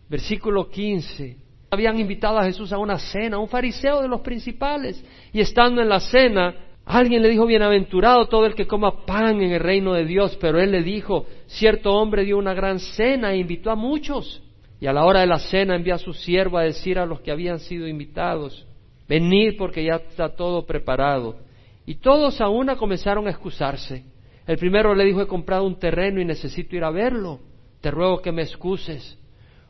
versículo 0.09 0.69
15. 0.69 1.37
Habían 1.69 1.99
invitado 1.99 2.37
a 2.37 2.43
Jesús 2.43 2.73
a 2.73 2.77
una 2.77 2.97
cena, 2.97 3.37
un 3.37 3.47
fariseo 3.47 4.01
de 4.01 4.07
los 4.07 4.21
principales, 4.21 5.03
y 5.31 5.39
estando 5.39 5.81
en 5.81 5.89
la 5.89 5.99
cena, 5.99 6.55
Alguien 6.85 7.21
le 7.21 7.29
dijo, 7.29 7.45
bienaventurado 7.45 8.27
todo 8.27 8.45
el 8.45 8.55
que 8.55 8.67
coma 8.67 9.05
pan 9.05 9.41
en 9.41 9.51
el 9.51 9.59
reino 9.59 9.93
de 9.93 10.03
Dios, 10.03 10.37
pero 10.41 10.59
él 10.59 10.71
le 10.71 10.81
dijo, 10.81 11.25
cierto 11.45 11.93
hombre 11.93 12.25
dio 12.25 12.37
una 12.37 12.53
gran 12.53 12.79
cena 12.79 13.31
e 13.31 13.37
invitó 13.37 13.71
a 13.71 13.75
muchos. 13.75 14.41
Y 14.79 14.87
a 14.87 14.93
la 14.93 15.05
hora 15.05 15.21
de 15.21 15.27
la 15.27 15.37
cena 15.37 15.75
envió 15.75 15.93
a 15.93 15.99
su 15.99 16.11
siervo 16.13 16.57
a 16.57 16.63
decir 16.63 16.97
a 16.97 17.05
los 17.05 17.21
que 17.21 17.31
habían 17.31 17.59
sido 17.59 17.87
invitados, 17.87 18.65
venid 19.07 19.57
porque 19.57 19.83
ya 19.83 19.97
está 19.97 20.35
todo 20.35 20.65
preparado. 20.65 21.37
Y 21.85 21.95
todos 21.95 22.41
a 22.41 22.49
una 22.49 22.75
comenzaron 22.75 23.27
a 23.27 23.29
excusarse. 23.29 24.03
El 24.51 24.57
primero 24.57 24.93
le 24.93 25.05
dijo, 25.05 25.21
he 25.21 25.27
comprado 25.27 25.63
un 25.63 25.79
terreno 25.79 26.19
y 26.19 26.25
necesito 26.25 26.75
ir 26.75 26.83
a 26.83 26.89
verlo. 26.89 27.39
Te 27.79 27.89
ruego 27.89 28.21
que 28.21 28.33
me 28.33 28.41
excuses. 28.41 29.17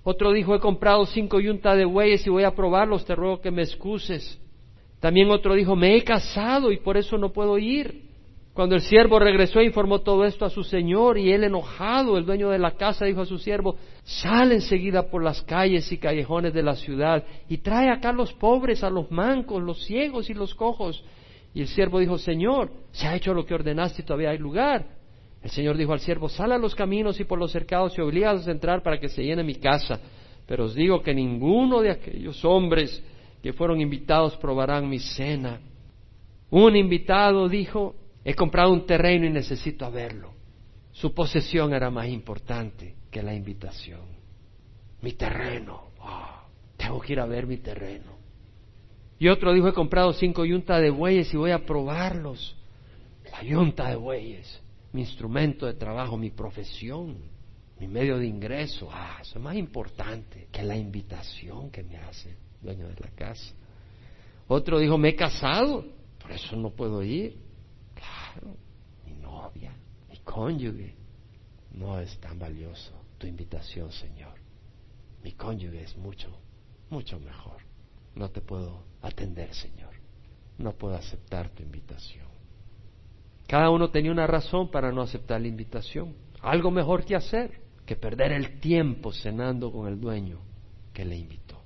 Otro 0.01 0.31
dijo, 0.31 0.55
he 0.55 0.59
comprado 0.59 1.05
cinco 1.05 1.39
yuntas 1.39 1.77
de 1.77 1.85
bueyes 1.85 2.25
y 2.25 2.31
voy 2.31 2.45
a 2.45 2.55
probarlos, 2.55 3.05
te 3.05 3.13
ruego 3.13 3.41
que 3.41 3.51
me 3.51 3.61
excuses. 3.61 4.41
También 4.99 5.29
otro 5.29 5.53
dijo, 5.53 5.75
me 5.75 5.95
he 5.95 6.03
casado 6.03 6.71
y 6.71 6.77
por 6.77 6.97
eso 6.97 7.15
no 7.19 7.31
puedo 7.31 7.59
ir. 7.59 8.05
Cuando 8.55 8.73
el 8.73 8.81
siervo 8.81 9.19
regresó 9.19 9.61
informó 9.61 9.99
todo 9.99 10.25
esto 10.25 10.45
a 10.45 10.49
su 10.49 10.63
señor 10.63 11.19
y 11.19 11.31
él 11.31 11.43
enojado, 11.43 12.17
el 12.17 12.25
dueño 12.25 12.49
de 12.49 12.57
la 12.57 12.71
casa, 12.71 13.05
dijo 13.05 13.21
a 13.21 13.27
su 13.27 13.37
siervo, 13.37 13.75
sale 14.03 14.55
enseguida 14.55 15.11
por 15.11 15.23
las 15.23 15.43
calles 15.43 15.91
y 15.91 15.99
callejones 15.99 16.55
de 16.55 16.63
la 16.63 16.73
ciudad 16.73 17.23
y 17.47 17.59
trae 17.59 17.91
acá 17.91 18.09
a 18.09 18.13
los 18.13 18.33
pobres, 18.33 18.83
a 18.83 18.89
los 18.89 19.11
mancos, 19.11 19.61
los 19.61 19.85
ciegos 19.85 20.31
y 20.31 20.33
los 20.33 20.55
cojos. 20.55 21.03
Y 21.53 21.61
el 21.61 21.67
siervo 21.67 21.99
dijo, 21.99 22.17
Señor, 22.17 22.71
se 22.91 23.07
ha 23.07 23.15
hecho 23.15 23.33
lo 23.33 23.45
que 23.45 23.53
ordenaste 23.53 24.01
y 24.01 24.05
todavía 24.05 24.29
hay 24.29 24.37
lugar. 24.37 24.85
El 25.41 25.49
Señor 25.49 25.75
dijo 25.75 25.93
al 25.93 25.99
siervo, 25.99 26.29
sal 26.29 26.51
a 26.51 26.57
los 26.57 26.75
caminos 26.75 27.19
y 27.19 27.23
por 27.23 27.39
los 27.39 27.51
cercados 27.51 27.97
y 27.97 28.01
obligados 28.01 28.47
a 28.47 28.51
entrar 28.51 28.83
para 28.83 28.99
que 28.99 29.09
se 29.09 29.23
llene 29.23 29.43
mi 29.43 29.55
casa. 29.55 29.99
Pero 30.45 30.65
os 30.65 30.75
digo 30.75 31.01
que 31.01 31.13
ninguno 31.13 31.81
de 31.81 31.91
aquellos 31.91 32.43
hombres 32.45 33.03
que 33.41 33.53
fueron 33.53 33.81
invitados 33.81 34.37
probarán 34.37 34.87
mi 34.87 34.99
cena. 34.99 35.59
Un 36.51 36.75
invitado 36.75 37.49
dijo, 37.49 37.95
He 38.23 38.35
comprado 38.35 38.71
un 38.71 38.85
terreno 38.85 39.25
y 39.25 39.29
necesito 39.29 39.89
verlo. 39.91 40.33
Su 40.91 41.13
posesión 41.13 41.73
era 41.73 41.89
más 41.89 42.07
importante 42.07 42.95
que 43.09 43.23
la 43.23 43.33
invitación. 43.33 44.01
Mi 45.01 45.13
terreno. 45.13 45.91
Ah, 46.01 46.45
tengo 46.77 46.99
que 46.99 47.13
ir 47.13 47.19
a 47.19 47.25
ver 47.25 47.47
mi 47.47 47.57
terreno. 47.57 48.20
Y 49.21 49.27
otro 49.27 49.53
dijo, 49.53 49.67
he 49.67 49.73
comprado 49.73 50.13
cinco 50.13 50.45
yuntas 50.45 50.81
de 50.81 50.89
bueyes 50.89 51.31
y 51.31 51.37
voy 51.37 51.51
a 51.51 51.63
probarlos. 51.63 52.55
La 53.31 53.43
yunta 53.43 53.87
de 53.87 53.95
bueyes, 53.95 54.59
mi 54.93 55.01
instrumento 55.01 55.67
de 55.67 55.75
trabajo, 55.75 56.17
mi 56.17 56.31
profesión, 56.31 57.17
mi 57.79 57.87
medio 57.87 58.17
de 58.17 58.25
ingreso. 58.25 58.89
Ah, 58.91 59.19
eso 59.21 59.37
es 59.37 59.43
más 59.43 59.55
importante 59.55 60.47
que 60.51 60.63
la 60.63 60.75
invitación 60.75 61.69
que 61.69 61.83
me 61.83 61.97
hace 61.97 62.35
dueño 62.63 62.87
de 62.87 62.95
la 62.99 63.11
casa. 63.11 63.53
Otro 64.47 64.79
dijo, 64.79 64.97
me 64.97 65.09
he 65.09 65.15
casado, 65.15 65.85
por 66.19 66.31
eso 66.31 66.55
no 66.55 66.71
puedo 66.71 67.03
ir 67.03 67.37
mi 69.05 69.13
novia, 69.13 69.71
mi 70.09 70.17
cónyuge, 70.23 70.95
no 71.73 71.99
es 71.99 72.19
tan 72.19 72.39
valioso 72.39 72.91
tu 73.19 73.27
invitación, 73.27 73.91
Señor. 73.91 74.33
Mi 75.23 75.33
cónyuge 75.33 75.83
es 75.83 75.95
mucho, 75.95 76.35
mucho 76.89 77.19
mejor. 77.19 77.57
No 78.15 78.27
te 78.31 78.41
puedo 78.41 78.89
atender, 79.01 79.53
Señor. 79.53 79.91
No 80.57 80.73
puedo 80.73 80.95
aceptar 80.95 81.49
tu 81.49 81.63
invitación. 81.63 82.25
Cada 83.47 83.69
uno 83.69 83.89
tenía 83.89 84.11
una 84.11 84.27
razón 84.27 84.69
para 84.71 84.91
no 84.91 85.01
aceptar 85.01 85.41
la 85.41 85.47
invitación. 85.47 86.15
Algo 86.41 86.71
mejor 86.71 87.03
que 87.03 87.15
hacer 87.15 87.61
que 87.85 87.95
perder 87.95 88.31
el 88.31 88.59
tiempo 88.59 89.11
cenando 89.11 89.71
con 89.71 89.87
el 89.87 89.99
dueño 89.99 90.39
que 90.93 91.03
le 91.03 91.17
invitó. 91.17 91.61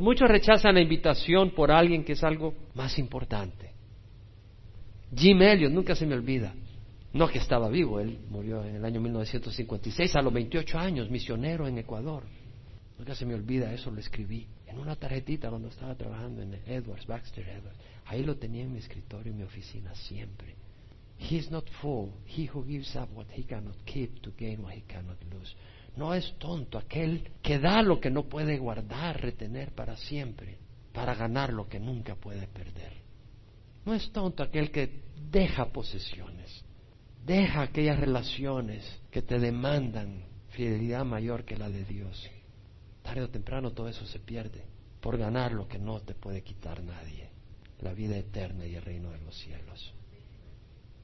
muchos 0.00 0.28
rechazan 0.28 0.74
la 0.74 0.80
invitación 0.80 1.50
por 1.50 1.70
alguien 1.70 2.04
que 2.04 2.12
es 2.12 2.24
algo 2.24 2.54
más 2.74 2.98
importante. 2.98 3.72
Jim 5.14 5.42
Elliot, 5.42 5.70
nunca 5.70 5.94
se 5.94 6.06
me 6.06 6.14
olvida. 6.14 6.54
No 7.12 7.28
que 7.28 7.38
estaba 7.38 7.68
vivo, 7.68 8.00
él 8.00 8.18
murió 8.30 8.64
en 8.64 8.76
el 8.76 8.84
año 8.84 9.00
1956, 9.00 10.16
a 10.16 10.22
los 10.22 10.32
28 10.32 10.78
años, 10.78 11.10
misionero 11.10 11.68
en 11.68 11.76
Ecuador. 11.76 12.22
Nunca 12.98 13.14
se 13.14 13.26
me 13.26 13.34
olvida, 13.34 13.72
eso 13.72 13.90
lo 13.90 14.00
escribí 14.00 14.46
en 14.66 14.78
una 14.78 14.96
tarjetita 14.96 15.50
cuando 15.50 15.68
estaba 15.68 15.94
trabajando 15.94 16.42
en 16.42 16.54
Edwards, 16.66 17.06
Baxter 17.06 17.48
Edwards. 17.48 17.78
Ahí 18.06 18.22
lo 18.24 18.36
tenía 18.36 18.62
en 18.62 18.72
mi 18.72 18.78
escritorio, 18.78 19.32
en 19.32 19.38
mi 19.38 19.44
oficina, 19.44 19.94
siempre. 19.94 20.56
He 21.18 21.36
is 21.36 21.50
not 21.50 21.68
full, 21.80 22.10
he 22.26 22.48
who 22.52 22.64
gives 22.64 22.96
up 22.96 23.08
what 23.14 23.26
he 23.30 23.44
cannot 23.44 23.76
keep 23.84 24.20
to 24.22 24.32
gain 24.36 24.62
what 24.62 24.74
he 24.74 24.82
cannot 24.82 25.22
lose. 25.32 25.54
No 25.96 26.14
es 26.14 26.34
tonto 26.38 26.78
aquel 26.78 27.30
que 27.42 27.58
da 27.58 27.82
lo 27.82 28.00
que 28.00 28.10
no 28.10 28.24
puede 28.24 28.58
guardar, 28.58 29.20
retener 29.20 29.72
para 29.72 29.96
siempre, 29.96 30.58
para 30.92 31.14
ganar 31.14 31.52
lo 31.52 31.68
que 31.68 31.78
nunca 31.78 32.16
puede 32.16 32.46
perder. 32.48 32.92
No 33.84 33.94
es 33.94 34.10
tonto 34.10 34.42
aquel 34.42 34.70
que 34.70 35.02
deja 35.30 35.66
posesiones, 35.66 36.64
deja 37.24 37.62
aquellas 37.62 37.98
relaciones 37.98 39.00
que 39.10 39.22
te 39.22 39.38
demandan 39.38 40.24
fidelidad 40.48 41.04
mayor 41.04 41.44
que 41.44 41.56
la 41.56 41.68
de 41.68 41.84
Dios. 41.84 42.30
Tarde 43.02 43.22
o 43.22 43.28
temprano 43.28 43.72
todo 43.72 43.88
eso 43.88 44.06
se 44.06 44.18
pierde 44.18 44.64
por 45.00 45.18
ganar 45.18 45.52
lo 45.52 45.66
que 45.66 45.78
no 45.78 46.00
te 46.00 46.14
puede 46.14 46.42
quitar 46.42 46.82
nadie, 46.82 47.28
la 47.80 47.92
vida 47.92 48.16
eterna 48.16 48.66
y 48.66 48.76
el 48.76 48.82
reino 48.82 49.10
de 49.10 49.20
los 49.20 49.36
cielos. 49.36 49.92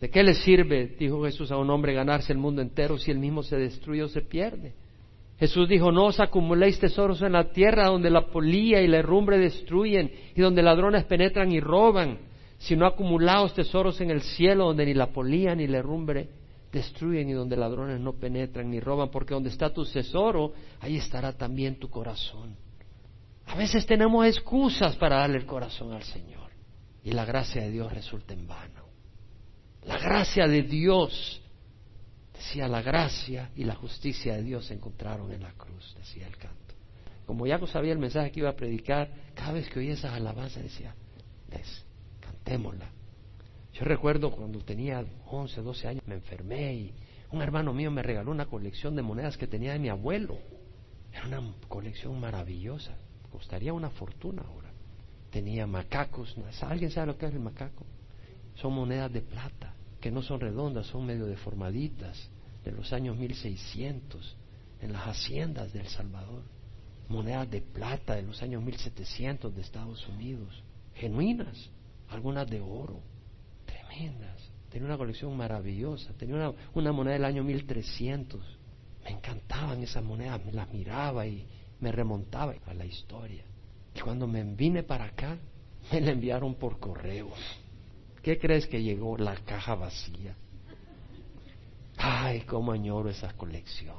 ¿De 0.01 0.09
qué 0.11 0.23
le 0.23 0.35
sirve, 0.35 0.95
dijo 0.99 1.25
Jesús, 1.25 1.51
a 1.51 1.57
un 1.57 1.71
hombre 1.71 1.93
ganarse 1.93 2.33
el 2.33 2.39
mundo 2.39 2.63
entero 2.63 2.99
si 2.99 3.11
él 3.11 3.19
mismo 3.19 3.43
se 3.43 3.57
destruye 3.57 4.05
o 4.05 4.09
se 4.09 4.21
pierde? 4.21 4.75
Jesús 5.41 5.69
dijo, 5.69 5.91
no 5.91 6.07
os 6.07 6.21
acumuléis 6.21 6.79
tesoros 6.79 7.23
en 7.23 7.33
la 7.33 7.51
tierra 7.51 7.87
donde 7.87 8.11
la 8.11 8.27
polilla 8.27 8.81
y 8.81 8.89
la 8.89 8.99
herrumbre 8.99 9.39
destruyen 9.39 10.11
y 10.35 10.41
donde 10.41 10.63
ladrones 10.63 11.05
penetran 11.05 11.51
y 11.53 11.61
roban, 11.61 12.19
sino 12.59 12.87
acumulados 12.87 13.55
tesoros 13.55 14.01
en 14.01 14.11
el 14.11 14.23
cielo 14.23 14.67
donde 14.67 14.87
ni 14.87 14.95
la 14.95 15.13
polía 15.13 15.55
ni 15.55 15.67
la 15.67 15.79
herrumbre 15.79 16.29
destruyen 16.73 17.29
y 17.29 17.33
donde 17.33 17.57
ladrones 17.57 18.01
no 18.01 18.15
penetran 18.15 18.71
ni 18.71 18.81
roban, 18.81 19.11
porque 19.11 19.35
donde 19.35 19.51
está 19.51 19.73
tu 19.73 19.85
tesoro, 19.85 20.53
ahí 20.81 20.97
estará 20.97 21.33
también 21.33 21.79
tu 21.79 21.89
corazón. 21.89 22.57
A 23.47 23.57
veces 23.57 23.87
tenemos 23.87 24.27
excusas 24.27 24.97
para 24.97 25.17
darle 25.17 25.39
el 25.39 25.47
corazón 25.47 25.93
al 25.93 26.03
Señor 26.03 26.51
y 27.03 27.13
la 27.13 27.25
gracia 27.25 27.63
de 27.63 27.71
Dios 27.71 27.93
resulta 27.93 28.35
en 28.35 28.47
vano. 28.47 28.89
La 29.85 29.99
gracia 29.99 30.47
de 30.47 30.63
Dios, 30.63 31.41
decía 32.35 32.69
la 32.69 32.83
gracia 32.83 33.51
y 33.57 33.65
la 33.65 33.75
justicia 33.75 34.35
de 34.35 34.43
Dios 34.43 34.67
se 34.67 34.75
encontraron 34.75 35.33
en 35.33 35.43
la 35.43 35.53
cruz, 35.53 35.95
decía 35.97 36.27
el 36.27 36.37
canto. 36.37 36.75
Como 37.27 37.47
ya 37.47 37.59
sabía 37.67 37.93
el 37.93 37.99
mensaje 37.99 38.31
que 38.31 38.41
iba 38.41 38.51
a 38.51 38.57
predicar, 38.57 39.11
cada 39.35 39.53
vez 39.53 39.69
que 39.71 39.79
oía 39.79 39.95
esas 39.95 40.13
alabanzas 40.13 40.63
decía, 40.63 40.95
¿ves? 41.51 41.85
Yo 43.79 43.85
recuerdo 43.85 44.33
cuando 44.33 44.59
tenía 44.59 45.05
11, 45.27 45.63
12 45.63 45.87
años, 45.87 46.03
me 46.05 46.17
enfermé 46.17 46.75
y 46.75 46.95
un 47.31 47.43
hermano 47.43 47.73
mío 47.73 47.93
me 47.93 48.03
regaló 48.03 48.33
una 48.33 48.47
colección 48.47 48.97
de 48.97 49.03
monedas 49.03 49.37
que 49.37 49.47
tenía 49.47 49.73
de 49.73 49.79
mi 49.79 49.89
abuelo. 49.89 50.37
Era 51.13 51.27
una 51.39 51.55
colección 51.69 52.19
maravillosa, 52.19 52.97
costaría 53.31 53.73
una 53.73 53.91
fortuna 53.91 54.43
ahora. 54.43 54.73
Tenía 55.31 55.65
macacos, 55.69 56.35
¿alguien 56.63 56.91
sabe 56.91 57.09
lo 57.09 57.19
que 57.19 57.27
es 57.27 57.33
el 57.33 57.39
macaco? 57.39 57.87
Son 58.57 58.73
monedas 58.73 59.13
de 59.13 59.21
plata, 59.21 59.75
que 60.01 60.11
no 60.11 60.23
son 60.23 60.41
redondas, 60.41 60.87
son 60.87 61.07
medio 61.07 61.27
deformaditas, 61.27 62.31
de 62.65 62.73
los 62.73 62.93
años 62.93 63.17
1600, 63.17 64.37
en 64.81 64.93
las 64.93 65.07
haciendas 65.07 65.73
de 65.73 65.81
El 65.81 65.89
Salvador. 65.89 66.43
Monedas 67.09 67.49
de 67.49 67.61
plata 67.61 68.17
de 68.17 68.23
los 68.23 68.43
años 68.43 68.61
1700 68.61 69.55
de 69.55 69.63
Estados 69.63 70.09
Unidos, 70.09 70.65
genuinas 70.95 71.71
algunas 72.09 72.49
de 72.51 72.61
oro, 72.61 73.03
Tenía 74.71 74.87
una 74.87 74.99
colección 74.99 75.37
maravillosa, 75.37 76.13
tenía 76.15 76.37
una, 76.37 76.53
una 76.75 76.93
moneda 76.93 77.15
del 77.15 77.25
año 77.25 77.43
1300. 77.43 78.41
Me 79.05 79.11
encantaban 79.11 79.83
esas 79.83 80.05
monedas, 80.05 80.45
me 80.45 80.53
las 80.53 80.71
miraba 80.73 81.27
y 81.27 81.47
me 81.81 81.91
remontaba 81.91 82.55
a 82.67 82.75
la 82.75 82.85
historia. 82.85 83.45
Y 83.95 84.01
cuando 84.01 84.27
me 84.27 84.45
vine 84.45 84.83
para 84.83 85.07
acá, 85.07 85.39
me 85.93 86.01
la 86.01 86.13
enviaron 86.13 86.55
por 86.55 86.79
correo. 86.79 87.31
¿Qué 88.23 88.39
crees 88.39 88.67
que 88.67 88.83
llegó? 88.83 89.17
La 89.17 89.37
caja 89.37 89.75
vacía. 89.75 90.37
Ay, 91.97 92.43
cómo 92.43 92.73
añoro 92.73 93.09
esa 93.09 93.33
colección. 93.33 93.97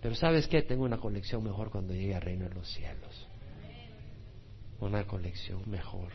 Pero 0.00 0.14
¿sabes 0.14 0.46
qué? 0.46 0.62
Tengo 0.62 0.84
una 0.84 0.98
colección 0.98 1.42
mejor 1.42 1.70
cuando 1.70 1.94
llegue 1.94 2.14
al 2.14 2.22
reino 2.22 2.48
de 2.48 2.54
los 2.54 2.68
cielos. 2.72 3.28
Una 4.80 5.04
colección 5.06 5.62
mejor. 5.70 6.12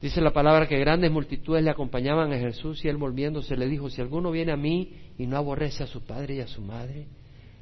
Dice 0.00 0.20
la 0.20 0.32
palabra 0.32 0.68
que 0.68 0.78
grandes 0.78 1.10
multitudes 1.10 1.64
le 1.64 1.70
acompañaban 1.70 2.32
a 2.32 2.38
Jesús 2.38 2.84
y 2.84 2.88
él 2.88 2.98
volviéndose 2.98 3.56
le 3.56 3.66
dijo, 3.66 3.88
si 3.88 4.00
alguno 4.00 4.30
viene 4.30 4.52
a 4.52 4.56
mí 4.56 4.92
y 5.16 5.26
no 5.26 5.36
aborrece 5.36 5.84
a 5.84 5.86
su 5.86 6.04
padre 6.04 6.36
y 6.36 6.40
a 6.40 6.46
su 6.46 6.60
madre, 6.60 7.06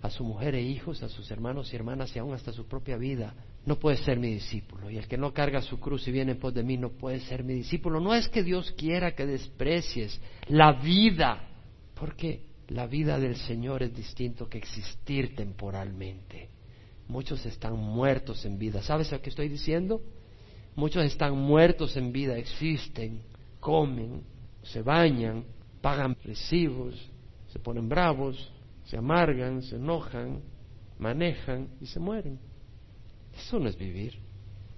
a 0.03 0.11
su 0.11 0.25
mujer 0.25 0.55
e 0.57 0.63
hijos, 0.63 1.03
a 1.03 1.09
sus 1.09 1.31
hermanos 1.31 1.73
y 1.73 1.77
hermanas 1.77 2.15
y 2.15 2.19
aún 2.19 2.35
hasta 2.35 2.53
su 2.53 2.67
propia 2.67 2.97
vida, 2.97 3.35
no 3.65 3.79
puede 3.79 3.97
ser 3.99 4.19
mi 4.19 4.35
discípulo. 4.35 4.91
Y 4.91 4.99
el 4.99 5.07
que 5.07 5.17
no 5.17 5.33
carga 5.33 5.63
su 5.63 5.79
cruz 5.79 6.07
y 6.09 6.13
viene 6.13 6.33
en 6.33 6.39
pos 6.39 6.53
de 6.53 6.63
mí 6.63 6.77
no 6.77 6.91
puede 6.91 7.21
ser 7.21 7.45
mi 7.45 7.55
discípulo. 7.55 8.01
No 8.01 8.15
es 8.15 8.29
que 8.29 8.43
Dios 8.43 8.73
quiera 8.73 9.15
que 9.15 9.27
desprecies 9.27 10.21
la 10.49 10.73
vida, 10.73 11.49
porque 11.95 12.43
la 12.69 12.87
vida 12.87 13.19
del 13.19 13.37
Señor 13.37 13.83
es 13.83 13.95
distinto 13.95 14.49
que 14.49 14.59
existir 14.59 15.37
temporalmente. 15.37 16.49
Muchos 17.09 17.47
están 17.47 17.77
muertos 17.77 18.45
en 18.45 18.59
vida. 18.59 18.83
¿Sabes 18.83 19.13
lo 19.13 19.23
que 19.23 19.31
estoy 19.31 19.49
diciendo? 19.49 20.03
Muchos 20.77 21.05
están 21.05 21.37
muertos 21.37 21.97
en 21.97 22.13
vida, 22.13 22.37
existen, 22.37 23.23
comen, 23.61 24.23
se 24.63 24.83
bañan, 24.83 25.45
pagan 25.81 26.17
recibos, 26.25 26.95
se 27.49 27.59
ponen 27.59 27.89
bravos, 27.89 28.53
se 28.85 28.97
amargan, 28.97 29.63
se 29.63 29.77
enojan, 29.77 30.41
manejan 30.99 31.69
y 31.81 31.87
se 31.87 32.01
mueren. 32.01 32.39
Eso 33.37 33.59
no 33.59 33.69
es 33.69 33.77
vivir. 33.77 34.15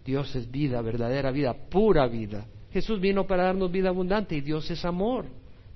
Dios 0.04 0.34
es 0.36 0.50
vida, 0.50 0.80
verdadera 0.82 1.30
vida, 1.30 1.54
pura 1.54 2.06
vida. 2.06 2.46
Jesús 2.72 3.00
vino 3.00 3.26
para 3.26 3.44
darnos 3.44 3.72
vida 3.72 3.88
abundante 3.88 4.36
y 4.36 4.40
Dios 4.40 4.70
es 4.70 4.84
amor. 4.84 5.26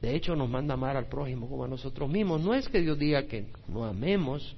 De 0.00 0.14
hecho, 0.14 0.36
nos 0.36 0.48
manda 0.48 0.74
amar 0.74 0.96
al 0.96 1.08
prójimo 1.08 1.48
como 1.48 1.64
a 1.64 1.68
nosotros 1.68 2.08
mismos. 2.08 2.40
No 2.40 2.54
es 2.54 2.68
que 2.68 2.80
Dios 2.80 2.98
diga 2.98 3.26
que 3.26 3.46
no 3.68 3.84
amemos. 3.84 4.56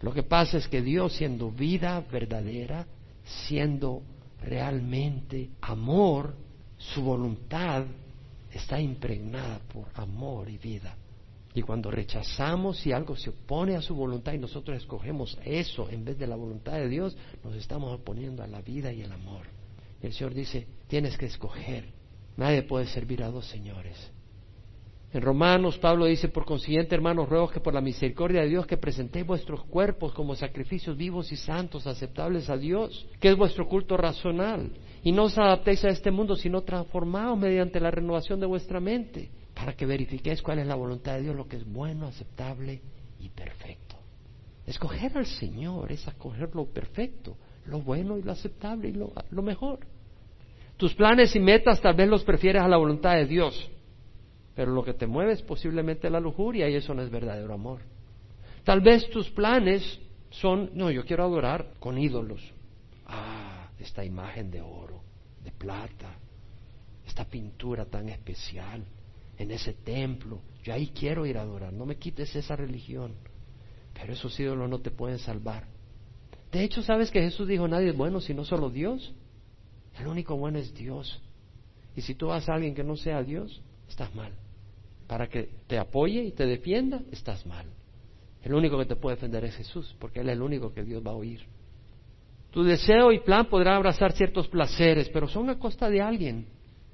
Lo 0.00 0.12
que 0.12 0.22
pasa 0.22 0.58
es 0.58 0.68
que 0.68 0.82
Dios, 0.82 1.14
siendo 1.14 1.50
vida 1.50 2.04
verdadera, 2.12 2.86
siendo 3.24 4.02
realmente 4.44 5.50
amor, 5.60 6.34
su 6.76 7.02
voluntad 7.02 7.84
está 8.52 8.80
impregnada 8.80 9.58
por 9.72 9.88
amor 9.94 10.48
y 10.48 10.58
vida. 10.58 10.96
Y 11.54 11.62
cuando 11.62 11.90
rechazamos 11.90 12.78
si 12.78 12.92
algo 12.92 13.16
se 13.16 13.30
opone 13.30 13.76
a 13.76 13.82
su 13.82 13.94
voluntad 13.94 14.32
y 14.32 14.38
nosotros 14.38 14.76
escogemos 14.76 15.38
eso 15.44 15.88
en 15.88 16.04
vez 16.04 16.18
de 16.18 16.26
la 16.26 16.34
voluntad 16.34 16.72
de 16.72 16.88
Dios, 16.88 17.16
nos 17.44 17.54
estamos 17.54 17.92
oponiendo 17.94 18.42
a 18.42 18.48
la 18.48 18.60
vida 18.60 18.92
y 18.92 19.02
el 19.02 19.12
amor. 19.12 19.46
el 20.02 20.12
Señor 20.12 20.34
dice, 20.34 20.66
tienes 20.88 21.16
que 21.16 21.26
escoger. 21.26 21.86
Nadie 22.36 22.62
puede 22.62 22.86
servir 22.86 23.22
a 23.22 23.30
dos 23.30 23.46
señores. 23.46 23.96
En 25.14 25.22
Romanos, 25.22 25.78
Pablo 25.78 26.06
dice, 26.06 26.28
por 26.28 26.44
consiguiente, 26.44 26.92
hermanos, 26.92 27.28
ruego 27.28 27.48
que 27.48 27.60
por 27.60 27.72
la 27.72 27.80
misericordia 27.80 28.40
de 28.40 28.48
Dios 28.48 28.66
que 28.66 28.76
presentéis 28.76 29.24
vuestros 29.24 29.62
cuerpos 29.62 30.12
como 30.12 30.34
sacrificios 30.34 30.96
vivos 30.96 31.30
y 31.30 31.36
santos, 31.36 31.86
aceptables 31.86 32.50
a 32.50 32.56
Dios, 32.56 33.06
que 33.20 33.28
es 33.28 33.36
vuestro 33.36 33.68
culto 33.68 33.96
racional. 33.96 34.72
Y 35.04 35.12
no 35.12 35.24
os 35.24 35.38
adaptéis 35.38 35.84
a 35.84 35.90
este 35.90 36.10
mundo, 36.10 36.34
sino 36.34 36.62
transformaos 36.62 37.38
mediante 37.38 37.78
la 37.78 37.92
renovación 37.92 38.40
de 38.40 38.46
vuestra 38.46 38.80
mente 38.80 39.30
para 39.54 39.74
que 39.74 39.86
verifiquéis 39.86 40.42
cuál 40.42 40.58
es 40.58 40.66
la 40.66 40.74
voluntad 40.74 41.14
de 41.14 41.22
Dios, 41.22 41.36
lo 41.36 41.46
que 41.46 41.58
es 41.58 41.64
bueno, 41.64 42.08
aceptable 42.08 42.82
y 43.20 43.28
perfecto. 43.28 43.94
Escoger 44.66 45.16
al 45.16 45.26
Señor 45.26 45.92
es 45.92 46.04
escoger 46.08 46.52
lo 46.56 46.64
perfecto, 46.64 47.36
lo 47.66 47.80
bueno 47.80 48.18
y 48.18 48.22
lo 48.22 48.32
aceptable 48.32 48.88
y 48.88 48.92
lo, 48.94 49.12
lo 49.30 49.42
mejor. 49.42 49.78
Tus 50.76 50.92
planes 50.92 51.36
y 51.36 51.38
metas 51.38 51.80
tal 51.80 51.94
vez 51.94 52.08
los 52.08 52.24
prefieres 52.24 52.62
a 52.62 52.68
la 52.68 52.78
voluntad 52.78 53.14
de 53.14 53.26
Dios, 53.26 53.70
pero 54.54 54.72
lo 54.72 54.84
que 54.84 54.94
te 54.94 55.06
mueve 55.06 55.32
es 55.32 55.42
posiblemente 55.42 56.08
la 56.10 56.20
lujuria 56.20 56.68
y 56.68 56.74
eso 56.76 56.94
no 56.94 57.02
es 57.02 57.10
verdadero 57.10 57.54
amor. 57.54 57.80
Tal 58.62 58.80
vez 58.80 59.08
tus 59.10 59.30
planes 59.30 60.00
son, 60.30 60.70
no, 60.74 60.90
yo 60.90 61.04
quiero 61.04 61.24
adorar 61.24 61.74
con 61.78 61.98
ídolos. 61.98 62.40
Ah, 63.06 63.68
esta 63.78 64.04
imagen 64.04 64.50
de 64.50 64.60
oro, 64.60 65.02
de 65.42 65.50
plata, 65.50 66.16
esta 67.06 67.24
pintura 67.24 67.84
tan 67.84 68.08
especial, 68.08 68.84
en 69.38 69.50
ese 69.50 69.74
templo. 69.74 70.40
Yo 70.62 70.72
ahí 70.72 70.88
quiero 70.88 71.26
ir 71.26 71.36
a 71.38 71.42
adorar. 71.42 71.72
No 71.72 71.84
me 71.84 71.96
quites 71.96 72.34
esa 72.36 72.56
religión. 72.56 73.14
Pero 73.92 74.12
esos 74.12 74.38
ídolos 74.38 74.68
no 74.70 74.80
te 74.80 74.90
pueden 74.90 75.18
salvar. 75.18 75.66
De 76.50 76.62
hecho, 76.62 76.82
¿sabes 76.82 77.10
que 77.10 77.20
Jesús 77.20 77.48
dijo 77.48 77.66
nadie 77.66 77.90
es 77.90 77.96
bueno 77.96 78.20
sino 78.20 78.44
solo 78.44 78.70
Dios? 78.70 79.12
El 79.98 80.06
único 80.06 80.36
bueno 80.36 80.58
es 80.58 80.74
Dios. 80.74 81.20
Y 81.96 82.00
si 82.00 82.14
tú 82.14 82.28
vas 82.28 82.48
a 82.48 82.54
alguien 82.54 82.74
que 82.74 82.84
no 82.84 82.96
sea 82.96 83.22
Dios, 83.22 83.60
estás 83.88 84.14
mal. 84.14 84.32
Para 85.14 85.28
que 85.28 85.48
te 85.68 85.78
apoye 85.78 86.24
y 86.24 86.32
te 86.32 86.44
defienda, 86.44 87.00
estás 87.12 87.46
mal. 87.46 87.66
El 88.42 88.52
único 88.52 88.76
que 88.76 88.84
te 88.84 88.96
puede 88.96 89.14
defender 89.14 89.44
es 89.44 89.54
Jesús, 89.54 89.94
porque 90.00 90.18
Él 90.18 90.28
es 90.28 90.32
el 90.32 90.42
único 90.42 90.72
que 90.74 90.82
Dios 90.82 91.06
va 91.06 91.12
a 91.12 91.14
oír. 91.14 91.40
Tu 92.50 92.64
deseo 92.64 93.12
y 93.12 93.20
plan 93.20 93.46
podrá 93.46 93.76
abrazar 93.76 94.10
ciertos 94.10 94.48
placeres, 94.48 95.08
pero 95.10 95.28
son 95.28 95.50
a 95.50 95.58
costa 95.60 95.88
de 95.88 96.00
alguien. 96.00 96.48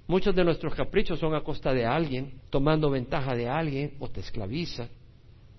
Muchos 0.07 0.37
de 0.37 0.45
nuestros 0.45 0.75
caprichos 0.75 1.19
son 1.19 1.35
a 1.35 1.41
costa 1.43 1.73
de 1.73 1.87
alguien, 1.87 2.43
tomando 2.51 2.91
ventaja 2.91 3.35
de 3.35 3.49
alguien 3.49 3.95
o 4.01 4.11
te 4.11 4.21
esclaviza. 4.21 4.91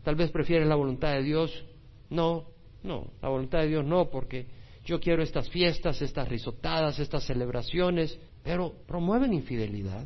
Tal 0.03 0.13
vez 0.13 0.29
prefieres 0.29 0.67
la 0.67 0.75
voluntad 0.75 1.13
de 1.13 1.23
Dios. 1.23 1.65
No, 2.11 2.45
no, 2.83 3.07
la 3.23 3.29
voluntad 3.29 3.61
de 3.61 3.69
Dios 3.69 3.83
no, 3.83 4.11
porque 4.11 4.45
yo 4.85 4.99
quiero 4.99 5.23
estas 5.23 5.49
fiestas, 5.49 5.99
estas 6.03 6.29
risotadas, 6.29 6.99
estas 6.99 7.23
celebraciones, 7.23 8.19
pero 8.43 8.71
promueven 8.85 9.33
infidelidad, 9.33 10.05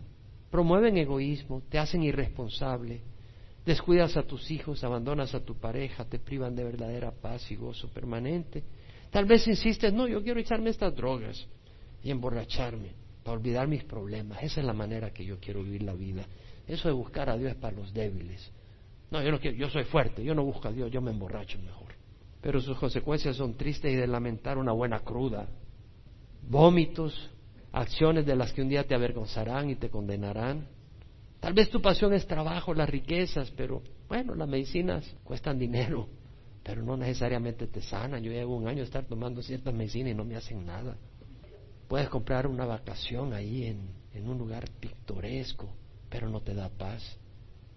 promueven 0.56 0.96
egoísmo, 0.96 1.64
te 1.70 1.78
hacen 1.78 2.02
irresponsable, 2.02 3.02
descuidas 3.66 4.16
a 4.16 4.24
tus 4.24 4.50
hijos, 4.52 4.86
abandonas 4.86 5.36
a 5.36 5.44
tu 5.44 5.56
pareja, 5.56 6.06
te 6.06 6.18
privan 6.18 6.56
de 6.56 6.64
verdadera 6.64 7.12
paz 7.12 7.52
y 7.52 7.58
gozo 7.58 7.90
permanente. 7.90 8.64
Tal 9.12 9.26
vez 9.26 9.46
insistes, 9.50 9.92
no, 9.92 10.08
yo 10.08 10.24
quiero 10.24 10.40
echarme 10.40 10.70
estas 10.70 10.96
drogas 10.96 11.46
y 12.02 12.10
emborracharme 12.10 12.94
para 13.22 13.38
olvidar 13.38 13.68
mis 13.68 13.84
problemas. 13.84 14.42
Esa 14.42 14.62
es 14.62 14.66
la 14.66 14.72
manera 14.72 15.12
que 15.12 15.26
yo 15.26 15.42
quiero 15.42 15.62
vivir 15.62 15.84
la 15.84 15.94
vida. 15.94 16.26
Eso 16.66 16.88
de 16.88 16.94
buscar 16.94 17.30
a 17.30 17.36
Dios 17.36 17.52
es 17.52 17.58
para 17.58 17.76
los 17.76 17.94
débiles. 17.94 18.50
No, 19.12 19.22
yo 19.22 19.32
no 19.32 19.42
quiero, 19.42 19.58
yo 19.58 19.70
soy 19.70 19.84
fuerte, 19.84 20.24
yo 20.24 20.34
no 20.34 20.46
busco 20.46 20.70
a 20.70 20.72
Dios, 20.72 20.90
yo 20.90 21.02
me 21.02 21.12
emborracho 21.12 21.60
mejor. 21.60 21.96
Pero 22.40 22.62
sus 22.62 22.78
consecuencias 22.78 23.36
son 23.36 23.56
tristes 23.56 23.92
y 23.92 23.98
de 23.98 24.08
lamentar 24.08 24.58
una 24.58 24.72
buena 24.72 25.02
cruda. 25.02 25.50
Vómitos, 26.48 27.30
acciones 27.76 28.26
de 28.26 28.38
las 28.38 28.54
que 28.54 28.62
un 28.62 28.70
día 28.70 28.86
te 28.86 28.96
avergonzarán 28.96 29.70
y 29.70 29.76
te 29.76 29.90
condenarán. 29.90 30.66
Tal 31.42 31.54
vez 31.54 31.70
tu 31.70 31.82
pasión 31.82 32.14
es 32.14 32.26
trabajo, 32.26 32.74
las 32.74 32.90
riquezas, 32.90 33.52
pero 33.52 33.82
bueno, 34.08 34.34
las 34.34 34.48
medicinas 34.48 35.06
cuestan 35.26 35.60
dinero, 35.60 36.08
pero 36.64 36.82
no 36.82 36.96
necesariamente 36.96 37.68
te 37.68 37.82
sanan. 37.82 38.24
Yo 38.24 38.32
llevo 38.32 38.56
un 38.56 38.70
año 38.70 38.82
estar 38.82 39.04
tomando 39.06 39.42
ciertas 39.42 39.74
medicinas 39.74 40.14
y 40.14 40.16
no 40.16 40.24
me 40.24 40.38
hacen 40.38 40.66
nada. 40.66 40.96
Puedes 41.90 42.08
comprar 42.08 42.48
una 42.48 42.66
vacación 42.66 43.34
ahí 43.34 43.66
en, 43.66 44.28
un 44.28 44.38
lugar 44.38 44.70
pictoresco, 44.80 45.68
pero 46.10 46.30
no 46.30 46.40
te 46.40 46.54
da 46.54 46.70
paz. 46.70 47.20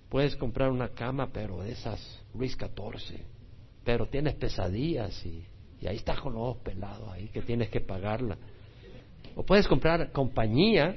Puedes 0.08 0.36
comprar 0.36 0.70
una 0.70 0.90
cama, 0.90 1.30
pero 1.32 1.60
de 1.60 1.72
esas 1.72 2.00
Luis 2.34 2.56
XIV, 2.56 3.20
pero 3.84 4.06
tienes 4.06 4.36
pesadillas 4.36 5.26
y, 5.26 5.44
y 5.80 5.88
ahí 5.88 5.96
estás 5.96 6.20
con 6.20 6.34
los 6.34 6.42
ojos 6.42 6.58
pelados, 6.62 7.10
ahí 7.10 7.28
que 7.30 7.42
tienes 7.42 7.68
que 7.68 7.80
pagarla. 7.80 8.38
O 9.38 9.44
puedes 9.44 9.68
comprar 9.68 10.10
compañía, 10.10 10.96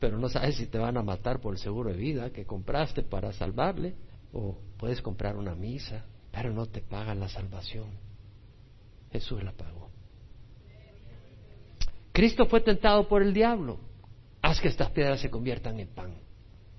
pero 0.00 0.18
no 0.18 0.30
sabes 0.30 0.56
si 0.56 0.66
te 0.68 0.78
van 0.78 0.96
a 0.96 1.02
matar 1.02 1.38
por 1.38 1.52
el 1.52 1.58
seguro 1.58 1.90
de 1.90 1.98
vida 1.98 2.30
que 2.30 2.46
compraste 2.46 3.02
para 3.02 3.30
salvarle. 3.34 3.94
O 4.32 4.56
puedes 4.78 5.02
comprar 5.02 5.36
una 5.36 5.54
misa, 5.54 6.06
pero 6.32 6.50
no 6.50 6.64
te 6.64 6.80
pagan 6.80 7.20
la 7.20 7.28
salvación. 7.28 7.90
Jesús 9.12 9.44
la 9.44 9.52
pagó. 9.52 9.90
Cristo 12.10 12.46
fue 12.46 12.62
tentado 12.62 13.06
por 13.06 13.20
el 13.20 13.34
diablo. 13.34 13.78
Haz 14.40 14.62
que 14.62 14.68
estas 14.68 14.90
piedras 14.92 15.20
se 15.20 15.28
conviertan 15.28 15.78
en 15.78 15.88
pan. 15.88 16.14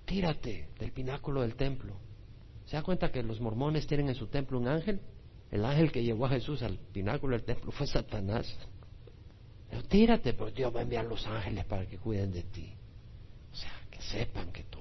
Tírate 0.05 0.69
del 0.79 0.91
pináculo 0.91 1.41
del 1.41 1.53
templo. 1.53 1.93
¿Se 2.65 2.77
da 2.77 2.81
cuenta 2.81 3.11
que 3.11 3.21
los 3.21 3.39
mormones 3.39 3.85
tienen 3.85 4.09
en 4.09 4.15
su 4.15 4.25
templo 4.25 4.57
un 4.57 4.67
ángel? 4.67 4.99
El 5.51 5.65
ángel 5.65 5.91
que 5.91 6.03
llevó 6.03 6.25
a 6.25 6.29
Jesús 6.29 6.63
al 6.63 6.79
pináculo 6.79 7.37
del 7.37 7.45
templo 7.45 7.71
fue 7.71 7.85
Satanás. 7.85 8.57
Tírate, 9.89 10.33
pero 10.33 10.51
Dios 10.51 10.75
va 10.75 10.79
a 10.79 10.83
enviar 10.83 11.05
los 11.05 11.25
ángeles 11.25 11.63
para 11.65 11.85
que 11.85 11.97
cuiden 11.97 12.31
de 12.31 12.43
ti. 12.43 12.73
O 13.51 13.55
sea, 13.55 13.71
que 13.89 14.01
sepan 14.01 14.51
que 14.51 14.63
tú, 14.63 14.79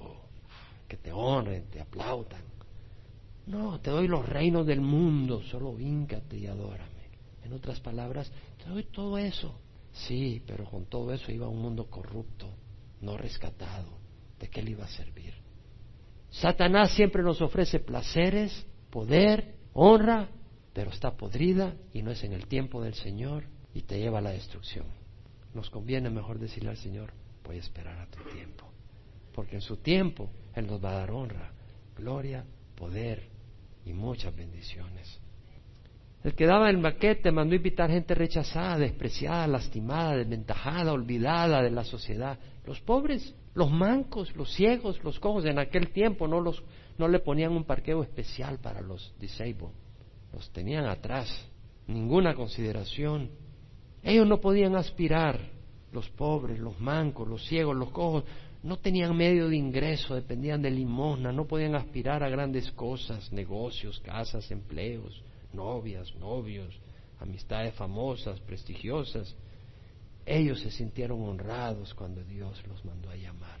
que 0.87 0.97
te 0.97 1.11
honren, 1.11 1.69
te 1.69 1.79
aplaudan. 1.79 2.41
No, 3.47 3.79
te 3.79 3.91
doy 3.91 4.07
los 4.07 4.27
reinos 4.27 4.65
del 4.65 4.81
mundo, 4.81 5.41
solo 5.43 5.79
híncate 5.79 6.37
y 6.37 6.47
adórame. 6.47 6.91
En 7.43 7.53
otras 7.53 7.79
palabras, 7.79 8.31
te 8.57 8.69
doy 8.69 8.83
todo 8.85 9.17
eso. 9.17 9.57
Sí, 9.93 10.41
pero 10.45 10.65
con 10.65 10.85
todo 10.85 11.13
eso 11.13 11.31
iba 11.31 11.45
a 11.45 11.49
un 11.49 11.61
mundo 11.61 11.89
corrupto, 11.89 12.49
no 13.01 13.15
rescatado. 13.15 13.97
¿De 14.39 14.49
qué 14.49 14.61
le 14.61 14.71
iba 14.71 14.83
a 14.83 14.89
servir? 14.89 15.33
Satanás 16.29 16.91
siempre 16.91 17.23
nos 17.23 17.41
ofrece 17.41 17.79
placeres, 17.79 18.65
poder, 18.89 19.55
honra, 19.73 20.27
pero 20.73 20.91
está 20.91 21.15
podrida 21.15 21.75
y 21.93 22.01
no 22.01 22.11
es 22.11 22.21
en 22.25 22.33
el 22.33 22.47
tiempo 22.47 22.81
del 22.81 22.95
Señor 22.95 23.54
y 23.75 23.81
te 23.81 23.99
lleva 23.99 24.19
a 24.19 24.21
la 24.21 24.31
destrucción. 24.31 24.85
Nos 25.53 25.69
conviene 25.69 26.09
mejor 26.09 26.39
decirle 26.39 26.71
al 26.71 26.77
Señor, 26.77 27.11
voy 27.43 27.57
a 27.57 27.59
esperar 27.59 27.99
a 27.99 28.07
tu 28.07 28.23
tiempo, 28.33 28.65
porque 29.33 29.55
en 29.57 29.61
su 29.61 29.77
tiempo 29.77 30.29
Él 30.55 30.65
nos 30.65 30.83
va 30.83 30.91
a 30.91 30.99
dar 30.99 31.11
honra, 31.11 31.51
gloria, 31.95 32.45
poder 32.75 33.27
y 33.85 33.93
muchas 33.93 34.35
bendiciones. 34.35 35.19
El 36.23 36.33
que 36.33 36.47
daba 36.47 36.71
el 36.71 36.79
maquete 36.79 37.31
mandó 37.31 37.53
invitar 37.53 37.91
gente 37.91 38.15
rechazada, 38.15 38.79
despreciada, 38.79 39.45
lastimada, 39.45 40.15
desventajada, 40.15 40.91
olvidada 40.91 41.61
de 41.61 41.69
la 41.69 41.83
sociedad. 41.83 42.39
Los 42.65 42.79
pobres, 42.81 43.35
los 43.53 43.69
mancos, 43.69 44.35
los 44.35 44.51
ciegos, 44.51 45.03
los 45.03 45.19
cojos, 45.19 45.45
en 45.45 45.59
aquel 45.59 45.91
tiempo 45.91 46.27
no, 46.27 46.41
los, 46.41 46.63
no 46.97 47.07
le 47.07 47.19
ponían 47.19 47.51
un 47.51 47.65
parqueo 47.65 48.01
especial 48.01 48.57
para 48.57 48.81
los 48.81 49.13
disabled. 49.19 49.69
Los 50.33 50.49
tenían 50.49 50.85
atrás, 50.85 51.29
ninguna 51.85 52.33
consideración. 52.33 53.29
Ellos 54.05 54.25
no 54.25 54.39
podían 54.39 54.77
aspirar, 54.77 55.37
los 55.91 56.09
pobres, 56.11 56.59
los 56.59 56.79
mancos, 56.79 57.27
los 57.27 57.45
ciegos, 57.45 57.75
los 57.75 57.91
cojos, 57.91 58.23
no 58.63 58.77
tenían 58.77 59.15
medio 59.17 59.49
de 59.49 59.57
ingreso, 59.57 60.15
dependían 60.15 60.61
de 60.61 60.71
limosna, 60.71 61.33
no 61.33 61.45
podían 61.45 61.75
aspirar 61.75 62.23
a 62.23 62.29
grandes 62.29 62.71
cosas, 62.71 63.33
negocios, 63.33 63.99
casas, 63.99 64.49
empleos 64.51 65.21
novias, 65.55 66.13
novios, 66.15 66.77
amistades 67.19 67.73
famosas, 67.73 68.39
prestigiosas, 68.41 69.35
ellos 70.25 70.59
se 70.59 70.71
sintieron 70.71 71.21
honrados 71.23 71.93
cuando 71.93 72.23
Dios 72.23 72.61
los 72.67 72.83
mandó 72.83 73.09
a 73.09 73.15
llamar. 73.15 73.59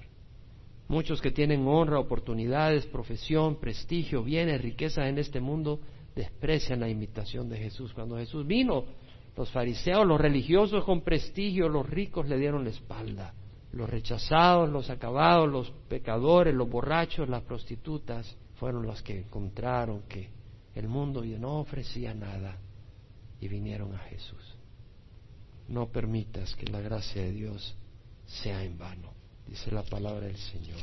Muchos 0.87 1.21
que 1.21 1.31
tienen 1.31 1.67
honra, 1.67 1.99
oportunidades, 1.99 2.85
profesión, 2.85 3.59
prestigio, 3.59 4.23
bienes, 4.23 4.61
riquezas 4.61 5.07
en 5.07 5.17
este 5.17 5.39
mundo, 5.39 5.79
desprecian 6.15 6.79
la 6.79 6.89
imitación 6.89 7.49
de 7.49 7.57
Jesús. 7.57 7.93
Cuando 7.93 8.17
Jesús 8.17 8.45
vino, 8.45 8.85
Los 9.35 9.51
fariseos, 9.51 10.07
los 10.07 10.19
religiosos 10.19 10.83
con 10.85 11.01
prestigio, 11.01 11.67
los 11.67 11.89
ricos 11.89 12.27
le 12.27 12.37
dieron 12.37 12.63
la 12.63 12.69
espalda. 12.69 13.33
Los 13.73 13.89
rechazados, 13.89 14.69
los 14.69 14.89
acabados, 14.89 15.49
los 15.49 15.69
pecadores, 15.89 16.53
los 16.53 16.69
borrachos, 16.69 17.27
las 17.27 17.43
prostitutas, 17.43 18.37
fueron 18.55 18.85
los 18.85 19.01
que 19.01 19.19
encontraron 19.19 20.03
que 20.03 20.29
el 20.75 20.87
mundo 20.87 21.23
no 21.23 21.59
ofrecía 21.59 22.13
nada 22.13 22.57
y 23.39 23.47
vinieron 23.47 23.93
a 23.93 23.99
Jesús. 23.99 24.55
No 25.67 25.87
permitas 25.87 26.55
que 26.55 26.67
la 26.67 26.79
gracia 26.79 27.21
de 27.21 27.31
Dios 27.31 27.75
sea 28.25 28.63
en 28.63 28.77
vano, 28.77 29.11
dice 29.47 29.71
la 29.71 29.83
palabra 29.83 30.27
del 30.27 30.37
Señor. 30.37 30.79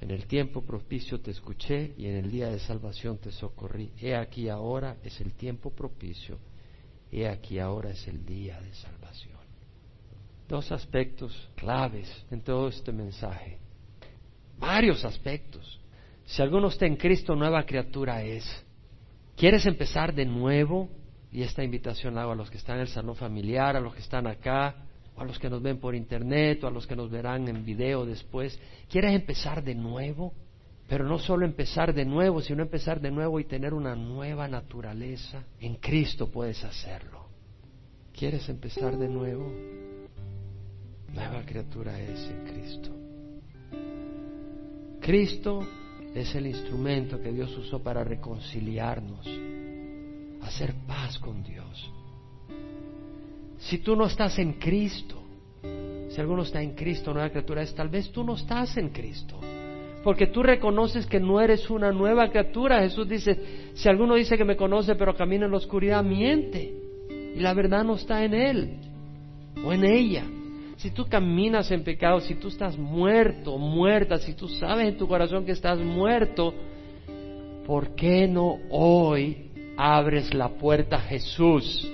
En 0.00 0.10
el 0.10 0.26
tiempo 0.26 0.62
propicio 0.62 1.20
te 1.20 1.30
escuché 1.30 1.94
y 1.96 2.06
en 2.06 2.16
el 2.16 2.30
día 2.30 2.48
de 2.48 2.60
salvación 2.60 3.18
te 3.18 3.32
socorrí. 3.32 3.92
He 4.00 4.14
aquí 4.14 4.48
ahora 4.48 4.96
es 5.02 5.20
el 5.20 5.32
tiempo 5.32 5.70
propicio. 5.70 6.38
He 7.10 7.26
aquí 7.26 7.58
ahora 7.58 7.90
es 7.90 8.06
el 8.06 8.24
día 8.24 8.60
de 8.60 8.72
salvación. 8.74 9.38
Dos 10.48 10.72
aspectos 10.72 11.50
claves 11.56 12.08
en 12.30 12.40
todo 12.42 12.68
este 12.68 12.92
mensaje. 12.92 13.58
Varios 14.58 15.04
aspectos. 15.04 15.80
Si 16.24 16.42
alguno 16.42 16.68
está 16.68 16.86
en 16.86 16.96
Cristo, 16.96 17.34
nueva 17.34 17.64
criatura 17.64 18.22
es. 18.22 18.44
¿Quieres 19.36 19.64
empezar 19.66 20.14
de 20.14 20.26
nuevo? 20.26 20.88
Y 21.30 21.42
esta 21.42 21.62
invitación 21.62 22.14
la 22.14 22.22
hago 22.22 22.32
a 22.32 22.36
los 22.36 22.50
que 22.50 22.56
están 22.56 22.76
en 22.76 22.82
el 22.82 22.88
salón 22.88 23.14
familiar, 23.14 23.76
a 23.76 23.80
los 23.80 23.94
que 23.94 24.00
están 24.00 24.26
acá, 24.26 24.74
a 25.16 25.24
los 25.24 25.38
que 25.38 25.50
nos 25.50 25.62
ven 25.62 25.78
por 25.78 25.94
internet, 25.94 26.64
o 26.64 26.68
a 26.68 26.70
los 26.70 26.86
que 26.86 26.96
nos 26.96 27.10
verán 27.10 27.48
en 27.48 27.64
video 27.64 28.04
después. 28.06 28.58
¿Quieres 28.90 29.14
empezar 29.14 29.62
de 29.62 29.74
nuevo? 29.74 30.32
Pero 30.88 31.04
no 31.04 31.18
solo 31.18 31.44
empezar 31.44 31.92
de 31.92 32.06
nuevo, 32.06 32.40
sino 32.40 32.62
empezar 32.62 32.98
de 33.00 33.10
nuevo 33.10 33.38
y 33.38 33.44
tener 33.44 33.74
una 33.74 33.94
nueva 33.94 34.48
naturaleza. 34.48 35.44
En 35.60 35.76
Cristo 35.76 36.30
puedes 36.30 36.64
hacerlo. 36.64 37.26
¿Quieres 38.18 38.48
empezar 38.48 38.96
de 38.96 39.08
nuevo? 39.08 39.52
Nueva 41.12 41.42
criatura 41.44 42.00
es 42.00 42.30
en 42.30 42.44
Cristo. 42.46 42.90
Cristo 45.00 45.60
es 46.14 46.34
el 46.34 46.46
instrumento 46.46 47.20
que 47.20 47.32
Dios 47.32 47.56
usó 47.56 47.82
para 47.82 48.02
reconciliarnos, 48.02 49.26
hacer 50.42 50.74
paz 50.86 51.18
con 51.18 51.42
Dios. 51.42 51.92
Si 53.58 53.78
tú 53.78 53.94
no 53.94 54.06
estás 54.06 54.38
en 54.38 54.54
Cristo, 54.54 55.22
si 56.10 56.20
alguno 56.20 56.42
está 56.42 56.62
en 56.62 56.74
Cristo, 56.74 57.12
nueva 57.12 57.30
criatura 57.30 57.62
es, 57.62 57.74
tal 57.74 57.90
vez 57.90 58.10
tú 58.10 58.24
no 58.24 58.36
estás 58.36 58.76
en 58.78 58.88
Cristo. 58.88 59.38
Porque 60.08 60.28
tú 60.28 60.42
reconoces 60.42 61.04
que 61.04 61.20
no 61.20 61.38
eres 61.38 61.68
una 61.68 61.92
nueva 61.92 62.30
criatura. 62.30 62.80
Jesús 62.80 63.06
dice, 63.06 63.72
si 63.74 63.90
alguno 63.90 64.14
dice 64.14 64.38
que 64.38 64.44
me 64.46 64.56
conoce 64.56 64.94
pero 64.94 65.14
camina 65.14 65.44
en 65.44 65.50
la 65.50 65.58
oscuridad, 65.58 66.02
miente. 66.02 66.72
Y 67.36 67.38
la 67.40 67.52
verdad 67.52 67.84
no 67.84 67.96
está 67.96 68.24
en 68.24 68.32
él 68.32 68.70
o 69.62 69.70
en 69.70 69.84
ella. 69.84 70.24
Si 70.78 70.92
tú 70.92 71.06
caminas 71.10 71.70
en 71.72 71.84
pecado, 71.84 72.20
si 72.20 72.36
tú 72.36 72.48
estás 72.48 72.78
muerto, 72.78 73.58
muerta, 73.58 74.16
si 74.16 74.32
tú 74.32 74.48
sabes 74.48 74.88
en 74.88 74.96
tu 74.96 75.06
corazón 75.06 75.44
que 75.44 75.52
estás 75.52 75.78
muerto, 75.78 76.54
¿por 77.66 77.94
qué 77.94 78.26
no 78.26 78.60
hoy 78.70 79.50
abres 79.76 80.32
la 80.32 80.48
puerta 80.48 80.96
a 80.96 81.00
Jesús? 81.00 81.86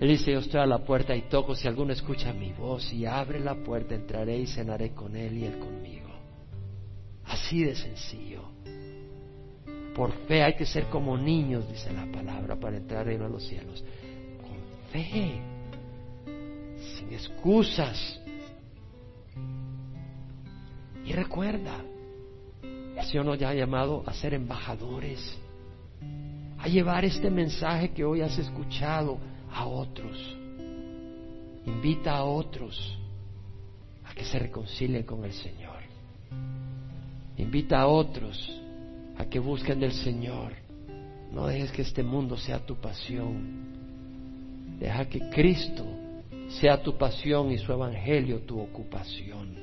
Él 0.00 0.08
dice, 0.08 0.32
yo 0.32 0.40
estoy 0.40 0.60
a 0.60 0.66
la 0.66 0.78
puerta 0.78 1.14
y 1.14 1.22
toco, 1.22 1.54
si 1.54 1.68
alguno 1.68 1.92
escucha 1.92 2.32
mi 2.32 2.52
voz 2.52 2.92
y 2.92 3.06
abre 3.06 3.38
la 3.38 3.54
puerta, 3.54 3.94
entraré 3.94 4.38
y 4.38 4.48
cenaré 4.48 4.90
con 4.90 5.14
él 5.14 5.38
y 5.38 5.44
él 5.44 5.56
conmigo. 5.56 5.99
Así 7.30 7.62
de 7.62 7.76
sencillo. 7.76 8.42
Por 9.94 10.12
fe 10.26 10.42
hay 10.42 10.54
que 10.54 10.66
ser 10.66 10.86
como 10.86 11.16
niños, 11.16 11.68
dice 11.68 11.92
la 11.92 12.06
palabra, 12.06 12.56
para 12.56 12.76
entrar 12.76 13.08
en 13.08 13.20
los 13.20 13.46
cielos. 13.46 13.84
Con 14.40 14.92
fe, 14.92 15.40
sin 16.96 17.12
excusas. 17.12 18.20
Y 21.04 21.12
recuerda, 21.12 21.76
el 22.62 23.04
Señor 23.06 23.26
nos 23.26 23.42
ha 23.42 23.54
llamado 23.54 24.02
a 24.06 24.12
ser 24.12 24.34
embajadores, 24.34 25.38
a 26.58 26.68
llevar 26.68 27.04
este 27.04 27.30
mensaje 27.30 27.92
que 27.92 28.04
hoy 28.04 28.22
has 28.22 28.38
escuchado 28.38 29.18
a 29.52 29.66
otros. 29.66 30.36
Invita 31.66 32.16
a 32.16 32.24
otros 32.24 32.98
a 34.04 34.14
que 34.14 34.24
se 34.24 34.38
reconcilien 34.38 35.04
con 35.04 35.24
el 35.24 35.32
Señor. 35.32 35.89
Invita 37.40 37.80
a 37.80 37.86
otros 37.86 38.36
a 39.16 39.24
que 39.24 39.38
busquen 39.38 39.80
del 39.80 39.92
Señor. 39.92 40.52
No 41.32 41.46
dejes 41.46 41.72
que 41.72 41.82
este 41.82 42.02
mundo 42.02 42.36
sea 42.36 42.58
tu 42.58 42.76
pasión. 42.76 44.76
Deja 44.78 45.08
que 45.08 45.30
Cristo 45.30 45.86
sea 46.60 46.82
tu 46.82 46.98
pasión 46.98 47.50
y 47.50 47.56
su 47.56 47.72
evangelio 47.72 48.40
tu 48.40 48.60
ocupación. 48.60 49.54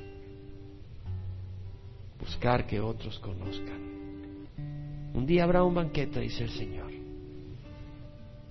Buscar 2.18 2.66
que 2.66 2.80
otros 2.80 3.16
conozcan. 3.20 3.80
Un 5.14 5.24
día 5.24 5.44
habrá 5.44 5.62
un 5.62 5.74
banquete, 5.74 6.18
dice 6.18 6.44
el 6.44 6.50
Señor. 6.50 6.90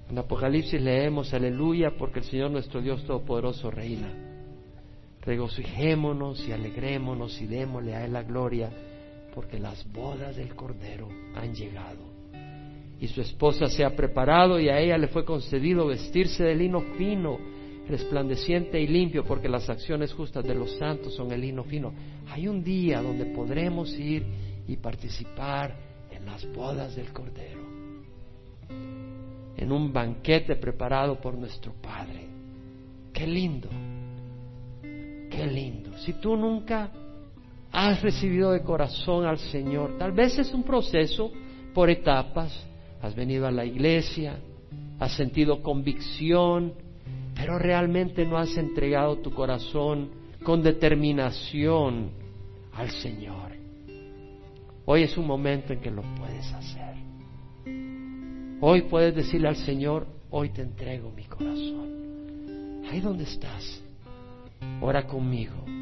En 0.10 0.18
Apocalipsis 0.18 0.82
leemos, 0.82 1.34
aleluya, 1.34 1.98
porque 1.98 2.20
el 2.20 2.26
Señor 2.26 2.52
nuestro 2.52 2.82
Dios 2.82 3.06
Todopoderoso 3.06 3.72
reina. 3.72 4.10
Regocijémonos 5.22 6.48
y 6.48 6.54
alegrémonos 6.54 7.42
y 7.42 7.46
démosle 7.46 7.94
a 7.94 8.06
Él 8.06 8.14
la 8.14 8.24
gloria, 8.24 8.72
porque 9.34 9.60
las 9.60 9.90
bodas 9.92 10.36
del 10.36 10.56
Cordero 10.56 11.08
han 11.36 11.54
llegado. 11.54 12.18
Y 13.00 13.08
su 13.08 13.22
esposa 13.22 13.68
se 13.68 13.84
ha 13.84 13.96
preparado 13.96 14.60
y 14.60 14.70
a 14.70 14.80
ella 14.80 14.98
le 14.98 15.08
fue 15.08 15.24
concedido 15.24 15.86
vestirse 15.88 16.44
de 16.44 16.56
lino 16.56 16.82
fino, 16.98 17.38
resplandeciente 17.88 18.82
y 18.82 18.88
limpio, 18.88 19.24
porque 19.24 19.48
las 19.48 19.70
acciones 19.70 20.14
justas 20.14 20.44
de 20.44 20.56
los 20.56 20.72
santos 20.78 21.14
son 21.14 21.32
el 21.32 21.42
lino 21.42 21.64
fino. 21.64 21.94
Hay 22.30 22.48
un 22.48 22.64
día 22.64 23.02
donde 23.02 23.26
podremos 23.26 23.92
ir 23.98 24.26
y 24.68 24.78
participar 24.78 25.76
en 26.12 26.26
las 26.26 26.52
bodas 26.54 26.96
del 26.96 27.14
Cordero 27.14 27.68
en 29.58 29.72
un 29.72 29.92
banquete 29.92 30.56
preparado 30.56 31.20
por 31.20 31.36
nuestro 31.36 31.74
Padre. 31.74 32.28
Qué 33.12 33.26
lindo, 33.26 33.68
qué 34.82 35.48
lindo. 35.52 35.98
Si 35.98 36.14
tú 36.14 36.38
nunca 36.38 36.92
has 37.72 38.02
recibido 38.02 38.52
de 38.52 38.62
corazón 38.62 39.26
al 39.26 39.38
Señor, 39.38 39.98
tal 39.98 40.12
vez 40.12 40.38
es 40.40 40.54
un 40.54 40.64
proceso 40.64 41.32
por 41.74 41.90
etapas, 41.90 42.66
has 43.02 43.16
venido 43.16 43.48
a 43.48 43.52
la 43.52 43.66
iglesia, 43.66 44.38
has 45.00 45.16
sentido 45.16 45.62
convicción, 45.62 46.74
pero 47.36 47.60
realmente 47.60 48.26
no 48.26 48.38
has 48.38 48.58
entregado 48.58 49.18
tu 49.18 49.32
corazón 49.32 50.10
con 50.44 50.64
determinación 50.64 52.10
al 52.74 52.90
Señor. 52.90 53.52
Hoy 54.86 55.04
es 55.04 55.18
un 55.18 55.28
momento 55.28 55.74
en 55.74 55.82
que 55.82 55.92
lo 55.92 56.02
puedes 56.16 56.52
hacer. 56.54 56.96
Hoy 58.60 58.84
puedes 58.84 59.14
decirle 59.14 59.50
al 59.50 59.58
Señor, 59.58 60.08
hoy 60.32 60.50
te 60.50 60.62
entrego 60.62 61.12
mi 61.12 61.26
corazón. 61.26 62.84
Ahí 62.90 63.02
donde 63.02 63.26
estás, 63.26 63.84
ora 64.82 65.06
conmigo. 65.06 65.77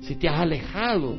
Si 0.00 0.16
te 0.16 0.28
has 0.28 0.40
alejado 0.40 1.16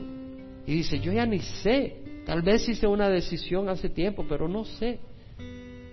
y 0.65 0.75
dices, 0.75 1.01
yo 1.01 1.11
ya 1.11 1.25
ni 1.25 1.39
sé, 1.39 2.23
tal 2.25 2.41
vez 2.41 2.67
hice 2.67 2.87
una 2.87 3.09
decisión 3.09 3.69
hace 3.69 3.89
tiempo, 3.89 4.25
pero 4.27 4.47
no 4.47 4.65
sé, 4.65 4.99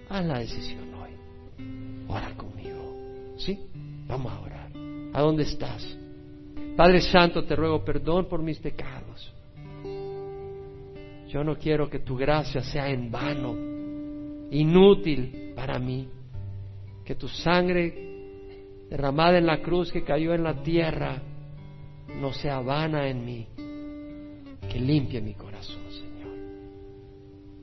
haz 0.09 0.25
la 0.25 0.39
decisión 0.39 0.95
hoy. 0.95 1.11
Ora 2.09 2.35
conmigo. 2.35 3.35
¿Sí? 3.37 3.59
Vamos 4.07 4.33
a 4.33 4.41
orar. 4.41 4.71
¿A 5.13 5.21
dónde 5.21 5.43
estás? 5.45 5.97
Padre 6.77 7.01
Santo, 7.01 7.45
te 7.45 7.57
ruego 7.57 7.85
perdón 7.85 8.29
por 8.29 8.43
mis 8.43 8.59
pecados. 8.59 9.35
Yo 11.29 11.45
no 11.45 11.57
quiero 11.57 11.91
que 11.91 11.99
tu 11.99 12.17
gracia 12.17 12.63
sea 12.63 12.89
en 12.89 13.11
vano 13.11 13.55
inútil 14.51 15.53
para 15.55 15.79
mí. 15.79 16.09
Que 17.05 17.15
tu 17.15 17.29
sangre 17.29 18.09
derramada 18.89 19.39
en 19.39 19.47
la 19.47 19.61
cruz 19.61 19.93
que 19.93 20.05
cayó 20.05 20.35
en 20.35 20.45
la 20.45 20.63
tierra 20.63 21.21
no 22.17 22.33
sea 22.33 22.61
vana 22.61 23.09
en 23.09 23.25
mí, 23.25 23.47
que 24.69 24.81
limpie 24.81 25.21
mi 25.21 25.35
corazón, 25.35 25.83
Señor. 25.91 26.09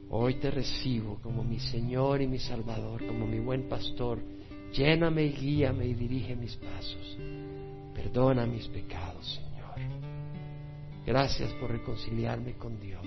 Hoy 0.09 0.35
te 0.35 0.51
recibo 0.51 1.19
como 1.21 1.43
mi 1.43 1.59
Señor 1.59 2.21
y 2.21 2.27
mi 2.27 2.39
Salvador, 2.39 3.05
como 3.05 3.25
mi 3.25 3.39
buen 3.39 3.67
pastor. 3.67 4.19
Lléname 4.73 5.23
y 5.23 5.31
guíame 5.33 5.87
y 5.87 5.93
dirige 5.93 6.35
mis 6.35 6.55
pasos. 6.55 7.17
Perdona 7.93 8.45
mis 8.45 8.67
pecados, 8.67 9.35
Señor. 9.35 9.55
Gracias 11.05 11.51
por 11.53 11.71
reconciliarme 11.71 12.53
con 12.53 12.79
Dios. 12.79 13.05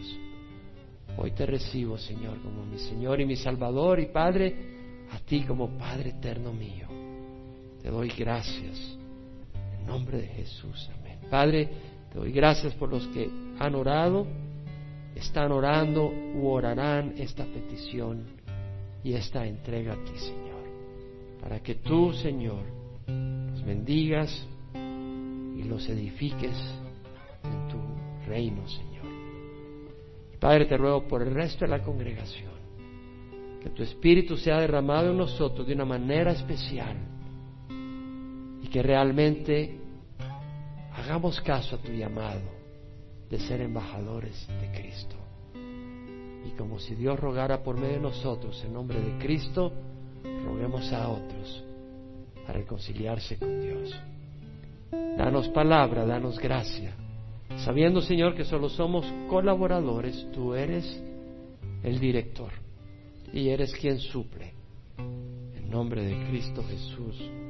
Hoy 1.16 1.32
te 1.32 1.47
recibo, 1.47 1.99
Señor, 1.99 2.41
como 2.43 2.64
mi 2.64 2.78
Señor 2.78 3.20
y 3.20 3.26
mi 3.26 3.36
Salvador 3.36 3.99
y 4.01 4.07
Padre, 4.07 4.55
a 5.11 5.18
ti 5.18 5.43
como 5.43 5.76
Padre 5.76 6.11
eterno 6.11 6.53
mío. 6.53 6.86
Te 7.82 7.91
doy 7.91 8.09
gracias. 8.16 8.97
En 9.80 9.86
nombre 9.86 10.18
de 10.18 10.28
Jesús. 10.28 10.89
Amén. 10.95 11.07
Padre, 11.30 11.68
te 12.12 12.18
doy 12.18 12.32
gracias 12.32 12.74
por 12.74 12.90
los 12.90 13.06
que 13.08 13.30
han 13.58 13.74
orado, 13.74 14.26
están 15.14 15.52
orando 15.52 16.10
u 16.34 16.46
orarán 16.46 17.14
esta 17.18 17.44
petición 17.44 18.24
y 19.04 19.12
esta 19.14 19.46
entrega 19.46 19.94
a 19.94 20.04
ti, 20.04 20.16
Señor. 20.16 20.48
para 21.40 21.60
que 21.60 21.76
tú, 21.76 22.12
Señor, 22.14 22.62
los 23.06 23.64
bendigas 23.64 24.46
y 24.74 25.62
los 25.62 25.88
edifiques 25.88 26.56
en 27.44 27.68
tu 27.68 27.78
reino, 28.28 28.66
Señor. 28.68 28.88
Padre, 30.40 30.66
te 30.66 30.76
ruego 30.76 31.06
por 31.06 31.22
el 31.22 31.34
resto 31.34 31.64
de 31.64 31.70
la 31.70 31.82
congregación, 31.82 32.52
que 33.62 33.70
tu 33.70 33.82
Espíritu 33.82 34.36
sea 34.36 34.60
derramado 34.60 35.10
en 35.10 35.18
nosotros 35.18 35.66
de 35.66 35.74
una 35.74 35.84
manera 35.84 36.32
especial 36.32 36.96
y 38.62 38.68
que 38.68 38.82
realmente 38.82 39.77
hagamos 40.99 41.40
caso 41.40 41.76
a 41.76 41.78
tu 41.78 41.92
llamado 41.92 42.59
de 43.30 43.38
ser 43.40 43.61
embajadores 43.61 44.46
de 44.61 44.70
Cristo. 44.72 45.16
Y 46.46 46.51
como 46.57 46.78
si 46.78 46.94
Dios 46.94 47.18
rogara 47.18 47.62
por 47.62 47.76
medio 47.76 47.94
de 47.94 48.01
nosotros 48.01 48.62
en 48.64 48.72
nombre 48.72 49.01
de 49.01 49.18
Cristo, 49.18 49.72
roguemos 50.44 50.92
a 50.92 51.09
otros 51.09 51.64
a 52.46 52.53
reconciliarse 52.53 53.38
con 53.38 53.61
Dios. 53.61 53.94
Danos 54.90 55.49
palabra, 55.49 56.07
danos 56.07 56.38
gracia, 56.38 56.94
sabiendo 57.59 58.01
Señor 58.01 58.34
que 58.34 58.44
solo 58.44 58.68
somos 58.68 59.07
colaboradores, 59.28 60.26
tú 60.32 60.55
eres 60.55 61.03
el 61.82 62.01
director 62.01 62.51
y 63.32 63.49
eres 63.49 63.74
quien 63.74 63.99
suple. 63.99 64.55
En 64.96 65.68
nombre 65.68 66.03
de 66.03 66.28
Cristo 66.28 66.64
Jesús. 66.64 67.47